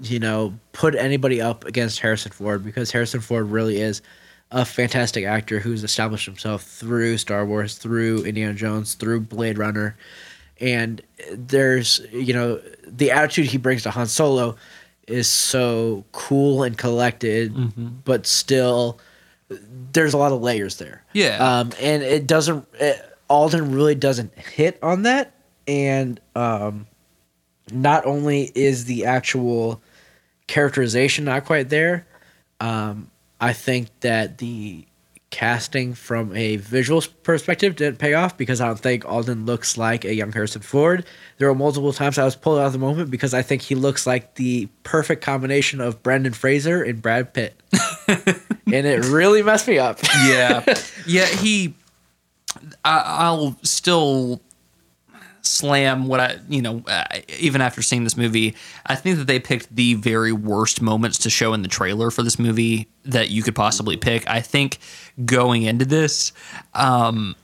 you 0.00 0.18
know, 0.18 0.54
put 0.72 0.94
anybody 0.94 1.40
up 1.40 1.64
against 1.64 2.00
Harrison 2.00 2.30
Ford 2.30 2.64
because 2.64 2.90
Harrison 2.90 3.20
Ford 3.20 3.50
really 3.50 3.80
is 3.80 4.02
a 4.50 4.64
fantastic 4.64 5.24
actor 5.24 5.60
who's 5.60 5.84
established 5.84 6.26
himself 6.26 6.62
through 6.62 7.18
Star 7.18 7.46
Wars, 7.46 7.76
through 7.78 8.24
Indiana 8.24 8.54
Jones, 8.54 8.94
through 8.94 9.20
Blade 9.20 9.58
Runner. 9.58 9.96
And 10.60 11.00
there's, 11.32 12.00
you 12.12 12.34
know, 12.34 12.60
the 12.86 13.10
attitude 13.10 13.46
he 13.46 13.58
brings 13.58 13.84
to 13.84 13.90
Han 13.90 14.06
Solo 14.06 14.56
is 15.06 15.28
so 15.28 16.04
cool 16.12 16.62
and 16.62 16.76
collected, 16.76 18.04
but 18.04 18.26
still 18.26 18.98
there's 19.92 20.14
a 20.14 20.18
lot 20.18 20.32
of 20.32 20.40
layers 20.40 20.76
there. 20.76 21.02
Yeah. 21.12 21.36
Um, 21.38 21.72
and 21.80 22.02
it 22.02 22.26
doesn't, 22.26 22.66
it, 22.74 23.00
Alden 23.28 23.72
really 23.72 23.94
doesn't 23.94 24.36
hit 24.36 24.78
on 24.82 25.02
that. 25.02 25.32
And 25.66 26.20
um, 26.34 26.86
not 27.72 28.04
only 28.04 28.50
is 28.54 28.84
the 28.84 29.06
actual 29.06 29.80
characterization 30.46 31.24
not 31.24 31.44
quite 31.44 31.68
there, 31.68 32.06
um, 32.60 33.10
I 33.40 33.52
think 33.52 33.88
that 34.00 34.38
the 34.38 34.86
casting 35.30 35.94
from 35.94 36.34
a 36.34 36.56
visual 36.56 37.02
perspective 37.22 37.76
didn't 37.76 37.98
pay 37.98 38.14
off 38.14 38.36
because 38.36 38.60
I 38.60 38.66
don't 38.66 38.78
think 38.78 39.04
Alden 39.06 39.46
looks 39.46 39.78
like 39.78 40.04
a 40.04 40.12
young 40.12 40.32
Harrison 40.32 40.60
Ford. 40.60 41.04
There 41.38 41.48
were 41.48 41.54
multiple 41.54 41.92
times 41.92 42.18
I 42.18 42.24
was 42.24 42.36
pulled 42.36 42.58
out 42.58 42.66
of 42.66 42.72
the 42.72 42.78
moment 42.78 43.10
because 43.10 43.32
I 43.32 43.42
think 43.42 43.62
he 43.62 43.74
looks 43.74 44.06
like 44.06 44.34
the 44.34 44.68
perfect 44.82 45.22
combination 45.22 45.80
of 45.80 46.02
Brendan 46.02 46.32
Fraser 46.32 46.82
and 46.82 47.00
Brad 47.00 47.32
Pitt. 47.32 47.54
and 48.08 48.86
it 48.86 49.04
really 49.06 49.42
messed 49.42 49.68
me 49.68 49.78
up. 49.78 50.00
Yeah, 50.26 50.64
yeah. 51.06 51.26
He, 51.26 51.74
I, 52.84 53.02
I'll 53.04 53.56
still 53.62 54.42
slam 55.50 56.06
what 56.06 56.20
I, 56.20 56.38
you 56.48 56.62
know, 56.62 56.82
uh, 56.86 57.04
even 57.38 57.60
after 57.60 57.82
seeing 57.82 58.04
this 58.04 58.16
movie, 58.16 58.54
I 58.86 58.94
think 58.94 59.18
that 59.18 59.26
they 59.26 59.38
picked 59.38 59.74
the 59.74 59.94
very 59.94 60.32
worst 60.32 60.80
moments 60.80 61.18
to 61.18 61.30
show 61.30 61.52
in 61.52 61.62
the 61.62 61.68
trailer 61.68 62.10
for 62.10 62.22
this 62.22 62.38
movie 62.38 62.88
that 63.04 63.30
you 63.30 63.42
could 63.42 63.54
possibly 63.54 63.96
pick. 63.96 64.28
I 64.28 64.40
think 64.40 64.78
going 65.24 65.64
into 65.64 65.84
this, 65.84 66.32
um, 66.74 67.34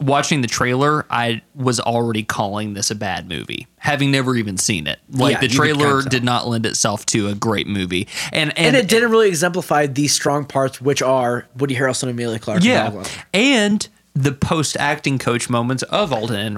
watching 0.00 0.40
the 0.40 0.48
trailer, 0.48 1.06
I 1.10 1.42
was 1.54 1.78
already 1.80 2.22
calling 2.22 2.74
this 2.74 2.90
a 2.90 2.94
bad 2.94 3.28
movie, 3.28 3.66
having 3.78 4.10
never 4.10 4.34
even 4.36 4.56
seen 4.56 4.86
it. 4.86 4.98
Like 5.10 5.34
Yeah, 5.34 5.40
the 5.40 5.48
trailer 5.48 6.02
did 6.02 6.24
not 6.24 6.48
lend 6.48 6.66
itself 6.66 7.06
to 7.06 7.28
a 7.28 7.34
great 7.34 7.66
movie, 7.66 8.08
and 8.32 8.50
and, 8.56 8.74
And 8.74 8.76
it 8.76 8.88
didn't 8.88 9.10
really 9.10 9.28
exemplify 9.28 9.86
these 9.86 10.12
strong 10.12 10.44
parts, 10.44 10.80
which 10.80 11.02
are 11.02 11.46
Woody 11.56 11.74
Harrelson 11.74 12.04
and 12.04 12.12
Emilia 12.12 12.38
Clarke. 12.38 12.64
Yeah, 12.64 13.04
and 13.32 13.86
the 14.14 14.32
post 14.32 14.76
acting 14.78 15.18
coach 15.18 15.48
moments 15.48 15.82
of 15.84 16.12
Alden 16.12 16.56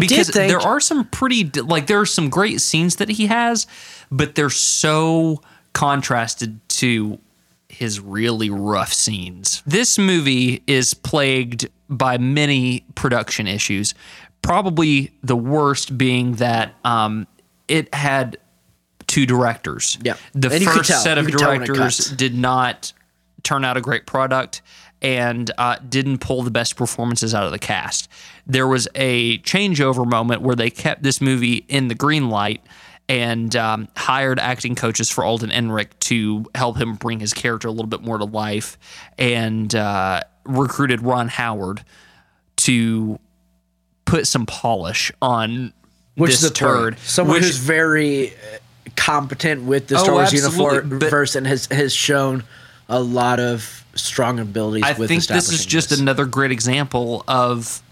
did 0.00 0.08
because 0.08 0.30
think- 0.30 0.48
there 0.48 0.60
are 0.60 0.80
some 0.80 1.04
pretty 1.06 1.44
like 1.44 1.86
there 1.86 2.00
are 2.00 2.06
some 2.06 2.28
great 2.28 2.60
scenes 2.60 2.96
that 2.96 3.08
he 3.08 3.26
has, 3.26 3.66
but 4.10 4.34
they're 4.34 4.50
so 4.50 5.40
contrasted 5.72 6.58
to 6.68 7.18
his 7.68 8.00
really 8.00 8.50
rough 8.50 8.92
scenes. 8.92 9.62
This 9.66 9.98
movie 9.98 10.62
is 10.66 10.94
plagued 10.94 11.68
by 11.88 12.18
many 12.18 12.84
production 12.94 13.46
issues. 13.46 13.94
Probably 14.42 15.12
the 15.22 15.36
worst 15.36 15.98
being 15.98 16.36
that 16.36 16.74
um, 16.84 17.26
it 17.68 17.92
had 17.94 18.38
two 19.06 19.26
directors. 19.26 19.98
Yeah. 20.02 20.16
The 20.32 20.50
And 20.50 20.64
first 20.64 21.02
set 21.02 21.18
of 21.18 21.26
could 21.26 21.38
tell 21.38 21.50
when 21.50 21.62
it 21.62 21.66
directors 21.66 22.10
did 22.10 22.34
not 22.34 22.92
turn 23.42 23.64
out 23.64 23.76
a 23.76 23.80
great 23.80 24.06
product 24.06 24.62
and 25.06 25.52
uh, 25.56 25.76
didn't 25.88 26.18
pull 26.18 26.42
the 26.42 26.50
best 26.50 26.74
performances 26.74 27.32
out 27.32 27.44
of 27.44 27.52
the 27.52 27.60
cast. 27.60 28.08
There 28.44 28.66
was 28.66 28.88
a 28.96 29.38
changeover 29.38 30.04
moment 30.04 30.42
where 30.42 30.56
they 30.56 30.68
kept 30.68 31.04
this 31.04 31.20
movie 31.20 31.64
in 31.68 31.86
the 31.86 31.94
green 31.94 32.28
light 32.28 32.60
and 33.08 33.54
um, 33.54 33.86
hired 33.96 34.40
acting 34.40 34.74
coaches 34.74 35.08
for 35.08 35.22
Alden 35.22 35.50
Ehrenreich 35.50 35.90
to 36.00 36.44
help 36.56 36.76
him 36.76 36.96
bring 36.96 37.20
his 37.20 37.32
character 37.32 37.68
a 37.68 37.70
little 37.70 37.86
bit 37.86 38.02
more 38.02 38.18
to 38.18 38.24
life 38.24 38.76
and 39.16 39.72
uh, 39.76 40.22
recruited 40.44 41.02
Ron 41.02 41.28
Howard 41.28 41.84
to 42.56 43.20
put 44.06 44.26
some 44.26 44.44
polish 44.44 45.12
on 45.22 45.72
which 46.16 46.32
this 46.32 46.42
is 46.42 46.50
a 46.50 46.54
turd. 46.54 46.98
Someone 46.98 47.36
which- 47.36 47.44
who's 47.44 47.58
very 47.58 48.30
uh, 48.30 48.32
competent 48.96 49.62
with 49.62 49.86
the 49.86 49.96
Oh, 49.98 50.02
Star 50.02 50.14
Wars 50.14 50.34
absolutely, 50.34 50.80
but- 50.80 51.04
universe 51.04 51.36
and 51.36 51.46
has 51.46 51.66
has 51.66 51.92
shown 51.92 52.42
a 52.88 53.00
lot 53.00 53.40
of 53.40 53.84
strong 53.94 54.38
abilities. 54.38 54.84
With. 54.98 55.10
I 55.10 55.14
think 55.14 55.26
this 55.26 55.50
is 55.50 55.66
just 55.66 55.90
this. 55.90 56.00
another 56.00 56.24
great 56.24 56.50
example 56.50 57.24
of 57.26 57.82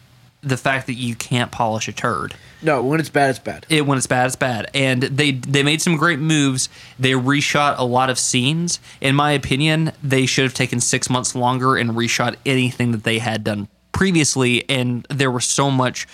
the 0.42 0.57
fact 0.57 0.87
that 0.87 0.94
you 0.94 1.14
can't 1.14 1.50
polish 1.50 1.88
a 1.88 1.92
turd. 1.92 2.35
no. 2.62 2.83
When 2.83 3.00
it's 3.00 3.09
bad, 3.09 3.30
it's 3.30 3.38
bad. 3.38 3.66
It, 3.68 3.87
when 3.87 3.96
it's 3.96 4.07
bad, 4.07 4.26
it's 4.26 4.37
bad. 4.37 4.70
And 4.74 5.02
they 5.02 5.33
they 5.33 5.62
made 5.62 5.80
some 5.80 5.96
great 5.96 6.18
moves. 6.18 6.68
They 6.98 7.12
reshot 7.12 7.76
a 7.78 7.85
lot 7.85 8.11
of 8.11 8.18
scenes. 8.18 8.78
In 9.00 9.14
my 9.14 9.33
opinion, 9.33 9.92
they 10.02 10.26
should 10.26 10.44
have 10.44 10.54
taken 10.54 10.80
six 10.80 11.09
months 11.09 11.35
longer 11.35 11.76
and 11.76 11.90
reshot 11.90 12.37
anything 12.44 12.92
that 12.92 13.04
they 13.04 13.18
had 13.18 13.42
done 13.42 13.68
previously. 13.92 14.68
And 14.68 15.07
there 15.09 15.30
was 15.30 15.46
so 15.46 15.70
much 15.70 16.07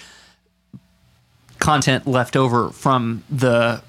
content 1.58 2.06
left 2.06 2.36
over 2.36 2.70
from 2.70 3.24
the 3.28 3.82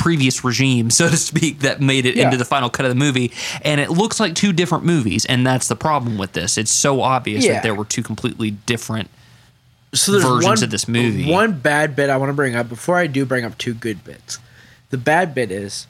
previous 0.00 0.42
regime, 0.42 0.90
so 0.90 1.08
to 1.08 1.16
speak, 1.16 1.60
that 1.60 1.80
made 1.80 2.06
it 2.06 2.16
Yeah. 2.16 2.24
into 2.24 2.36
the 2.36 2.44
final 2.44 2.68
cut 2.70 2.86
of 2.86 2.90
the 2.90 2.96
movie. 2.96 3.30
And 3.62 3.80
it 3.80 3.90
looks 3.90 4.18
like 4.18 4.34
two 4.34 4.52
different 4.52 4.84
movies, 4.84 5.24
and 5.26 5.46
that's 5.46 5.68
the 5.68 5.76
problem 5.76 6.18
with 6.18 6.32
this. 6.32 6.58
It's 6.58 6.72
so 6.72 7.02
obvious 7.02 7.44
Yeah. 7.44 7.52
that 7.54 7.62
there 7.62 7.74
were 7.74 7.84
two 7.84 8.02
completely 8.02 8.50
different. 8.50 9.10
so 9.92 10.12
there's 10.12 10.22
versions 10.24 10.44
one, 10.44 10.62
of 10.62 10.70
this 10.70 10.86
movie. 10.86 11.28
One 11.28 11.52
bad 11.52 11.96
bit 11.96 12.10
I 12.10 12.16
want 12.16 12.28
to 12.30 12.32
bring 12.34 12.54
up 12.54 12.68
before 12.68 12.96
I 12.96 13.08
do 13.08 13.24
bring 13.24 13.44
up 13.44 13.58
two 13.58 13.74
good 13.74 14.04
bits. 14.04 14.38
The 14.90 14.98
bad 14.98 15.34
bit 15.34 15.50
is 15.50 15.88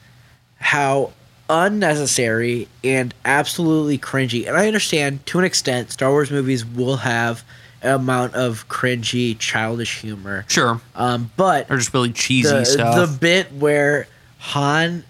how 0.57 1.11
unnecessary 1.49 2.67
and 2.83 3.13
absolutely 3.25 3.97
cringy. 3.99 4.47
And 4.47 4.57
I 4.57 4.65
understand 4.67 5.25
to 5.27 5.37
an 5.39 5.45
extent, 5.45 5.91
Star 5.91 6.09
Wars 6.09 6.31
movies 6.31 6.65
will 6.65 6.97
have 6.97 7.39
an 7.39 7.45
amount 7.83 8.35
of 8.35 8.67
cringy, 8.69 9.37
childish 9.37 10.01
humor. 10.01 10.45
Sure, 10.47 10.81
Um, 10.95 11.31
but 11.37 11.69
or 11.71 11.77
just 11.77 11.93
really 11.93 12.11
cheesy 12.11 12.49
the, 12.49 12.65
stuff. 12.65 12.95
the 12.95 13.17
bit 13.17 13.51
where 13.53 14.07
Han 14.39 15.03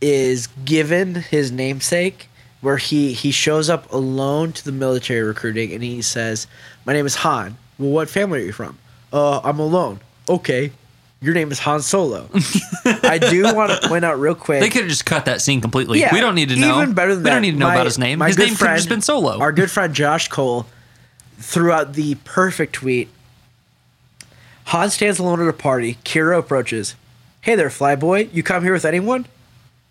is 0.00 0.48
given 0.64 1.14
his 1.14 1.50
namesake, 1.50 2.28
where 2.60 2.76
he 2.76 3.12
he 3.12 3.30
shows 3.30 3.68
up 3.70 3.90
alone 3.92 4.52
to 4.52 4.64
the 4.64 4.72
military 4.72 5.22
recruiting, 5.22 5.72
and 5.72 5.82
he 5.82 6.02
says, 6.02 6.46
"My 6.84 6.92
name 6.92 7.06
is 7.06 7.16
Han. 7.16 7.56
Well, 7.78 7.90
what 7.90 8.08
family 8.10 8.40
are 8.42 8.44
you 8.44 8.52
from? 8.52 8.78
Uh, 9.12 9.40
I'm 9.44 9.58
alone. 9.58 10.00
Okay, 10.28 10.72
your 11.20 11.34
name 11.34 11.50
is 11.52 11.58
Han 11.60 11.80
Solo. 11.82 12.28
I 12.84 13.18
do 13.18 13.54
want 13.54 13.70
to 13.80 13.88
point 13.88 14.04
out 14.04 14.18
real 14.18 14.34
quick. 14.34 14.60
they 14.60 14.68
could 14.68 14.82
have 14.82 14.90
just 14.90 15.06
cut 15.06 15.24
that 15.26 15.40
scene 15.40 15.60
completely. 15.60 16.02
we 16.12 16.20
don't 16.20 16.34
need 16.34 16.48
to 16.50 16.56
know. 16.56 16.80
Even 16.82 16.94
better 16.94 17.14
than 17.14 17.22
we 17.22 17.28
that, 17.30 17.34
don't 17.36 17.42
need 17.42 17.52
to 17.52 17.58
know 17.58 17.68
my- 17.68 17.74
about 17.74 17.86
his 17.86 17.98
name. 17.98 18.20
His 18.20 18.36
name 18.38 18.54
could 18.56 18.66
have 18.68 18.76
just 18.76 18.88
been 18.88 19.00
Solo. 19.02 19.38
Our 19.38 19.52
good 19.52 19.70
friend 19.70 19.94
Josh 19.94 20.28
Cole 20.28 20.66
threw 21.44 21.70
out 21.70 21.92
the 21.92 22.16
perfect 22.24 22.72
tweet. 22.72 23.08
Han 24.66 24.90
stands 24.90 25.18
alone 25.18 25.42
at 25.42 25.48
a 25.48 25.52
party. 25.52 25.98
Qi'ra 26.04 26.38
approaches. 26.38 26.96
Hey 27.42 27.54
there, 27.54 27.68
flyboy. 27.68 28.32
You 28.32 28.42
come 28.42 28.62
here 28.62 28.72
with 28.72 28.86
anyone? 28.86 29.26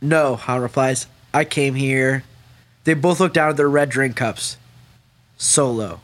No, 0.02 0.36
Han 0.36 0.62
replies. 0.62 1.06
I 1.34 1.46
came 1.46 1.76
here. 1.76 2.24
They 2.84 2.96
both 2.96 3.20
look 3.20 3.34
down 3.34 3.50
at 3.50 3.58
their 3.58 3.70
red 3.70 3.90
drink 3.90 4.16
cups. 4.16 4.58
Solo. 5.38 6.02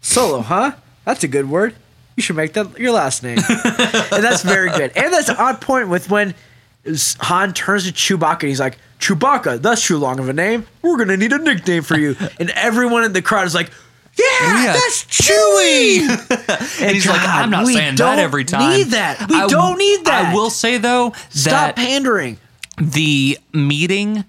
Solo, 0.00 0.40
huh? 0.40 0.72
That's 1.04 1.22
a 1.22 1.28
good 1.28 1.48
word. 1.48 1.74
You 2.16 2.22
should 2.22 2.36
make 2.36 2.54
that 2.54 2.78
your 2.78 2.92
last 2.92 3.22
name. 3.22 3.38
and 3.48 4.24
that's 4.24 4.42
very 4.42 4.70
good. 4.70 4.92
And 4.96 5.12
that's 5.12 5.30
on 5.30 5.56
point 5.58 5.88
with 5.88 6.10
when 6.10 6.34
Han 7.20 7.52
turns 7.52 7.84
to 7.84 7.92
Chewbacca 7.92 8.40
and 8.40 8.48
he's 8.48 8.60
like, 8.60 8.78
Chewbacca, 8.98 9.60
that's 9.60 9.86
too 9.86 9.98
long 9.98 10.18
of 10.18 10.28
a 10.28 10.32
name. 10.32 10.66
We're 10.80 10.96
gonna 10.96 11.16
need 11.16 11.32
a 11.32 11.38
nickname 11.38 11.82
for 11.82 11.98
you. 11.98 12.16
And 12.38 12.50
everyone 12.50 13.04
in 13.04 13.12
the 13.12 13.22
crowd 13.22 13.46
is 13.46 13.54
like, 13.54 13.70
Yeah, 14.18 14.24
Yeah, 14.64 14.72
that's 14.74 15.04
Chewie. 15.04 16.80
and 16.82 16.90
he's 16.94 17.06
like, 17.06 17.20
I'm 17.22 17.50
not 17.50 17.64
we 17.64 17.74
saying 17.74 17.94
that 17.96 17.96
don't 17.96 18.18
every 18.18 18.44
time. 18.44 18.70
We 18.70 18.78
need 18.78 18.88
that. 18.88 19.28
We 19.28 19.36
I- 19.36 19.46
don't 19.46 19.78
need 19.78 20.04
that. 20.04 20.26
I 20.26 20.34
will 20.34 20.50
say 20.50 20.78
though 20.78 21.12
Stop 21.30 21.52
that 21.52 21.76
pandering. 21.76 22.36
the 22.76 23.38
meeting 23.54 24.24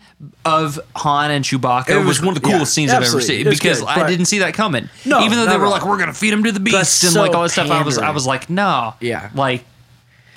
of 0.45 0.79
Han 0.95 1.31
and 1.31 1.43
Chewbacca 1.43 1.89
It 1.89 1.97
was, 1.97 2.05
was- 2.07 2.21
one 2.21 2.35
of 2.37 2.41
the 2.41 2.47
yeah, 2.47 2.55
coolest 2.55 2.73
scenes 2.73 2.91
I've 2.91 2.97
ever 2.97 3.05
absolutely. 3.05 3.27
seen 3.37 3.45
It 3.47 3.49
was 3.49 3.59
because 3.59 3.79
good, 3.79 3.87
I 3.89 3.95
but- 4.01 4.07
didn't 4.07 4.25
see 4.25 4.39
that 4.39 4.53
coming. 4.53 4.89
No, 5.05 5.19
even 5.25 5.31
though 5.37 5.45
not 5.45 5.49
they 5.49 5.55
at 5.55 5.59
were 5.59 5.65
all. 5.65 5.71
like, 5.71 5.85
"We're 5.85 5.97
gonna 5.97 6.13
feed 6.13 6.31
him 6.33 6.43
to 6.45 6.51
the 6.53 6.59
beast" 6.61 7.03
and 7.03 7.11
so 7.13 7.21
like 7.21 7.33
all 7.35 7.43
this 7.43 7.53
stuff, 7.53 7.69
I 7.69 7.81
was 7.83 7.97
I 7.97 8.01
pandering. 8.01 8.13
was 8.15 8.25
like, 8.25 8.49
"No, 8.49 8.93
Yeah. 9.01 9.29
like 9.35 9.65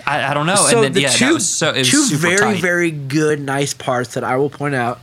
I, 0.06 0.30
I 0.30 0.34
don't 0.34 0.46
know." 0.46 0.56
so 0.56 0.76
and 0.76 0.84
then 0.84 0.92
the 0.92 1.02
yeah, 1.02 1.08
two, 1.10 1.34
was 1.34 1.48
so 1.48 1.70
it 1.70 1.78
was 1.78 1.90
two 1.90 2.02
super 2.04 2.20
very 2.20 2.38
tight. 2.54 2.60
very 2.60 2.90
good 2.90 3.40
nice 3.40 3.74
parts 3.74 4.14
that 4.14 4.24
I 4.24 4.36
will 4.36 4.50
point 4.50 4.74
out. 4.74 4.98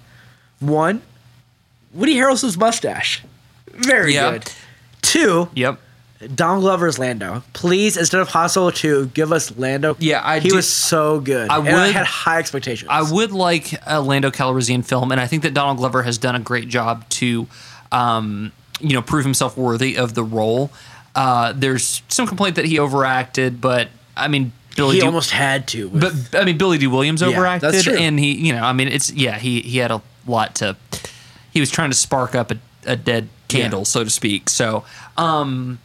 One, 0.59 1.01
Woody 1.93 2.15
Harrelson's 2.15 2.57
mustache, 2.57 3.21
very 3.73 4.13
Yeah. 4.13 4.31
good. 4.31 4.43
Two, 5.01 5.49
Yep. 5.55 5.79
Don 6.35 6.61
Glover's 6.61 6.97
Lando. 6.97 7.43
Please, 7.51 7.97
instead 7.97 8.21
of 8.21 8.29
Han 8.29 8.47
Solo 8.47 8.71
two, 8.71 9.11
give 9.13 9.33
us 9.33 9.51
Lando. 9.57 9.97
Yeah, 9.99 10.21
I 10.23 10.39
he 10.39 10.47
do- 10.49 10.55
was 10.55 10.71
so 10.71 11.19
good. 11.19 11.49
I 11.49 11.57
And 11.57 11.75
I 11.75 11.87
had 11.89 12.05
high 12.05 12.39
expectations. 12.39 12.87
I 12.89 13.01
would 13.01 13.33
like 13.33 13.73
a 13.85 13.99
Lando 13.99 14.31
Calrissian 14.31 14.85
film, 14.85 15.11
and 15.11 15.19
I 15.19 15.27
think 15.27 15.43
that 15.43 15.53
Donald 15.53 15.77
Glover 15.79 16.03
has 16.03 16.17
done 16.17 16.33
a 16.35 16.39
great 16.39 16.69
job 16.69 17.07
to, 17.09 17.47
um, 17.91 18.53
you 18.79 18.93
know, 18.93 19.01
prove 19.01 19.25
himself 19.25 19.57
worthy 19.57 19.97
of 19.97 20.13
the 20.13 20.23
role. 20.23 20.71
Uh, 21.13 21.51
there's 21.55 22.01
some 22.07 22.25
complaint 22.25 22.55
that 22.55 22.65
he 22.65 22.79
overacted, 22.79 23.59
but 23.59 23.89
I 24.15 24.29
mean, 24.29 24.53
Billy. 24.77 24.95
he 24.95 25.01
D- 25.01 25.05
almost 25.05 25.31
had 25.31 25.67
to. 25.69 25.89
with- 25.89 26.31
but 26.31 26.41
I 26.41 26.45
mean, 26.45 26.57
Billy 26.57 26.77
Dee 26.77 26.87
Williams 26.87 27.19
Yeah, 27.21 27.27
overacted, 27.27 27.73
that's 27.73 27.83
true. 27.83 27.97
and 27.97 28.17
he, 28.17 28.31
you 28.33 28.53
know, 28.53 28.63
I 28.63 28.71
mean, 28.71 28.87
it's 28.87 29.11
yeah, 29.11 29.37
he 29.37 29.59
he 29.61 29.79
had 29.79 29.91
a 29.91 30.01
lot 30.25 30.55
to. 30.55 30.77
He 31.51 31.59
was 31.59 31.69
trying 31.69 31.91
to 31.91 31.97
spark 31.97 32.33
up 32.33 32.49
a, 32.51 32.57
a 32.85 32.95
dead 32.95 33.27
candle, 33.57 33.79
Yeah. 33.81 33.83
so 33.85 34.03
to 34.03 34.09
speak. 34.09 34.49
So, 34.49 34.83
um, 35.17 35.79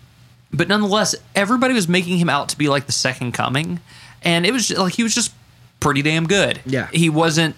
but 0.53 0.69
nonetheless, 0.69 1.15
everybody 1.35 1.75
was 1.75 1.89
making 1.89 2.19
him 2.19 2.29
out 2.29 2.49
to 2.51 2.59
be 2.59 2.69
like 2.69 2.87
the 2.87 2.93
second 2.93 3.33
coming, 3.33 3.81
and 4.23 4.47
it 4.47 4.53
was 4.53 4.71
like 4.71 4.95
he 4.95 5.03
was 5.03 5.15
just 5.15 5.33
pretty 5.81 6.03
damn 6.03 6.27
good. 6.27 6.61
Yeah. 6.67 6.89
he 6.93 7.09
wasn't 7.11 7.55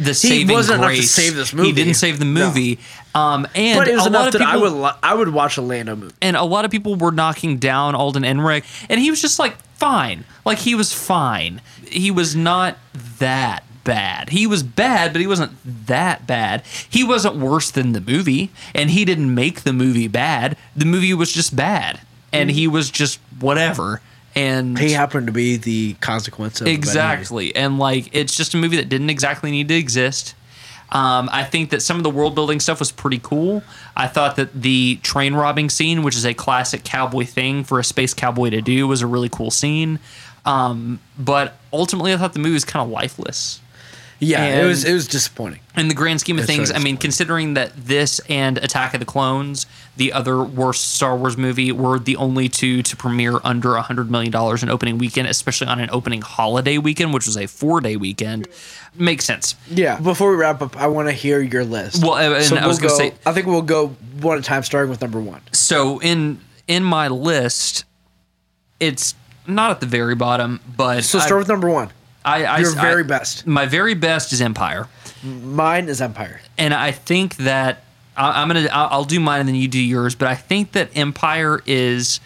the 0.00 0.14
saving 0.14 0.48
wasn't 0.54 0.78
enough 0.78 0.90
to 0.90 0.96
grace. 0.96 1.10
save 1.10 1.34
this 1.36 1.50
He 1.50 1.70
didn't 1.72 1.94
save 1.94 2.18
the 2.18 2.24
No. 2.24 2.46
movie. 2.48 2.78
Um, 3.14 3.46
and 3.54 3.78
but 3.78 3.88
it 3.88 3.94
was 3.94 4.06
a 4.06 4.10
lot 4.10 4.20
enough 4.22 4.26
of 4.28 4.32
that 4.40 4.52
people, 4.54 4.84
I 4.84 4.88
would 4.90 4.94
I 5.02 5.14
would 5.14 5.28
watch 5.28 5.58
a 5.58 5.62
Lando 5.62 5.94
movie. 5.94 6.14
and 6.22 6.34
a 6.34 6.42
lot 6.44 6.64
of 6.64 6.70
people 6.70 6.96
were 6.96 7.12
knocking 7.12 7.58
down 7.58 7.94
Alden 7.94 8.22
Ehrenreich, 8.22 8.64
and 8.88 8.98
he 8.98 9.10
was 9.10 9.20
just 9.20 9.38
like 9.38 9.54
fine, 9.76 10.24
like 10.46 10.58
he 10.58 10.74
was 10.74 10.94
fine. 10.94 11.60
He 11.86 12.10
was 12.10 12.34
not 12.34 12.78
that 13.18 13.64
bad. 13.84 14.30
He 14.30 14.46
was 14.46 14.62
bad, 14.62 15.12
but 15.12 15.20
he 15.20 15.26
wasn't 15.26 15.52
that 15.86 16.26
bad. 16.26 16.62
He 16.88 17.04
wasn't 17.04 17.36
worse 17.36 17.70
than 17.70 17.92
the 17.92 18.00
movie, 18.00 18.50
and 18.74 18.90
he 18.90 19.04
didn't 19.04 19.34
make 19.34 19.62
the 19.62 19.72
movie 19.72 20.08
bad. 20.08 20.56
The 20.76 20.84
movie 20.84 21.14
was 21.14 21.32
just 21.32 21.54
bad, 21.54 22.00
and 22.32 22.50
he 22.50 22.66
was 22.66 22.90
just 22.90 23.18
whatever. 23.40 24.00
And 24.34 24.78
He 24.78 24.92
happened 24.92 25.26
to 25.26 25.32
be 25.32 25.56
the 25.58 25.94
consequence 25.94 26.60
of. 26.60 26.66
Exactly. 26.66 27.54
And 27.54 27.78
like 27.78 28.08
it's 28.12 28.34
just 28.36 28.54
a 28.54 28.56
movie 28.56 28.76
that 28.76 28.88
didn't 28.88 29.10
exactly 29.10 29.50
need 29.50 29.68
to 29.68 29.74
exist. 29.74 30.34
Um, 30.90 31.30
I 31.32 31.44
think 31.44 31.70
that 31.70 31.80
some 31.80 31.96
of 31.96 32.02
the 32.02 32.10
world 32.10 32.34
building 32.34 32.60
stuff 32.60 32.78
was 32.78 32.92
pretty 32.92 33.18
cool. 33.18 33.62
I 33.96 34.08
thought 34.08 34.36
that 34.36 34.52
the 34.52 34.96
train 35.02 35.32
robbing 35.32 35.70
scene, 35.70 36.02
which 36.02 36.16
is 36.16 36.26
a 36.26 36.34
classic 36.34 36.84
cowboy 36.84 37.24
thing 37.24 37.64
for 37.64 37.78
a 37.78 37.84
space 37.84 38.12
cowboy 38.12 38.50
to 38.50 38.60
do, 38.60 38.86
was 38.86 39.00
a 39.00 39.06
really 39.06 39.30
cool 39.30 39.50
scene. 39.50 39.98
Um, 40.44 41.00
but 41.18 41.56
ultimately, 41.72 42.12
I 42.12 42.18
thought 42.18 42.34
the 42.34 42.40
movie 42.40 42.52
was 42.54 42.66
kind 42.66 42.84
of 42.84 42.90
lifeless. 42.90 43.60
Yeah, 44.24 44.62
it 44.62 44.66
was 44.66 44.84
it 44.84 44.92
was 44.92 45.08
disappointing. 45.08 45.58
in 45.76 45.88
the 45.88 45.94
grand 45.94 46.20
scheme 46.20 46.38
of 46.38 46.44
things, 46.44 46.70
I 46.70 46.78
mean, 46.78 46.96
considering 46.96 47.54
that 47.54 47.72
this 47.76 48.20
and 48.28 48.56
Attack 48.58 48.94
of 48.94 49.00
the 49.00 49.06
Clones, 49.06 49.66
the 49.96 50.12
other 50.12 50.42
worst 50.44 50.94
Star 50.94 51.16
Wars 51.16 51.36
movie, 51.36 51.72
were 51.72 51.98
the 51.98 52.14
only 52.16 52.48
two 52.48 52.82
to 52.84 52.96
premiere 52.96 53.40
under 53.42 53.70
$100 53.70 54.08
million 54.08 54.32
in 54.62 54.68
opening 54.70 54.98
weekend, 54.98 55.26
especially 55.26 55.66
on 55.66 55.80
an 55.80 55.88
opening 55.90 56.22
holiday 56.22 56.78
weekend, 56.78 57.12
which 57.12 57.26
was 57.26 57.36
a 57.36 57.46
four 57.48 57.80
day 57.80 57.96
weekend, 57.96 58.46
makes 58.94 59.24
sense. 59.24 59.56
Yeah. 59.68 59.98
Before 59.98 60.30
we 60.30 60.36
wrap 60.36 60.62
up, 60.62 60.76
I 60.76 60.86
want 60.86 61.08
to 61.08 61.12
hear 61.12 61.40
your 61.40 61.64
list. 61.64 62.00
Well, 62.02 62.16
and 62.16 62.34
I 62.58 62.66
was 62.68 62.80
we'll 62.80 62.90
gonna 62.96 63.10
say- 63.10 63.14
I 63.26 63.32
think 63.32 63.46
we'll 63.48 63.62
go 63.62 63.88
one 64.20 64.38
at 64.38 64.44
a 64.44 64.46
time, 64.46 64.62
starting 64.62 64.88
with 64.90 65.00
number 65.00 65.20
one. 65.20 65.40
So 65.50 66.00
in 66.00 66.38
in 66.68 66.84
my 66.84 67.08
list, 67.08 67.84
it's 68.78 69.16
not 69.48 69.72
at 69.72 69.80
the 69.80 69.86
very 69.86 70.14
bottom, 70.14 70.60
but 70.76 71.02
So 71.02 71.18
I- 71.18 71.26
start 71.26 71.40
with 71.40 71.48
number 71.48 71.68
one. 71.68 71.90
I, 72.24 72.44
I, 72.44 72.58
your 72.58 72.76
I- 72.78 72.82
very 72.82 73.04
best. 73.04 73.46
My 73.46 73.66
very 73.66 73.94
best 73.94 74.32
is 74.32 74.40
Empire. 74.40 74.88
Mine 75.22 75.88
is 75.88 76.00
Empire. 76.00 76.40
and 76.58 76.74
I 76.74 76.90
think 76.92 77.36
that 77.36 77.84
I, 78.16 78.42
I'm 78.42 78.48
gonna 78.48 78.68
I'll, 78.72 78.88
I'll 78.90 79.04
do 79.04 79.20
mine 79.20 79.40
and 79.40 79.48
then 79.48 79.56
you 79.56 79.68
do 79.68 79.80
yours. 79.82 80.14
But 80.14 80.28
I 80.28 80.34
think 80.34 80.72
that 80.72 80.90
Empire 80.96 81.62
is 81.66 82.18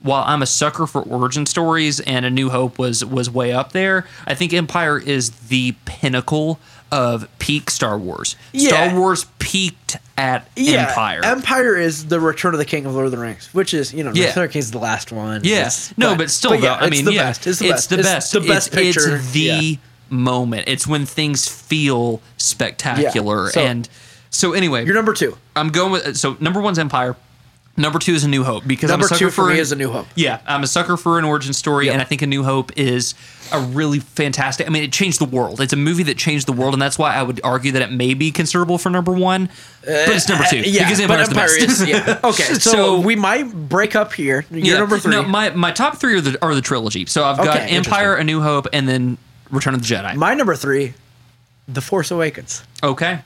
while 0.00 0.22
I'm 0.26 0.42
a 0.42 0.46
sucker 0.46 0.86
for 0.86 1.02
origin 1.02 1.44
stories 1.44 2.00
and 2.00 2.24
A 2.24 2.30
New 2.30 2.48
Hope 2.50 2.78
was 2.78 3.04
was 3.04 3.28
way 3.28 3.52
up 3.52 3.72
there. 3.72 4.06
I 4.26 4.34
think 4.34 4.52
Empire 4.54 4.98
is 4.98 5.30
the 5.48 5.74
pinnacle 5.84 6.58
of 6.90 7.28
peak 7.38 7.70
Star 7.70 7.98
Wars. 7.98 8.36
Yeah. 8.52 8.68
Star 8.68 8.98
Wars 8.98 9.26
peaked 9.38 9.96
at 10.16 10.48
Empire. 10.56 11.20
Empire 11.24 11.76
is 11.76 12.06
the 12.06 12.18
Return 12.20 12.54
of 12.54 12.58
the 12.58 12.64
King 12.64 12.86
of 12.86 12.94
Lord 12.94 13.06
of 13.06 13.12
the 13.12 13.18
Rings, 13.18 13.52
which 13.52 13.74
is 13.74 13.92
you 13.92 14.02
know 14.04 14.12
Yeah. 14.14 14.26
Return 14.28 14.44
of 14.44 14.48
the 14.50 14.52
King 14.54 14.60
is 14.60 14.70
the 14.70 14.78
last 14.78 15.12
one. 15.12 15.42
Yeah. 15.44 15.70
No, 15.96 16.16
but, 16.16 16.30
still, 16.30 16.58
though, 16.58 16.68
I 16.72 16.86
it's 16.86 16.90
mean, 16.90 17.04
the 17.04 17.12
yeah, 17.12 17.24
best. 17.24 17.46
It's 17.46 17.58
the 17.58 17.68
best. 17.70 17.90
the 17.90 17.96
best. 17.98 18.32
the 18.32 18.40
best 18.40 18.68
It's- 18.74 18.94
picture. 18.96 19.16
It's 19.16 19.30
the 19.32 19.40
Yeah. 19.40 19.76
moment. 20.10 20.64
It's 20.68 20.86
when 20.86 21.06
things 21.06 21.46
feel 21.48 22.20
spectacular. 22.36 23.50
So- 23.50 23.60
and 23.60 23.88
so, 24.30 24.52
anyway, 24.52 24.84
You're 24.84 24.94
number 24.94 25.12
two. 25.14 25.36
I'm 25.56 25.68
going 25.70 25.92
with 25.92 26.16
so 26.16 26.36
number 26.40 26.60
one's 26.60 26.78
Empire. 26.78 27.16
Number 27.78 27.98
two 27.98 28.12
is 28.14 28.24
A 28.24 28.28
New 28.28 28.44
Hope 28.44 28.66
because 28.66 28.90
I'm 28.90 29.00
a 29.00 29.04
sucker 29.04 29.18
two 29.18 29.26
for 29.30 29.44
for 29.46 29.50
me 29.52 29.58
is 29.58 29.72
A 29.72 29.76
New 29.76 29.90
Hope. 29.90 30.06
Yeah, 30.16 30.40
I'm 30.46 30.62
a 30.62 30.66
sucker 30.66 30.96
for 30.96 31.18
an 31.18 31.24
origin 31.24 31.52
story, 31.52 31.86
Yep. 31.86 31.92
and 31.94 32.02
I 32.02 32.04
think 32.04 32.22
A 32.22 32.26
New 32.26 32.42
Hope 32.42 32.72
is 32.76 33.14
a 33.52 33.60
really 33.60 34.00
fantastic. 34.00 34.66
I 34.66 34.70
mean, 34.70 34.82
it 34.82 34.92
changed 34.92 35.20
the 35.20 35.24
world. 35.24 35.60
It's 35.60 35.72
a 35.72 35.76
movie 35.76 36.02
that 36.02 36.18
changed 36.18 36.46
the 36.46 36.52
world, 36.52 36.74
and 36.74 36.82
that's 36.82 36.98
why 36.98 37.14
I 37.14 37.22
would 37.22 37.40
argue 37.44 37.72
that 37.72 37.82
it 37.82 37.90
may 37.92 38.12
be 38.14 38.30
considerable 38.30 38.76
for 38.78 38.90
number 38.90 39.12
one, 39.12 39.48
but 39.82 40.08
it's 40.08 40.28
number 40.28 40.44
two 40.50 40.58
Uh, 40.58 40.62
yeah, 40.66 40.84
because 40.84 41.00
Empire's 41.00 41.28
the 41.28 41.34
Empire 41.34 41.48
best. 41.58 41.80
is 41.80 41.88
yeah. 41.88 42.18
Okay, 42.24 42.42
so, 42.54 42.58
So- 42.72 43.00
we 43.00 43.16
might 43.16 43.44
break 43.68 43.94
up 43.96 44.12
here. 44.12 44.44
You're 44.50 44.74
Yeah. 44.74 44.78
number 44.80 44.98
three. 44.98 45.12
No, 45.12 45.22
my 45.22 45.50
my 45.50 45.70
top 45.70 45.98
three 45.98 46.14
are 46.16 46.20
the 46.20 46.36
are 46.42 46.54
the 46.54 46.60
trilogy. 46.60 47.06
So 47.06 47.24
I've 47.24 47.36
got 47.38 47.56
Okay, 47.56 47.68
Empire, 47.68 48.16
A 48.16 48.24
New 48.24 48.42
Hope, 48.42 48.66
and 48.72 48.88
then 48.88 49.18
Return 49.50 49.74
of 49.74 49.80
the 49.86 49.94
Jedi. 49.94 50.14
my 50.16 50.34
number 50.34 50.54
three, 50.56 50.94
The 51.68 51.80
Force 51.80 52.10
Awakens. 52.10 52.64
Okay, 52.82 53.20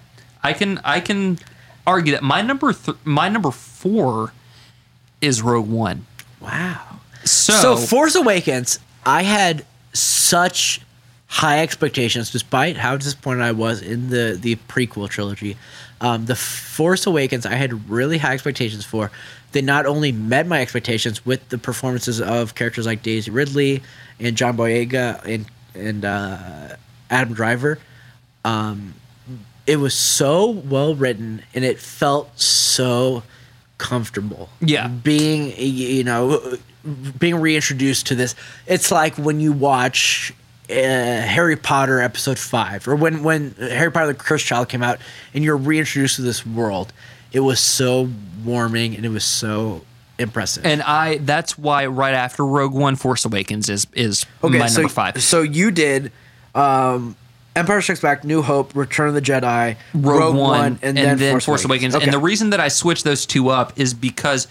I 0.45 0.53
can 0.53 0.79
I 0.85 1.01
can 1.01 1.39
argue 1.87 2.13
that 2.13 2.23
my 2.23 2.43
number 2.43 2.73
th- 2.73 2.97
my 3.05 3.29
number 3.29 3.51
four 3.51 4.33
is 5.23 5.41
Rogue 5.41 5.69
One. 5.69 6.05
Wow. 6.41 7.01
So, 7.25 7.53
So 7.53 7.77
Force 7.77 8.15
Awakens, 8.15 8.79
I 9.07 9.23
had 9.23 9.65
such 9.95 10.81
high 11.29 11.63
expectations, 11.63 12.31
despite 12.31 12.77
how 12.77 12.97
disappointed 12.97 13.43
I 13.43 13.53
was 13.53 13.81
in 13.81 14.11
the 14.11 14.37
the 14.39 14.57
prequel 14.69 15.09
trilogy. 15.09 15.57
Um, 16.01 16.27
the 16.27 16.35
Force 16.35 17.07
Awakens, 17.07 17.47
I 17.47 17.55
had 17.55 17.89
really 17.89 18.19
high 18.19 18.35
expectations 18.35 18.85
for. 18.85 19.11
They 19.53 19.61
not 19.61 19.85
only 19.85 20.13
met 20.13 20.47
my 20.47 20.63
expectations 20.63 21.27
with 21.27 21.47
the 21.51 21.59
performances 21.59 22.23
of 22.23 22.55
characters 22.55 22.87
like 22.87 23.03
Daisy 23.03 23.31
Ridley 23.31 23.83
and 24.19 24.35
John 24.37 24.57
Boyega 24.57 25.23
and 25.27 25.47
and 25.75 26.05
uh, 26.05 26.77
Adam 27.11 27.35
Driver. 27.35 27.79
Um, 28.45 28.95
it 29.67 29.77
was 29.77 29.95
so 29.95 30.51
well 30.51 30.95
written 30.95 31.43
and 31.55 31.65
it 31.65 31.79
felt 31.79 32.39
so 32.41 33.23
comfortable. 33.83 34.49
Yeah. 34.61 34.87
Being 34.87 35.53
you 35.59 36.05
know 36.05 36.57
being 37.19 37.37
reintroduced 37.37 38.07
to 38.07 38.15
this. 38.15 38.35
It's 38.67 38.93
like 38.93 39.17
when 39.17 39.41
you 39.41 39.53
watch 39.53 40.33
uh, 40.71 40.75
Harry 40.75 41.57
Potter 41.57 42.01
episode 42.01 42.39
5 42.39 42.87
or 42.87 42.95
when 42.95 43.25
when 43.25 43.51
Harry 43.59 43.91
Potter 43.91 44.07
the 44.07 44.15
Cursed 44.15 44.47
Child 44.47 44.69
came 44.69 44.85
out 44.85 44.99
and 45.35 45.43
you're 45.43 45.57
reintroduced 45.57 46.17
to 46.17 46.23
this 46.23 46.47
world. 46.47 46.93
It 47.33 47.41
was 47.41 47.59
so 47.59 48.09
warming 48.45 48.95
and 48.95 49.05
it 49.05 49.09
was 49.09 49.25
so 49.25 49.83
impressive. 50.19 50.65
and 50.65 50.81
I 50.83 51.19
that's 51.19 51.59
why 51.59 51.87
right 51.87 52.15
after 52.15 52.47
Rogue 52.47 52.75
One, 52.75 52.95
Force 52.95 53.25
Awakens 53.25 53.69
is 53.69 53.89
is 53.95 54.27
my 54.43 54.67
so, 54.69 54.83
number 54.83 54.95
five. 54.95 55.21
So 55.21 55.43
you 55.43 55.73
did 55.73 56.13
um, 56.55 57.17
Empire 57.55 57.83
Strikes 57.83 58.01
Back, 58.01 58.25
New 58.25 58.43
Hope, 58.43 58.75
Return 58.75 59.09
of 59.09 59.15
the 59.15 59.21
Jedi, 59.21 59.77
Rogue, 59.95 60.37
One, 60.37 60.79
and, 60.83 60.97
then, 60.97 61.41
Force, 61.41 61.65
Awakens. 61.65 61.95
Okay. 61.95 62.05
And 62.05 62.13
the 62.13 62.19
reason 62.19 62.51
that 62.51 62.61
I 62.61 62.69
switched 62.69 63.05
those 63.05 63.27
two 63.27 63.51
up 63.51 63.79
is 63.79 63.93
because 63.93 64.49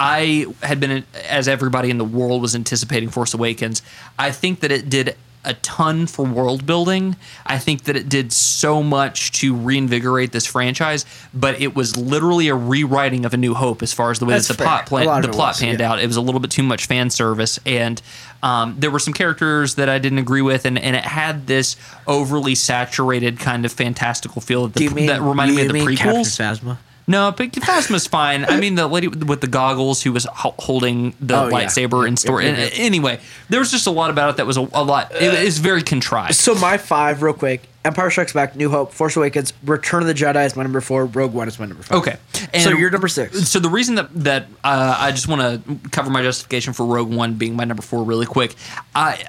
I 0.00 0.46
had 0.62 0.80
been, 0.80 1.04
as 1.28 1.48
everybody 1.48 1.90
in 1.90 1.98
the 1.98 2.04
world 2.04 2.40
was 2.40 2.54
anticipating 2.54 3.10
Force 3.10 3.34
Awakens, 3.34 3.82
I 4.18 4.30
think 4.30 4.60
that 4.60 4.72
it 4.72 4.88
did 4.88 5.16
a 5.48 5.54
ton 5.54 6.06
for 6.06 6.24
world 6.24 6.66
building. 6.66 7.16
I 7.46 7.58
think 7.58 7.84
that 7.84 7.96
it 7.96 8.08
did 8.08 8.32
so 8.32 8.82
much 8.82 9.32
to 9.40 9.54
reinvigorate 9.54 10.30
this 10.32 10.46
franchise, 10.46 11.04
but 11.32 11.60
it 11.60 11.74
was 11.74 11.96
literally 11.96 12.48
a 12.48 12.54
rewriting 12.54 13.24
of 13.24 13.34
A 13.34 13.36
New 13.36 13.54
Hope 13.54 13.82
as 13.82 13.92
far 13.92 14.10
as 14.10 14.18
the 14.18 14.26
way 14.26 14.34
That's 14.34 14.48
that 14.48 14.58
the 14.58 14.58
fair. 14.58 14.66
plot 14.66 14.86
plan, 14.86 15.22
the 15.22 15.28
plot 15.28 15.50
was, 15.50 15.60
panned 15.60 15.80
yeah. 15.80 15.90
out. 15.90 16.00
It 16.00 16.06
was 16.06 16.16
a 16.16 16.20
little 16.20 16.40
bit 16.40 16.50
too 16.50 16.62
much 16.62 16.86
fan 16.86 17.10
service, 17.10 17.58
and 17.66 18.00
um, 18.42 18.76
there 18.78 18.90
were 18.90 18.98
some 18.98 19.14
characters 19.14 19.74
that 19.76 19.88
I 19.88 19.98
didn't 19.98 20.18
agree 20.18 20.42
with, 20.42 20.64
and, 20.64 20.78
and 20.78 20.94
it 20.94 21.04
had 21.04 21.46
this 21.46 21.76
overly 22.06 22.54
saturated 22.54 23.40
kind 23.40 23.64
of 23.64 23.72
fantastical 23.72 24.40
feel 24.40 24.68
that, 24.68 24.78
the, 24.78 24.88
mean, 24.90 25.06
that 25.06 25.22
reminded 25.22 25.56
me 25.56 25.66
of 25.66 25.72
the 25.72 25.80
prequels. 25.80 26.78
No, 27.08 27.32
but 27.36 27.50
Phasma's 27.52 28.06
fine. 28.06 28.44
I 28.44 28.60
mean, 28.60 28.74
the 28.76 28.86
lady 28.86 29.08
with 29.08 29.40
the 29.40 29.46
goggles 29.48 30.02
who 30.02 30.12
was 30.12 30.24
ho- 30.26 30.54
holding 30.58 31.14
the 31.20 31.36
Oh, 31.36 31.48
yeah. 31.48 31.54
lightsaber 31.64 32.06
in 32.06 32.16
story. 32.16 32.44
yeah, 32.46 32.50
yeah. 32.58 32.64
and- 32.66 32.74
Anyway, 32.74 33.18
there 33.48 33.58
was 33.60 33.70
just 33.70 33.86
a 33.86 33.90
lot 33.90 34.10
about 34.10 34.30
it 34.30 34.36
that 34.36 34.46
was 34.46 34.56
a, 34.58 34.68
a 34.74 34.84
lot. 34.84 35.10
It 35.14 35.34
is 35.34 35.58
very 35.58 35.82
contrived. 35.82 36.34
So 36.36 36.54
my 36.54 36.76
five, 36.78 37.22
real 37.22 37.32
quick: 37.34 37.62
Empire 37.84 38.10
Strikes 38.10 38.32
Back, 38.34 38.54
New 38.56 38.68
Hope, 38.70 38.92
Force 38.92 39.16
Awakens, 39.16 39.52
Return 39.64 40.02
of 40.02 40.06
the 40.08 40.14
Jedi 40.14 40.44
is 40.44 40.54
my 40.54 40.62
number 40.62 40.80
four, 40.82 41.06
Rogue 41.06 41.32
One 41.32 41.48
is 41.48 41.58
my 41.58 41.66
number 41.66 41.82
five. 41.82 41.98
Okay. 41.98 42.16
so 42.60 42.70
you're 42.70 42.90
number 42.90 43.08
six. 43.08 43.48
So 43.48 43.58
the 43.58 43.70
reason 43.70 43.94
that 43.96 44.08
that 44.24 44.46
uh, 44.62 44.96
I 44.98 45.10
just 45.12 45.28
want 45.28 45.40
to 45.64 45.88
cover 45.90 46.10
my 46.10 46.22
justification 46.22 46.72
for 46.74 46.84
Rogue 46.84 47.10
One 47.12 47.34
being 47.34 47.56
my 47.56 47.64
number 47.64 47.82
four 47.82 48.02
really 48.04 48.26
quick. 48.26 48.54
I 48.94 49.24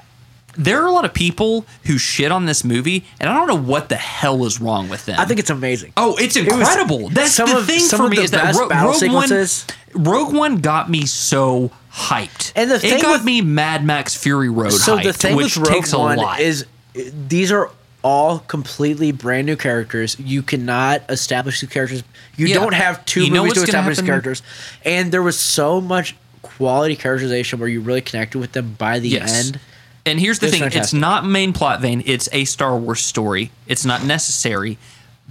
there 0.57 0.81
are 0.81 0.87
a 0.87 0.91
lot 0.91 1.05
of 1.05 1.13
people 1.13 1.65
who 1.85 1.97
shit 1.97 2.31
on 2.31 2.45
this 2.45 2.63
movie, 2.63 3.05
and 3.19 3.29
I 3.29 3.33
don't 3.33 3.47
know 3.47 3.55
what 3.71 3.89
the 3.89 3.95
hell 3.95 4.45
is 4.45 4.59
wrong 4.59 4.89
with 4.89 5.05
them. 5.05 5.19
I 5.19 5.25
think 5.25 5.39
it's 5.39 5.49
amazing. 5.49 5.93
Oh, 5.97 6.15
it's 6.17 6.35
was- 6.35 6.45
incredible. 6.47 7.09
That's 7.09 7.31
some 7.33 7.49
the 7.49 7.57
of- 7.59 7.65
thing 7.65 7.79
some 7.79 7.97
for 7.99 8.03
of 8.05 8.11
me 8.11 8.17
the 8.17 8.23
is 8.23 8.31
that 8.31 8.55
Ro- 8.55 8.67
Rogue 8.69 8.95
sequences- 8.95 9.65
One, 9.93 10.03
Rogue 10.03 10.33
One 10.33 10.57
got 10.57 10.89
me 10.89 11.05
so 11.05 11.71
hyped. 11.93 12.51
And 12.55 12.69
the 12.69 12.75
it 12.75 12.81
thing 12.81 13.01
got 13.01 13.11
with- 13.11 13.23
me 13.23 13.41
Mad 13.41 13.83
Max 13.85 14.15
Fury 14.15 14.49
Road 14.49 14.71
so 14.71 14.97
hyped, 14.97 15.03
the 15.03 15.13
thing 15.13 15.35
which 15.35 15.57
with 15.57 15.67
Rogue 15.67 15.75
takes 15.77 15.93
One 15.93 16.17
lot. 16.17 16.39
is 16.39 16.65
these 16.93 17.51
are 17.51 17.69
all 18.01 18.39
completely 18.39 19.11
brand 19.11 19.45
new 19.45 19.55
characters. 19.57 20.15
You 20.19 20.41
cannot 20.41 21.01
establish 21.09 21.59
these 21.61 21.69
characters. 21.69 22.03
You 22.37 22.47
Yeah. 22.47 22.55
don't 22.55 22.73
have 22.73 23.03
two 23.05 23.25
You 23.25 23.31
know 23.31 23.43
movies 23.43 23.55
to 23.55 23.63
establish 23.63 23.97
these 23.97 24.05
happen? 24.05 24.07
characters. 24.07 24.41
And 24.85 25.11
there 25.11 25.21
was 25.21 25.37
so 25.37 25.81
much 25.81 26.15
quality 26.41 26.95
characterization 26.95 27.59
where 27.59 27.67
you 27.67 27.81
really 27.81 27.99
connected 28.01 28.39
with 28.39 28.53
them 28.53 28.75
by 28.77 28.99
the 28.99 29.09
Yes. 29.09 29.33
end. 29.47 29.59
And 30.05 30.19
here's 30.19 30.39
the 30.39 30.47
It's 30.47 30.57
thing: 30.57 30.69
it's 30.73 30.93
not 30.93 31.25
main 31.25 31.53
plot 31.53 31.81
vein. 31.81 32.01
It's 32.05 32.29
a 32.31 32.45
Star 32.45 32.77
Wars 32.77 33.01
story. 33.01 33.51
It's 33.67 33.85
not 33.85 34.03
necessary, 34.03 34.77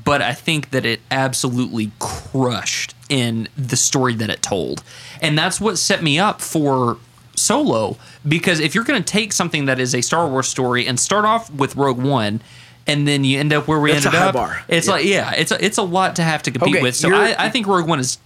but 0.05 0.23
I 0.23 0.33
think 0.35 0.71
that 0.71 0.85
it 0.85 1.01
absolutely 1.11 1.91
crushed 1.99 2.95
in 3.09 3.49
the 3.57 3.77
story 3.77 4.15
that 4.17 4.31
it 4.31 4.43
told, 4.43 4.83
and 5.23 5.37
that's 5.39 5.61
what 5.61 5.79
set 5.79 6.03
me 6.03 6.19
up 6.19 6.41
for 6.41 6.99
Solo. 7.35 7.97
Because 8.27 8.61
if 8.61 8.75
you're 8.75 8.85
going 8.85 9.03
to 9.03 9.13
take 9.13 9.33
something 9.33 9.65
that 9.65 9.81
is 9.81 9.95
a 9.95 10.01
Star 10.03 10.29
Wars 10.29 10.49
story 10.49 10.87
and 10.87 11.01
start 11.01 11.25
off 11.25 11.51
with 11.53 11.77
Rogue 11.77 12.01
One. 12.03 12.41
And 12.91 13.07
then 13.07 13.23
you 13.23 13.39
end 13.39 13.53
up 13.53 13.69
where 13.69 13.79
we 13.79 13.93
It's 13.93 14.07
ended 14.07 14.19
up. 14.19 14.33
bar. 14.33 14.63
It's 14.67 14.87
Yeah. 14.87 14.93
like 14.95 15.05
yeah, 15.05 15.33
it's 15.37 15.53
a, 15.53 15.63
it's 15.63 15.77
a 15.77 15.83
lot 15.83 16.17
to 16.17 16.23
have 16.23 16.43
to 16.45 16.51
compete 16.51 16.77
Okay, 16.77 16.83
with. 16.83 16.97
So 16.97 17.15
I, 17.15 17.35
I 17.39 17.51
think 17.51 17.67
Rogue 17.67 17.87
One 17.87 18.01
is 18.01 18.17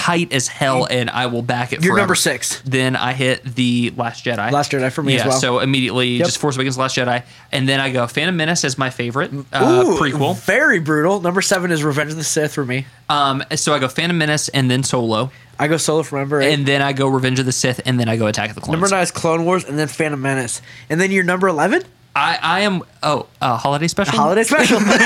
tight 0.00 0.32
as 0.32 0.48
hell, 0.48 0.86
and 0.90 1.10
I 1.10 1.26
will 1.26 1.42
back 1.42 1.72
it. 1.72 1.84
You're 1.84 1.92
forever. 1.92 1.98
number 1.98 2.14
six. 2.14 2.62
Then 2.62 2.96
I 2.96 3.12
hit 3.12 3.44
the 3.44 3.92
Last 3.96 4.24
Jedi. 4.24 4.50
Last 4.50 4.72
Jedi 4.72 4.90
for 4.90 5.02
me 5.02 5.14
yeah, 5.14 5.20
as 5.20 5.26
well. 5.26 5.40
So 5.40 5.58
immediately 5.58 6.16
Yep. 6.16 6.26
just 6.26 6.38
Force 6.38 6.56
Awakens, 6.56 6.78
Last 6.78 6.96
Jedi, 6.96 7.22
and 7.52 7.68
then 7.68 7.80
I 7.80 7.92
go 7.92 8.06
Phantom 8.06 8.34
Menace 8.34 8.64
as 8.64 8.78
my 8.78 8.88
favorite 8.88 9.30
uh, 9.52 9.84
Ooh, 9.86 9.98
prequel. 9.98 10.36
Very 10.44 10.78
brutal. 10.80 11.20
Number 11.20 11.42
seven 11.42 11.70
is 11.70 11.84
Revenge 11.84 12.12
of 12.12 12.16
the 12.16 12.24
Sith 12.24 12.54
for 12.54 12.64
me. 12.64 12.86
Um, 13.10 13.42
so 13.56 13.74
I 13.74 13.78
go 13.78 13.88
Phantom 13.88 14.16
Menace 14.16 14.48
and 14.48 14.70
then 14.70 14.82
Solo, 14.82 15.30
I 15.58 15.68
go 15.68 15.76
Solo 15.76 16.02
from 16.02 16.20
number 16.20 16.40
eight. 16.40 16.54
and 16.54 16.64
then 16.64 16.80
I 16.80 16.94
go 16.94 17.06
Revenge 17.06 17.38
of 17.38 17.44
the 17.44 17.52
Sith, 17.52 17.82
and 17.84 18.00
then 18.00 18.08
I 18.08 18.16
go 18.16 18.26
Attack 18.26 18.48
of 18.48 18.54
the 18.54 18.62
Clones. 18.62 18.72
number 18.72 18.88
nine 18.88 19.02
is 19.02 19.10
Clone 19.10 19.44
Wars, 19.44 19.64
and 19.64 19.78
then 19.78 19.88
Phantom 19.88 20.20
Menace. 20.20 20.62
And 20.88 20.98
then 20.98 21.10
your 21.10 21.24
number 21.24 21.48
11? 21.48 21.82
I, 22.14 22.38
I 22.42 22.60
am 22.60 22.82
oh 23.02 23.26
uh, 23.40 23.56
holiday 23.56 23.88
special. 23.88 24.18
Holiday 24.18 24.42
Special. 24.42 24.78
Very 24.80 24.98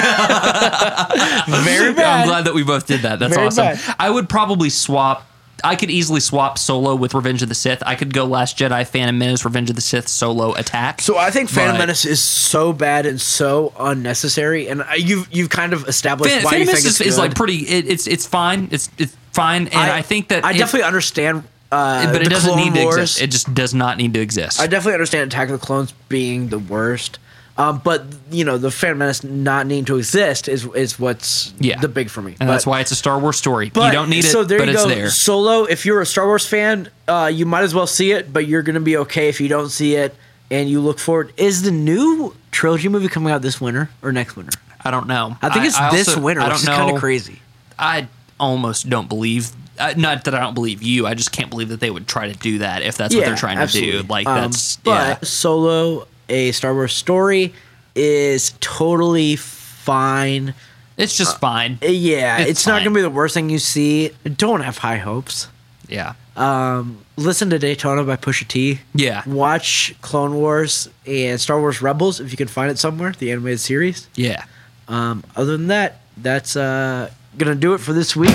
bad. 1.94 2.22
I'm 2.22 2.28
glad 2.28 2.44
that 2.46 2.54
we 2.54 2.64
both 2.64 2.86
did 2.86 3.02
that. 3.02 3.18
That's 3.18 3.34
Very 3.34 3.46
awesome. 3.48 3.64
bad. 3.66 3.96
I 3.98 4.10
would 4.10 4.28
probably 4.28 4.70
swap. 4.70 5.26
I 5.62 5.76
could 5.76 5.90
easily 5.90 6.20
swap 6.20 6.58
Solo 6.58 6.94
with 6.94 7.14
Revenge 7.14 7.42
of 7.42 7.48
the 7.48 7.54
Sith. 7.54 7.82
I 7.86 7.94
could 7.94 8.12
go 8.12 8.24
Last 8.24 8.58
Jedi, 8.58 8.86
Phantom 8.86 9.16
Menace, 9.16 9.44
Revenge 9.44 9.70
of 9.70 9.76
the 9.76 9.82
Sith, 9.82 10.08
Solo, 10.08 10.52
Attack. 10.54 11.00
So 11.00 11.16
I 11.16 11.30
think 11.30 11.48
Phantom 11.48 11.74
But- 11.76 11.80
Menace 11.80 12.04
is 12.04 12.22
so 12.22 12.72
bad 12.72 13.06
and 13.06 13.20
so 13.20 13.72
unnecessary, 13.78 14.68
and 14.68 14.82
I- 14.82 14.96
you've 14.96 15.28
you've 15.32 15.50
kind 15.50 15.72
of 15.72 15.88
established 15.88 16.34
Phan- 16.34 16.44
why 16.44 16.50
Phantom 16.52 16.60
you 16.60 16.66
think 16.66 16.84
Menace 16.84 17.00
it's 17.00 17.00
is, 17.00 17.06
is 17.06 17.14
good. 17.16 17.20
like 17.22 17.34
pretty. 17.34 17.56
It, 17.58 17.86
it's 17.86 18.06
it's 18.06 18.26
fine. 18.26 18.68
It's 18.72 18.90
it's 18.98 19.16
fine, 19.32 19.66
and 19.68 19.76
I, 19.76 20.02
think 20.02 20.28
that 20.28 20.44
I 20.44 20.52
if- 20.52 20.58
definitely 20.58 20.86
understand. 20.86 21.44
Uh, 21.74 22.12
but 22.12 22.22
it 22.22 22.28
doesn't 22.30 22.52
Clone 22.52 22.72
need 22.72 22.74
to 22.80 22.86
exist. 22.86 23.20
It 23.20 23.30
just 23.30 23.52
does 23.54 23.74
not 23.74 23.96
need 23.98 24.14
to 24.14 24.20
exist. 24.20 24.60
I 24.60 24.66
definitely 24.66 24.94
understand 24.94 25.32
Attack 25.32 25.48
of 25.50 25.60
the 25.60 25.66
Clones 25.66 25.92
being 26.08 26.48
the 26.48 26.58
worst. 26.58 27.18
Um, 27.56 27.80
but 27.84 28.04
you 28.32 28.44
know, 28.44 28.58
the 28.58 28.70
Phantom 28.70 28.98
Menace 28.98 29.22
not 29.22 29.66
needing 29.68 29.84
to 29.84 29.96
exist 29.96 30.48
is 30.48 30.64
is 30.74 30.98
what's 30.98 31.54
Yeah. 31.60 31.78
the 31.80 31.86
big 31.88 32.10
for 32.10 32.20
me. 32.20 32.32
and 32.32 32.38
But- 32.40 32.46
that's 32.54 32.66
why 32.66 32.80
it's 32.80 32.90
a 32.90 32.96
Star 32.96 33.18
Wars 33.18 33.36
story. 33.36 33.70
But, 33.72 33.86
you 33.86 33.92
don't 33.92 34.10
need 34.10 34.24
it, 34.24 34.28
so 34.32 34.42
there 34.42 34.58
but 34.58 34.68
you 34.68 34.74
go. 34.74 34.88
there. 34.88 35.08
Solo, 35.10 35.62
if 35.64 35.86
you're 35.86 36.00
a 36.00 36.06
Star 36.06 36.26
Wars 36.26 36.44
fan, 36.46 36.88
uh, 37.06 37.30
you 37.32 37.46
might 37.46 37.62
as 37.62 37.72
well 37.74 37.86
see 37.86 38.10
it, 38.12 38.32
but 38.32 38.48
you're 38.48 38.62
gonna 38.62 38.80
be 38.80 38.96
okay 38.98 39.28
if 39.28 39.40
you 39.40 39.46
don't 39.48 39.70
see 39.70 39.94
it 39.94 40.16
and 40.50 40.68
you 40.68 40.80
look 40.80 40.98
forward. 40.98 41.32
Is 41.36 41.62
the 41.62 41.70
new 41.70 42.34
trilogy 42.50 42.88
movie 42.88 43.06
coming 43.08 43.32
out 43.32 43.42
this 43.42 43.60
winter 43.60 43.88
or 44.02 44.10
next 44.10 44.34
winter? 44.36 44.58
I 44.84 44.90
don't 44.90 45.06
know. 45.06 45.36
I 45.40 45.48
think 45.50 45.64
it's 45.66 45.76
I 45.78 45.90
this 45.92 46.08
also- 46.08 46.20
winter, 46.22 46.42
I 46.42 46.48
don't 46.48 46.56
is 46.58 46.66
know. 46.66 46.76
kind 46.76 46.90
of 46.90 47.00
crazy. 47.00 47.40
I 47.78 48.08
almost 48.40 48.90
don't 48.90 49.08
believe. 49.08 49.50
Uh, 49.78 49.92
not 49.96 50.24
that 50.24 50.34
I 50.34 50.40
don't 50.40 50.54
believe 50.54 50.82
you. 50.82 51.06
I 51.06 51.14
just 51.14 51.32
can't 51.32 51.50
believe 51.50 51.68
that 51.70 51.80
they 51.80 51.90
would 51.90 52.06
try 52.06 52.30
to 52.30 52.38
do 52.38 52.58
that 52.58 52.82
if 52.82 52.96
that's 52.96 53.14
what 53.14 53.24
they're 53.24 53.34
trying 53.36 53.58
absolutely. 53.58 53.92
to 53.92 54.02
do. 54.02 54.08
Like 54.08 54.26
Um, 54.26 54.40
that's 54.42 54.76
but 54.78 54.90
yeah. 54.90 55.18
Solo, 55.22 56.06
a 56.28 56.52
Star 56.52 56.72
Wars 56.74 56.92
story, 56.92 57.52
is 57.94 58.54
totally 58.60 59.36
fine. 59.36 60.54
It's 60.96 61.16
just 61.16 61.40
fine. 61.40 61.78
Uh, 61.82 61.86
Yeah, 61.88 62.38
it's, 62.38 62.50
It's 62.50 62.66
not 62.66 62.74
fine. 62.76 62.84
gonna 62.84 62.94
be 62.94 63.02
the 63.02 63.10
worst 63.10 63.34
thing 63.34 63.50
you 63.50 63.58
see. 63.58 64.10
Don't 64.36 64.60
have 64.60 64.78
high 64.78 64.98
hopes. 64.98 65.48
yeah. 65.88 66.14
Um, 66.36 66.98
listen 67.16 67.48
to 67.50 67.60
Daytona 67.60 68.02
by 68.02 68.16
Pusha 68.16 68.46
T. 68.48 68.80
Yeah. 68.92 69.22
Watch 69.24 69.94
Clone 70.00 70.34
Wars 70.34 70.88
and 71.06 71.40
Star 71.40 71.60
Wars 71.60 71.80
Rebels 71.80 72.18
if 72.18 72.32
you 72.32 72.36
can 72.36 72.48
find 72.48 72.72
it 72.72 72.78
somewhere, 72.78 73.12
the 73.16 73.30
animated 73.30 73.60
series. 73.60 74.08
Yeah. 74.16 74.44
Um, 74.88 75.22
other 75.36 75.56
than 75.56 75.68
that, 75.68 76.00
that's 76.16 76.56
uh, 76.56 77.10
gonna 77.38 77.54
do 77.54 77.74
it 77.74 77.78
for 77.78 77.92
this 77.92 78.16
week. 78.16 78.34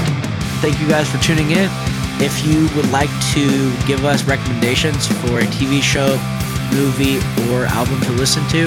Thank 0.62 0.80
you 0.82 0.88
guys 0.88 1.10
for 1.10 1.18
tuning 1.20 1.52
in. 1.52 1.70
If 2.20 2.46
you 2.46 2.68
would 2.76 2.92
like 2.92 3.10
to 3.32 3.48
give 3.88 4.04
us 4.04 4.24
recommendations 4.26 5.08
for 5.08 5.40
a 5.40 5.48
TV 5.56 5.82
show, 5.82 6.20
movie, 6.76 7.18
or 7.50 7.64
album 7.66 8.02
to 8.02 8.12
listen 8.12 8.46
to, 8.50 8.66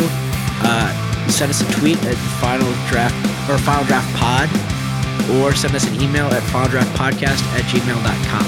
uh, 0.64 1.28
send 1.28 1.50
us 1.50 1.60
a 1.60 1.70
tweet 1.78 2.02
at 2.04 2.16
Final 2.40 2.72
Draught 2.88 3.12
or 3.48 3.58
Final 3.58 3.84
Draught 3.84 4.08
Pod, 4.16 4.48
or 5.36 5.54
send 5.54 5.74
us 5.74 5.86
an 5.86 6.00
email 6.00 6.26
at 6.32 6.42
finaldraftpodcast 6.44 7.44
at 7.52 7.62
gmail.com. 7.68 8.46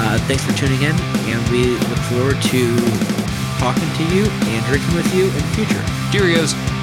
Uh, 0.00 0.18
thanks 0.26 0.44
for 0.44 0.52
tuning 0.56 0.80
in, 0.80 0.96
and 1.28 1.40
we 1.50 1.76
look 1.76 1.98
forward 2.08 2.40
to 2.42 2.76
talking 3.58 3.88
to 4.00 4.04
you 4.14 4.24
and 4.24 4.64
drinking 4.66 4.94
with 4.94 5.14
you 5.14 5.26
in 5.26 5.34
the 5.34 5.52
future. 5.54 5.82
Cheerios. 6.10 6.81